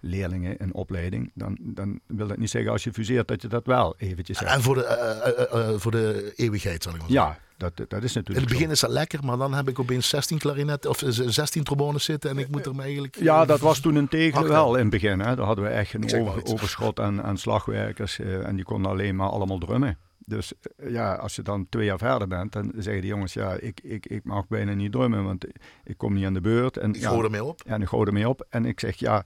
leerlingen 0.00 0.58
in 0.58 0.74
opleiding, 0.74 1.30
dan, 1.34 1.58
dan 1.60 2.00
wil 2.06 2.26
dat 2.26 2.36
niet 2.36 2.50
zeggen 2.50 2.72
als 2.72 2.84
je 2.84 2.92
fuseert 2.92 3.28
dat 3.28 3.42
je 3.42 3.48
dat 3.48 3.66
wel 3.66 3.94
eventjes 3.98 4.38
hebt. 4.38 4.52
En 4.52 4.62
voor 4.62 4.74
de, 4.74 5.48
uh, 5.52 5.70
uh, 5.70 5.78
voor 5.78 5.90
de 5.90 6.32
eeuwigheid, 6.36 6.82
zal 6.82 6.94
ik 6.94 6.98
maar 7.00 7.10
zeggen. 7.10 7.30
Ja, 7.30 7.38
dat, 7.58 7.76
dat 7.76 8.02
is 8.02 8.12
natuurlijk 8.12 8.28
In 8.28 8.42
het 8.42 8.48
begin 8.48 8.70
is 8.70 8.80
dat 8.80 8.90
lekker, 8.90 9.24
maar 9.24 9.36
dan 9.36 9.54
heb 9.54 9.68
ik 9.68 9.78
opeens 9.78 10.08
16 10.08 10.38
klarinetten 10.38 10.90
of 10.90 11.02
16 11.06 11.64
trombones 11.64 12.04
zitten 12.04 12.30
en 12.30 12.38
ik 12.38 12.48
moet 12.48 12.66
er 12.66 12.78
eigenlijk... 12.78 13.16
Ja, 13.20 13.44
dat 13.44 13.60
was 13.60 13.80
toen 13.80 13.94
een 13.94 14.08
tegen 14.08 14.48
wel 14.48 14.74
in 14.74 14.80
het 14.80 14.90
begin. 14.90 15.20
Hè. 15.20 15.36
Daar 15.36 15.46
hadden 15.46 15.64
we 15.64 15.70
echt 15.70 15.94
een 15.94 16.20
over, 16.20 16.44
overschot 16.44 17.00
aan, 17.00 17.22
aan 17.22 17.38
slagwerkers 17.38 18.18
en 18.18 18.56
die 18.56 18.64
konden 18.64 18.90
alleen 18.90 19.16
maar 19.16 19.28
allemaal 19.28 19.58
drummen. 19.58 19.98
Dus 20.28 20.52
ja, 20.88 21.14
als 21.14 21.36
je 21.36 21.42
dan 21.42 21.66
twee 21.68 21.84
jaar 21.84 21.98
verder 21.98 22.28
bent, 22.28 22.52
dan 22.52 22.72
zeggen 22.76 23.00
die 23.00 23.10
jongens, 23.10 23.32
ja, 23.32 23.52
ik, 23.52 23.80
ik, 23.82 24.06
ik 24.06 24.24
mag 24.24 24.48
bijna 24.48 24.72
niet 24.72 24.92
drummen, 24.92 25.24
want 25.24 25.46
ik 25.84 25.96
kom 25.96 26.14
niet 26.14 26.24
aan 26.24 26.34
de 26.34 26.40
beurt. 26.40 26.76
En, 26.76 26.94
ik 26.94 27.00
ja, 27.00 27.08
gooi 27.08 27.24
ermee 27.24 27.44
op. 27.44 27.62
Ja, 27.66 27.72
en 27.72 27.82
ik 27.82 27.88
gooi 27.88 28.06
ermee 28.06 28.28
op. 28.28 28.46
En 28.48 28.64
ik 28.64 28.80
zeg, 28.80 28.96
ja, 28.96 29.24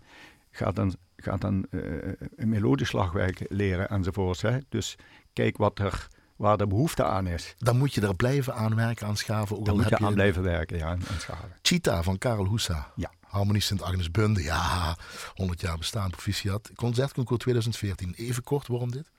ga 0.51 0.71
dan, 0.71 0.95
ga 1.17 1.37
dan 1.37 1.67
uh, 1.71 1.83
een 2.37 2.49
melodisch 2.49 2.89
slagwerk 2.89 3.45
leren 3.49 3.89
enzovoorts. 3.89 4.43
Hè. 4.43 4.59
Dus 4.69 4.97
kijk 5.33 5.57
wat 5.57 5.79
er, 5.79 6.09
waar 6.43 6.57
de 6.57 6.67
behoefte 6.67 7.05
aan 7.05 7.27
is. 7.27 7.55
Dan 7.59 7.77
moet 7.77 7.95
je 7.95 8.01
er 8.01 8.17
blijven 8.17 8.55
aan 8.55 8.75
werken, 8.75 9.07
aan 9.07 9.17
schaven. 9.17 9.59
Ook 9.59 9.65
dan 9.65 9.77
moet 9.77 9.89
je 9.89 9.99
aan 9.99 10.15
blijven 10.15 10.43
werken, 10.43 10.79
ja, 10.79 10.87
aan 10.87 11.01
schaven. 11.19 11.53
Cheetah 11.63 12.03
van 12.03 12.19
Karel 12.19 12.45
Hoesa. 12.45 12.93
Ja. 12.97 13.11
Harmonie 13.21 13.63
Sint 13.63 13.83
Agnes 13.83 14.11
Bunde, 14.11 14.43
ja, 14.43 14.97
100 15.35 15.61
jaar 15.61 15.79
bestaan, 15.79 16.11
proficiat. 16.11 16.71
Concertconcours 16.75 17.41
2014, 17.41 18.15
even 18.17 18.43
kort, 18.43 18.67
waarom 18.67 18.91
dit? 18.91 19.11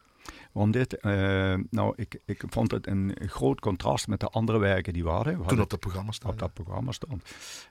Waarom 0.51 0.71
dit? 0.71 0.97
Uh, 1.01 1.55
nou, 1.69 1.93
ik, 1.95 2.19
ik 2.26 2.43
vond 2.49 2.71
het 2.71 2.88
een 2.88 3.15
groot 3.26 3.59
contrast 3.59 4.07
met 4.07 4.19
de 4.19 4.30
andere 4.30 4.57
werken 4.57 4.93
die 4.93 5.03
we 5.03 5.09
hadden. 5.09 5.39
We 5.39 5.45
Toen 5.45 5.61
op 5.61 5.69
dat 5.69 5.80
programma 5.80 6.11
stond. 6.11 6.34
Op 6.34 6.39
dat 6.39 6.53
programma 6.53 6.91
stond. 6.91 7.24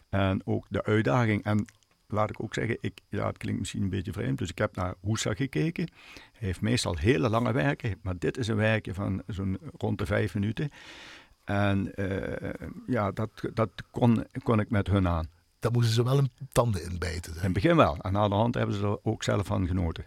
En 0.09 0.41
ook 0.45 0.67
de 0.69 0.85
uitdaging. 0.85 1.45
En 1.45 1.67
laat 2.13 2.31
ik 2.31 2.43
ook 2.43 2.55
zeggen, 2.55 2.79
ik, 2.81 3.01
ja, 3.09 3.27
het 3.27 3.37
klinkt 3.39 3.61
misschien 3.61 3.83
een 3.83 3.91
beetje 3.91 4.13
vreemd, 4.13 4.39
dus 4.39 4.51
ik 4.51 4.59
heb 4.59 4.77
naar 4.77 4.95
Hoesa 5.01 5.35
gekeken. 5.35 5.89
Hij 6.33 6.47
heeft 6.47 6.61
meestal 6.61 6.97
hele 6.97 7.29
lange 7.29 7.53
werken, 7.53 7.99
maar 8.03 8.19
dit 8.19 8.37
is 8.37 8.49
een 8.49 8.57
werkje 8.57 8.95
van 8.95 9.23
zo'n 9.27 9.59
rond 9.79 9.99
de 9.99 10.07
vijf 10.07 10.35
minuten. 10.35 10.71
En 11.45 11.93
uh, 11.97 12.51
ja, 12.87 13.11
dat, 13.11 13.31
dat 13.55 13.71
kon, 13.91 14.27
kon 14.43 14.61
ik 14.61 14.71
met 14.71 14.87
hun 14.87 15.09
aan. 15.09 15.27
Daar 15.59 15.73
moesten 15.73 15.95
ze 15.95 16.05
wel 16.05 16.19
een 16.19 16.31
tanden 16.53 16.85
in 16.85 16.99
bijten. 16.99 17.35
In 17.35 17.41
het 17.41 17.53
begin 17.53 17.77
wel. 17.77 17.97
En 17.97 18.17
aan 18.17 18.31
de 18.31 18.37
hand 18.37 18.55
hebben 18.55 18.77
ze 18.77 18.83
er 18.83 18.99
ook 19.03 19.23
zelf 19.23 19.47
van 19.47 19.67
genoten. 19.67 20.05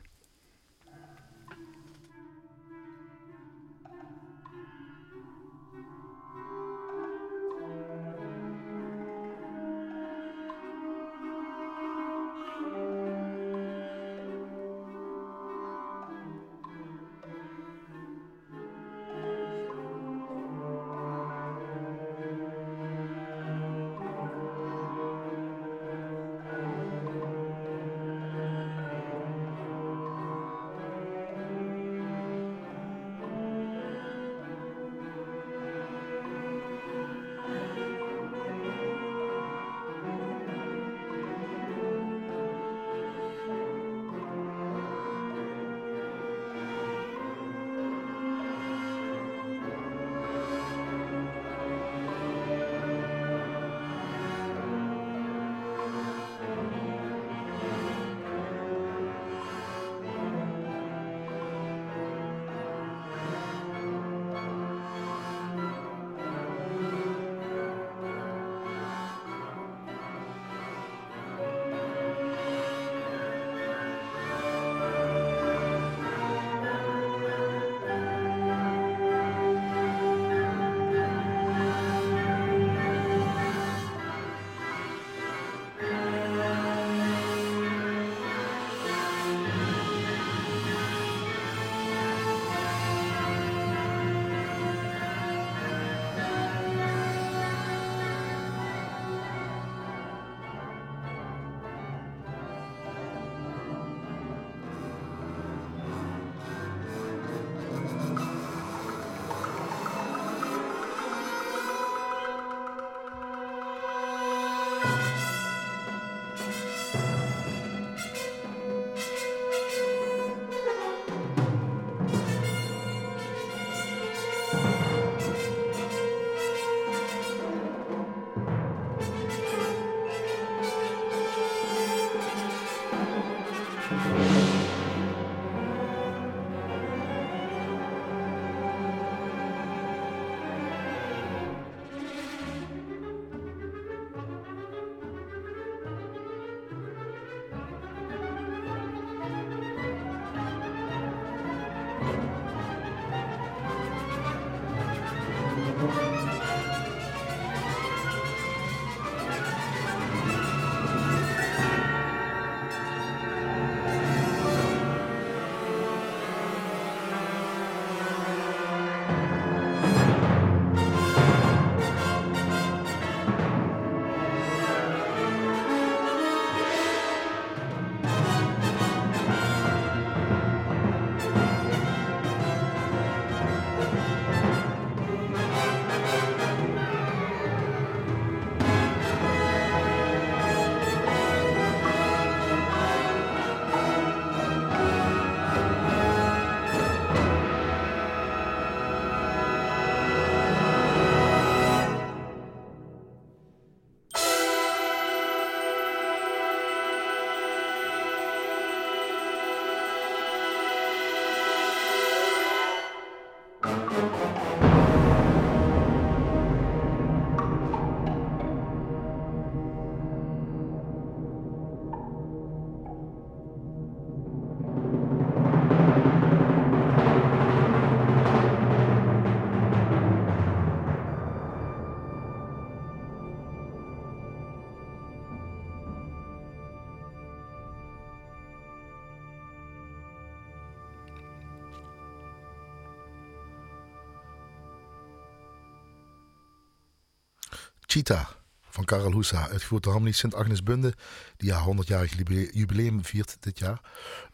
Chita 247.95 248.29
van 248.69 248.85
Karel 248.85 249.11
Hoesa, 249.11 249.47
uitgevoerd 249.49 249.83
door 249.83 249.91
Harmonie 249.91 250.17
Sint-Agnes-Bunde, 250.17 250.93
die 251.37 251.53
haar 251.53 251.67
100-jarig 251.67 252.15
jubileum 252.53 253.05
viert 253.05 253.37
dit 253.39 253.59
jaar. 253.59 253.81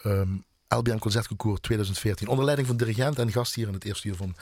Um, 0.06 0.46
LBM 0.76 0.98
Concertconcours 0.98 1.60
2014, 1.60 2.28
onder 2.28 2.46
leiding 2.46 2.68
van 2.68 2.78
dirigent 2.78 3.20
en 3.20 3.32
gast 3.32 3.56
hier 3.56 3.68
in 3.68 3.74
het 3.74 3.84
eerste 3.84 4.08
uur 4.08 4.16
van 4.16 4.36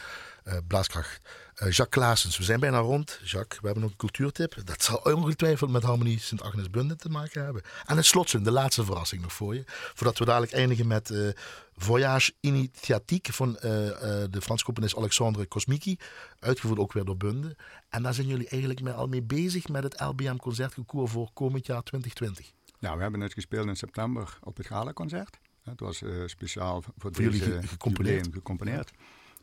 uh, 0.47 0.53
Blaaskracht. 0.67 1.21
Uh, 1.23 1.71
Jacques 1.71 1.89
Klaasens, 1.89 2.38
we 2.38 2.43
zijn 2.43 2.59
bijna 2.59 2.77
rond. 2.77 3.19
Jacques, 3.23 3.59
we 3.59 3.65
hebben 3.65 3.84
nog 3.84 3.91
een 3.91 3.97
cultuurtip. 3.97 4.55
Dat 4.65 4.84
zal 4.84 4.97
ongetwijfeld 4.97 5.71
met 5.71 5.84
Harmonie 5.84 6.19
Sint-Agnes-Bunde 6.19 6.95
te 6.95 7.09
maken 7.09 7.43
hebben. 7.43 7.61
En 7.86 7.95
het 7.95 8.05
slotje, 8.05 8.41
de 8.41 8.51
laatste 8.51 8.84
verrassing 8.86 9.21
nog 9.21 9.34
voor 9.34 9.55
je. 9.55 9.63
Voordat 9.65 10.17
we 10.17 10.25
dadelijk 10.25 10.51
eindigen 10.51 10.88
met 10.88 11.09
uh, 11.09 11.30
Voyage 11.75 12.34
Initiatiek 12.39 13.27
van 13.32 13.51
de 13.51 14.39
Franse 14.41 14.65
componist 14.65 14.97
Alexandre 14.97 15.45
Kosmiki. 15.45 15.97
Uitgevoerd 16.39 16.80
ook 16.80 16.93
weer 16.93 17.05
door 17.05 17.17
Bunde. 17.17 17.55
En 17.89 18.03
daar 18.03 18.13
zijn 18.13 18.27
jullie 18.27 18.47
eigenlijk 18.47 18.88
al 18.88 19.07
mee 19.07 19.23
bezig 19.23 19.67
met 19.67 19.84
het 19.84 19.99
LBM 19.99 20.36
Concertconcours 20.36 21.11
voor 21.11 21.30
komend 21.34 21.65
jaar 21.65 21.84
2020. 21.84 22.51
Nou, 22.80 22.95
we 22.95 23.01
hebben 23.01 23.21
het 23.21 23.34
gespeeld 23.34 23.67
in 23.67 23.75
september 23.75 24.38
op 24.41 24.57
het 24.57 24.67
Gala-concert. 24.67 25.39
Het 25.70 25.80
was 25.80 26.03
speciaal 26.26 26.82
voor, 26.82 26.93
voor 26.97 27.24
jullie 27.24 27.67
gecomponeerd. 27.67 28.28
gecomponeerd. 28.32 28.91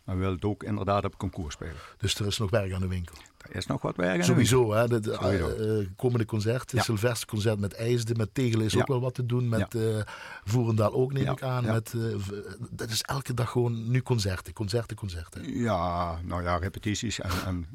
Maar 0.07 0.14
we 0.14 0.20
willen 0.20 0.37
het 0.37 0.45
ook 0.45 0.62
inderdaad 0.62 1.05
op 1.05 1.18
concours 1.18 1.55
spelen. 1.55 1.77
Dus 1.99 2.14
er 2.14 2.27
is 2.27 2.39
nog 2.39 2.51
werk 2.51 2.72
aan 2.72 2.81
de 2.81 2.89
winkel. 2.89 3.14
Er 3.39 3.57
is 3.57 3.66
nog 3.66 3.83
wat 3.83 3.97
werk 3.97 4.18
aan 4.18 4.24
Sowieso, 4.24 4.72
hè? 4.72 4.89
De, 4.89 5.01
de 5.01 5.81
uh, 5.81 5.89
komende 5.97 6.24
concert, 6.24 6.70
het 6.70 7.01
ja. 7.01 7.14
concert 7.27 7.59
met 7.59 7.74
IJsde, 7.74 8.14
met 8.14 8.35
Tegelen 8.35 8.66
is 8.66 8.77
ook 8.77 8.87
wel 8.87 9.01
wat 9.01 9.14
te 9.14 9.27
doen. 9.27 9.49
Met 9.49 9.72
ja. 9.72 9.81
uh, 9.81 10.01
Voerendaal 10.45 10.93
ook, 10.93 11.12
neem 11.12 11.31
ik 11.31 11.43
aan. 11.43 11.64
Met, 11.64 11.95
dat 12.70 12.91
is 12.91 13.03
elke 13.03 13.35
dag 13.35 13.51
gewoon 13.51 13.91
nu 13.91 14.03
concerten, 14.03 14.53
concerten, 14.53 14.97
concerten. 14.97 15.59
Ja, 15.59 16.18
nou 16.22 16.43
ja, 16.43 16.57
repetities 16.57 17.20
en, 17.20 17.31
en 17.47 17.66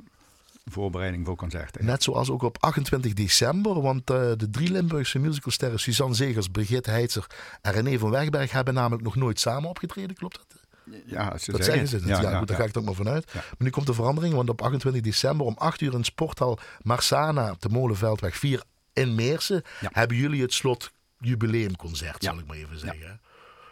voorbereiding 0.64 1.26
voor 1.26 1.36
concerten. 1.36 1.86
Net 1.86 2.03
zoals 2.03 2.30
ook 2.30 2.41
op 2.41 2.57
28 2.59 3.14
december, 3.14 3.82
want 3.82 4.12
uh, 4.12 4.32
de 4.38 4.49
drie 4.49 4.72
Limburgse 4.72 5.20
musicalsterren 5.20 5.80
Suzanne 5.80 6.16
Zegers, 6.16 6.47
Brigitte 6.47 6.89
Heitzer 6.89 7.26
en 7.62 7.72
René 7.72 7.97
van 7.99 8.09
Wegberg 8.09 8.51
hebben 8.51 8.74
namelijk 8.74 9.03
nog 9.03 9.16
nooit 9.16 9.39
samen 9.39 9.70
opgetreden, 9.70 10.16
klopt 10.16 10.38
dat? 10.38 10.59
Ja, 11.05 11.38
ze 11.38 11.51
dat 11.51 11.64
zeggen, 11.64 11.88
ze. 11.88 11.95
Het. 11.95 12.05
Ja, 12.05 12.22
ja, 12.22 12.38
goed, 12.38 12.47
daar 12.47 12.57
ga 12.57 12.64
ik 12.64 12.72
toch 12.72 12.84
maar 12.84 12.93
vanuit. 12.93 13.34
Maar 13.34 13.55
nu 13.57 13.70
komt 13.70 13.86
de 13.86 13.93
verandering, 13.93 14.34
want 14.34 14.49
op 14.49 14.62
28 14.62 15.01
december 15.01 15.45
om 15.45 15.55
8 15.57 15.82
uur 15.82 15.93
in 15.93 16.03
sporthal 16.03 16.59
Marsana 16.82 17.51
op 17.51 17.62
de 17.62 17.70
Molenveldweg 17.70 18.38
4 18.38 18.64
in 18.93 19.16
Meersen 19.16 19.64
hebben 19.80 20.18
jullie 20.18 20.41
het 20.41 20.53
slot 20.53 20.91
jubileumconcert, 21.18 22.24
zal 22.24 22.39
ik 22.39 22.45
maar 22.45 22.57
even 22.57 22.80
zeggen. 22.80 23.22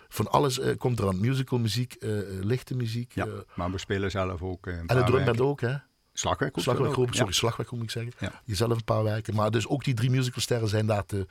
Van 0.10 0.28
alles 0.28 0.60
uh, 0.60 0.78
komt 0.78 1.00
er 1.00 1.08
aan. 1.08 1.20
Musical 1.20 1.60
muziek, 1.60 1.96
uh, 2.00 2.22
lichte 2.44 2.76
muziek. 2.76 3.12
Ja, 3.14 3.28
maar 3.56 3.72
we 3.72 3.78
spelen 3.78 4.12
zelf 4.12 4.42
ook 4.42 4.68
En 4.68 4.88
de 4.88 5.04
drumband 5.04 5.42
ook, 5.42 5.62
hè? 5.62 5.76
Slagwerk. 6.20 6.60
Slagwerk, 6.60 7.14
sorry, 7.16 7.34
slagwerk 7.34 7.72
moet 7.72 7.84
ik 7.84 7.92
zeggen. 7.92 8.14
Ja. 8.20 8.42
Jezelf 8.46 8.72
een 8.72 8.84
paar 8.84 9.04
werken. 9.04 9.36
Maar 9.36 9.52
dus 9.52 9.68
ook 9.68 9.84
die 9.84 9.94
drie 9.94 10.10
musicalsterren 10.10 10.68
zijn 10.68 10.86
daar 10.86 11.06
te 11.06 11.28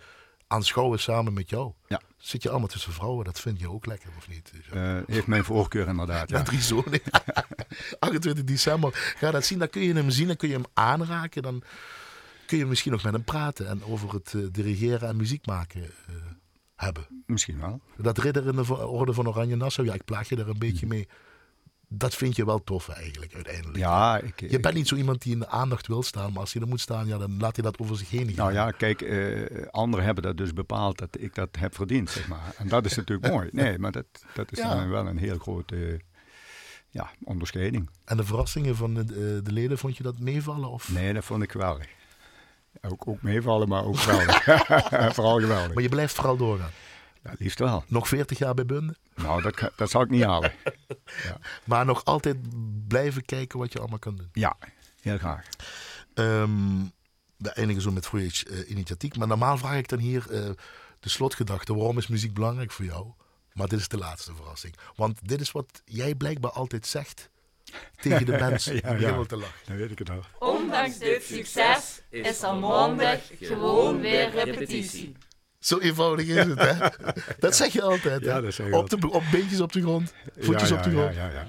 aanschouwen 0.46 1.00
samen 1.00 1.32
met 1.32 1.50
jou. 1.50 1.72
Ja. 1.86 2.00
Zit 2.16 2.42
je 2.42 2.50
allemaal 2.50 2.68
tussen 2.68 2.92
vrouwen, 2.92 3.24
dat 3.24 3.40
vind 3.40 3.60
je 3.60 3.70
ook 3.70 3.86
lekker, 3.86 4.10
of 4.16 4.28
niet? 4.28 4.52
Uh, 4.74 4.98
heeft 5.06 5.26
mijn 5.26 5.44
voorkeur 5.44 5.88
inderdaad. 5.88 6.30
Ja, 6.38 6.42
drie 6.42 6.60
zonen. 6.60 7.00
28 7.98 8.44
december. 8.44 9.14
Ga 9.16 9.30
dat 9.30 9.44
zien, 9.44 9.58
dan 9.58 9.68
kun 9.70 9.82
je 9.82 9.94
hem 9.94 10.10
zien, 10.10 10.26
dan 10.26 10.36
kun 10.36 10.48
je 10.48 10.54
hem 10.54 10.66
aanraken. 10.74 11.42
Dan 11.42 11.62
kun 12.46 12.58
je 12.58 12.66
misschien 12.66 12.92
nog 12.92 13.02
met 13.02 13.12
hem 13.12 13.24
praten 13.24 13.68
en 13.68 13.84
over 13.84 14.12
het 14.12 14.32
uh, 14.32 14.46
dirigeren 14.52 15.08
en 15.08 15.16
muziek 15.16 15.46
maken 15.46 15.80
uh, 15.80 16.16
hebben. 16.76 17.06
Misschien 17.26 17.60
wel. 17.60 17.80
Dat 17.96 18.18
ridder 18.18 18.46
in 18.46 18.56
de 18.56 18.76
orde 18.76 19.12
van 19.12 19.28
Oranje 19.28 19.56
Nassau, 19.56 19.88
ja, 19.88 19.94
ik 19.94 20.04
plaag 20.04 20.28
je 20.28 20.36
er 20.36 20.48
een 20.48 20.58
beetje 20.58 20.86
mee 20.86 21.08
dat 21.88 22.14
vind 22.14 22.36
je 22.36 22.44
wel 22.44 22.64
tof 22.64 22.88
eigenlijk 22.88 23.34
uiteindelijk. 23.34 23.76
Ja, 23.76 24.18
ik, 24.18 24.50
je 24.50 24.60
bent 24.60 24.74
niet 24.74 24.88
zo 24.88 24.94
iemand 24.94 25.22
die 25.22 25.32
in 25.32 25.38
de 25.38 25.48
aandacht 25.48 25.86
wil 25.86 26.02
staan, 26.02 26.32
maar 26.32 26.40
als 26.40 26.52
je 26.52 26.60
er 26.60 26.68
moet 26.68 26.80
staan, 26.80 27.06
ja, 27.06 27.18
dan 27.18 27.38
laat 27.38 27.56
je 27.56 27.62
dat 27.62 27.78
over 27.78 27.96
zich 27.96 28.10
heen 28.10 28.26
gaan. 28.26 28.36
Nou 28.36 28.52
ja, 28.52 28.70
kijk, 28.70 29.02
uh, 29.02 29.66
anderen 29.70 30.04
hebben 30.04 30.22
dat 30.22 30.36
dus 30.36 30.52
bepaald 30.52 30.98
dat 30.98 31.16
ik 31.18 31.34
dat 31.34 31.48
heb 31.58 31.74
verdiend, 31.74 32.10
zeg 32.10 32.28
maar. 32.28 32.54
En 32.56 32.68
dat 32.68 32.84
is 32.84 32.96
natuurlijk 32.96 33.32
mooi. 33.34 33.48
Nee, 33.52 33.78
maar 33.78 33.92
dat, 33.92 34.06
dat 34.34 34.52
is 34.52 34.58
dan 34.58 34.88
wel 34.88 35.06
een 35.06 35.18
heel 35.18 35.38
grote 35.38 36.00
ja, 36.88 37.10
onderscheiding. 37.24 37.90
En 38.04 38.16
de 38.16 38.24
verrassingen 38.24 38.76
van 38.76 38.94
de, 38.94 39.00
eh, 39.00 39.44
de, 39.44 39.52
leden, 39.52 39.78
vond 39.78 39.96
je 39.96 40.02
dat 40.02 40.18
meevallen? 40.18 40.70
Of? 40.70 40.92
Nee, 40.92 41.12
dat 41.12 41.24
vond 41.24 41.42
ik 41.42 41.50
geweldig. 41.50 41.86
Ook, 42.80 43.08
ook 43.08 43.22
meevallen, 43.22 43.68
maar 43.68 43.84
ook 43.84 43.98
geweldig. 43.98 44.44
vooral 45.14 45.40
geweldig. 45.40 45.74
Maar 45.74 45.82
je 45.82 45.88
blijft 45.88 46.14
vooral 46.14 46.36
doorgaan. 46.36 46.70
Ja, 47.22 47.32
liefst 47.38 47.58
wel. 47.58 47.84
Nog 47.86 48.08
40 48.08 48.38
jaar 48.38 48.54
bij 48.54 48.66
Bunde? 48.66 48.96
Nou, 49.14 49.42
dat, 49.42 49.70
dat 49.76 49.90
zal 49.90 50.02
ik 50.02 50.10
niet 50.10 50.24
halen. 50.24 50.52
ja. 51.28 51.38
Maar 51.64 51.84
nog 51.84 52.04
altijd 52.04 52.36
blijven 52.88 53.24
kijken 53.24 53.58
wat 53.58 53.72
je 53.72 53.78
allemaal 53.78 53.98
kan 53.98 54.16
doen? 54.16 54.28
Ja, 54.32 54.56
heel 55.00 55.18
graag. 55.18 55.48
Um, 56.14 56.92
we 57.36 57.50
eindigen 57.50 57.82
zo 57.82 57.90
met 57.90 58.06
Voyage 58.06 58.46
uh, 58.48 58.70
Initiatiek. 58.70 59.16
Maar 59.16 59.26
normaal 59.26 59.58
vraag 59.58 59.76
ik 59.76 59.88
dan 59.88 59.98
hier 59.98 60.24
uh, 60.30 60.50
de 61.00 61.08
slotgedachte. 61.08 61.74
Waarom 61.74 61.98
is 61.98 62.06
muziek 62.06 62.34
belangrijk 62.34 62.72
voor 62.72 62.84
jou? 62.84 63.06
Maar 63.52 63.68
dit 63.68 63.78
is 63.78 63.88
de 63.88 63.98
laatste 63.98 64.34
verrassing. 64.34 64.74
Want 64.96 65.28
dit 65.28 65.40
is 65.40 65.52
wat 65.52 65.82
jij 65.84 66.14
blijkbaar 66.14 66.50
altijd 66.50 66.86
zegt 66.86 67.30
tegen 68.02 68.26
de 68.26 68.32
mensen 68.32 68.74
ja, 68.74 68.80
ja. 68.82 68.94
helemaal 68.94 69.26
te 69.26 69.36
lachen. 69.36 69.60
Dan 69.66 69.76
weet 69.76 69.90
ik 69.90 69.98
het 69.98 70.10
al. 70.10 70.22
Ondanks 70.38 70.98
dit 70.98 71.22
succes 71.22 72.00
is 72.10 72.42
er 72.42 72.54
maandag 72.54 73.20
gewoon 73.40 74.00
weer 74.00 74.30
repetitie. 74.30 75.16
Zo 75.68 75.78
eenvoudig 75.78 76.26
is 76.26 76.44
het, 76.44 76.58
hè? 76.58 76.74
Dat 77.38 77.56
zeg 77.56 77.72
je 77.72 77.82
altijd. 77.82 78.24
Hè? 78.24 78.30
Ja, 78.30 78.40
dat 78.40 78.54
zeg 78.54 78.72
op, 78.72 78.90
de, 78.90 79.10
op 79.10 79.22
beentjes 79.32 79.60
op 79.60 79.72
de 79.72 79.80
grond, 79.80 80.12
voetjes 80.38 80.68
ja, 80.68 80.76
op 80.76 80.82
de 80.82 80.90
grond. 80.90 81.14
Ja, 81.14 81.30
ja, 81.30 81.46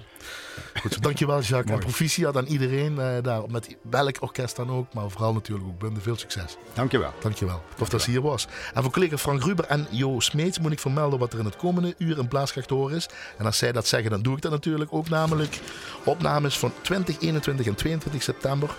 Goed, 0.82 1.04
dankjewel 1.04 1.42
Jacques. 1.42 1.76
En 1.76 1.80
proficiat 1.80 2.38
aan 2.38 2.46
iedereen 2.46 2.96
uh, 2.96 3.08
daar, 3.22 3.42
met 3.50 3.76
welk 3.90 4.16
orkest 4.20 4.56
dan 4.56 4.70
ook. 4.70 4.94
Maar 4.94 5.10
vooral 5.10 5.34
natuurlijk 5.34 5.68
ook 5.68 5.80
Bunde. 5.80 6.02
Veel 6.02 6.18
succes. 6.18 6.58
Dankjewel. 6.74 7.14
Dankjewel. 7.22 7.64
Tof 7.76 7.90
dat 7.90 8.02
ze 8.02 8.10
hier 8.10 8.22
was. 8.22 8.48
En 8.74 8.84
voor 8.84 8.92
collega 8.92 9.18
Frank 9.18 9.44
Ruber 9.44 9.66
en 9.66 9.88
Jo 9.90 10.20
Smeets 10.20 10.60
moet 10.60 10.72
ik 10.72 10.80
vermelden 10.80 11.20
wat 11.20 11.34
er 11.34 11.40
in 11.40 11.46
het 11.46 11.56
komende 11.56 11.96
uur 11.98 12.18
in 12.18 12.28
Blaaskracht 12.28 12.68
te 12.68 12.74
horen 12.74 12.96
is. 12.96 13.10
En 13.38 13.46
als 13.46 13.58
zij 13.58 13.72
dat 13.72 13.88
zeggen, 13.88 14.10
dan 14.10 14.22
doe 14.22 14.36
ik 14.36 14.42
dat 14.42 14.52
natuurlijk 14.52 14.94
ook. 14.94 15.10
Namelijk 15.10 15.60
opnames 16.04 16.60
van 16.60 16.72
20, 16.82 17.20
21 17.20 17.66
en 17.66 17.76
22 17.76 18.24
september. 18.24 18.70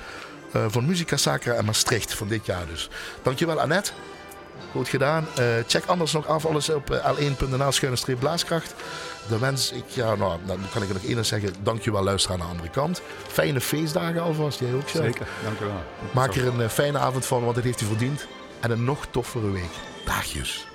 Uh, 0.56 0.64
van 0.68 0.86
Musica 0.86 1.16
Sacra 1.16 1.52
en 1.52 1.64
Maastricht 1.64 2.14
van 2.14 2.28
dit 2.28 2.46
jaar 2.46 2.66
dus. 2.66 2.88
Dankjewel 3.22 3.60
Annette. 3.60 3.92
Goed 4.72 4.88
gedaan. 4.88 5.26
Uh, 5.38 5.44
check 5.66 5.86
anders 5.86 6.12
nog 6.12 6.26
af 6.26 6.46
alles 6.46 6.68
op 6.68 6.90
uh, 6.90 7.10
l1.nl 7.18 7.72
schuine 7.72 8.16
blaaskracht. 8.18 8.74
Dan 9.28 9.38
wens 9.38 9.72
ik, 9.72 9.84
ja, 9.88 10.14
nou, 10.14 10.38
dan 10.46 10.58
kan 10.72 10.82
ik 10.82 10.88
er 10.88 10.94
nog 10.94 11.04
één 11.04 11.26
zeggen. 11.26 11.54
Dankjewel 11.62 12.02
luisteraar 12.02 12.38
aan 12.38 12.44
de 12.44 12.50
andere 12.50 12.70
kant. 12.70 13.02
Fijne 13.28 13.60
feestdagen 13.60 14.22
alvast. 14.22 14.58
Jij 14.58 14.74
ook, 14.74 14.88
Zeker, 14.88 15.04
Zeker 15.04 15.26
dankjewel. 15.44 15.82
Maak 16.12 16.34
er 16.34 16.46
een 16.46 16.70
fijne 16.70 16.98
avond 16.98 17.26
van, 17.26 17.44
want 17.44 17.56
het 17.56 17.64
heeft 17.64 17.80
u 17.80 17.86
verdiend. 17.86 18.26
En 18.60 18.70
een 18.70 18.84
nog 18.84 19.06
toffere 19.10 19.50
week. 19.50 19.72
Dagjes. 20.04 20.69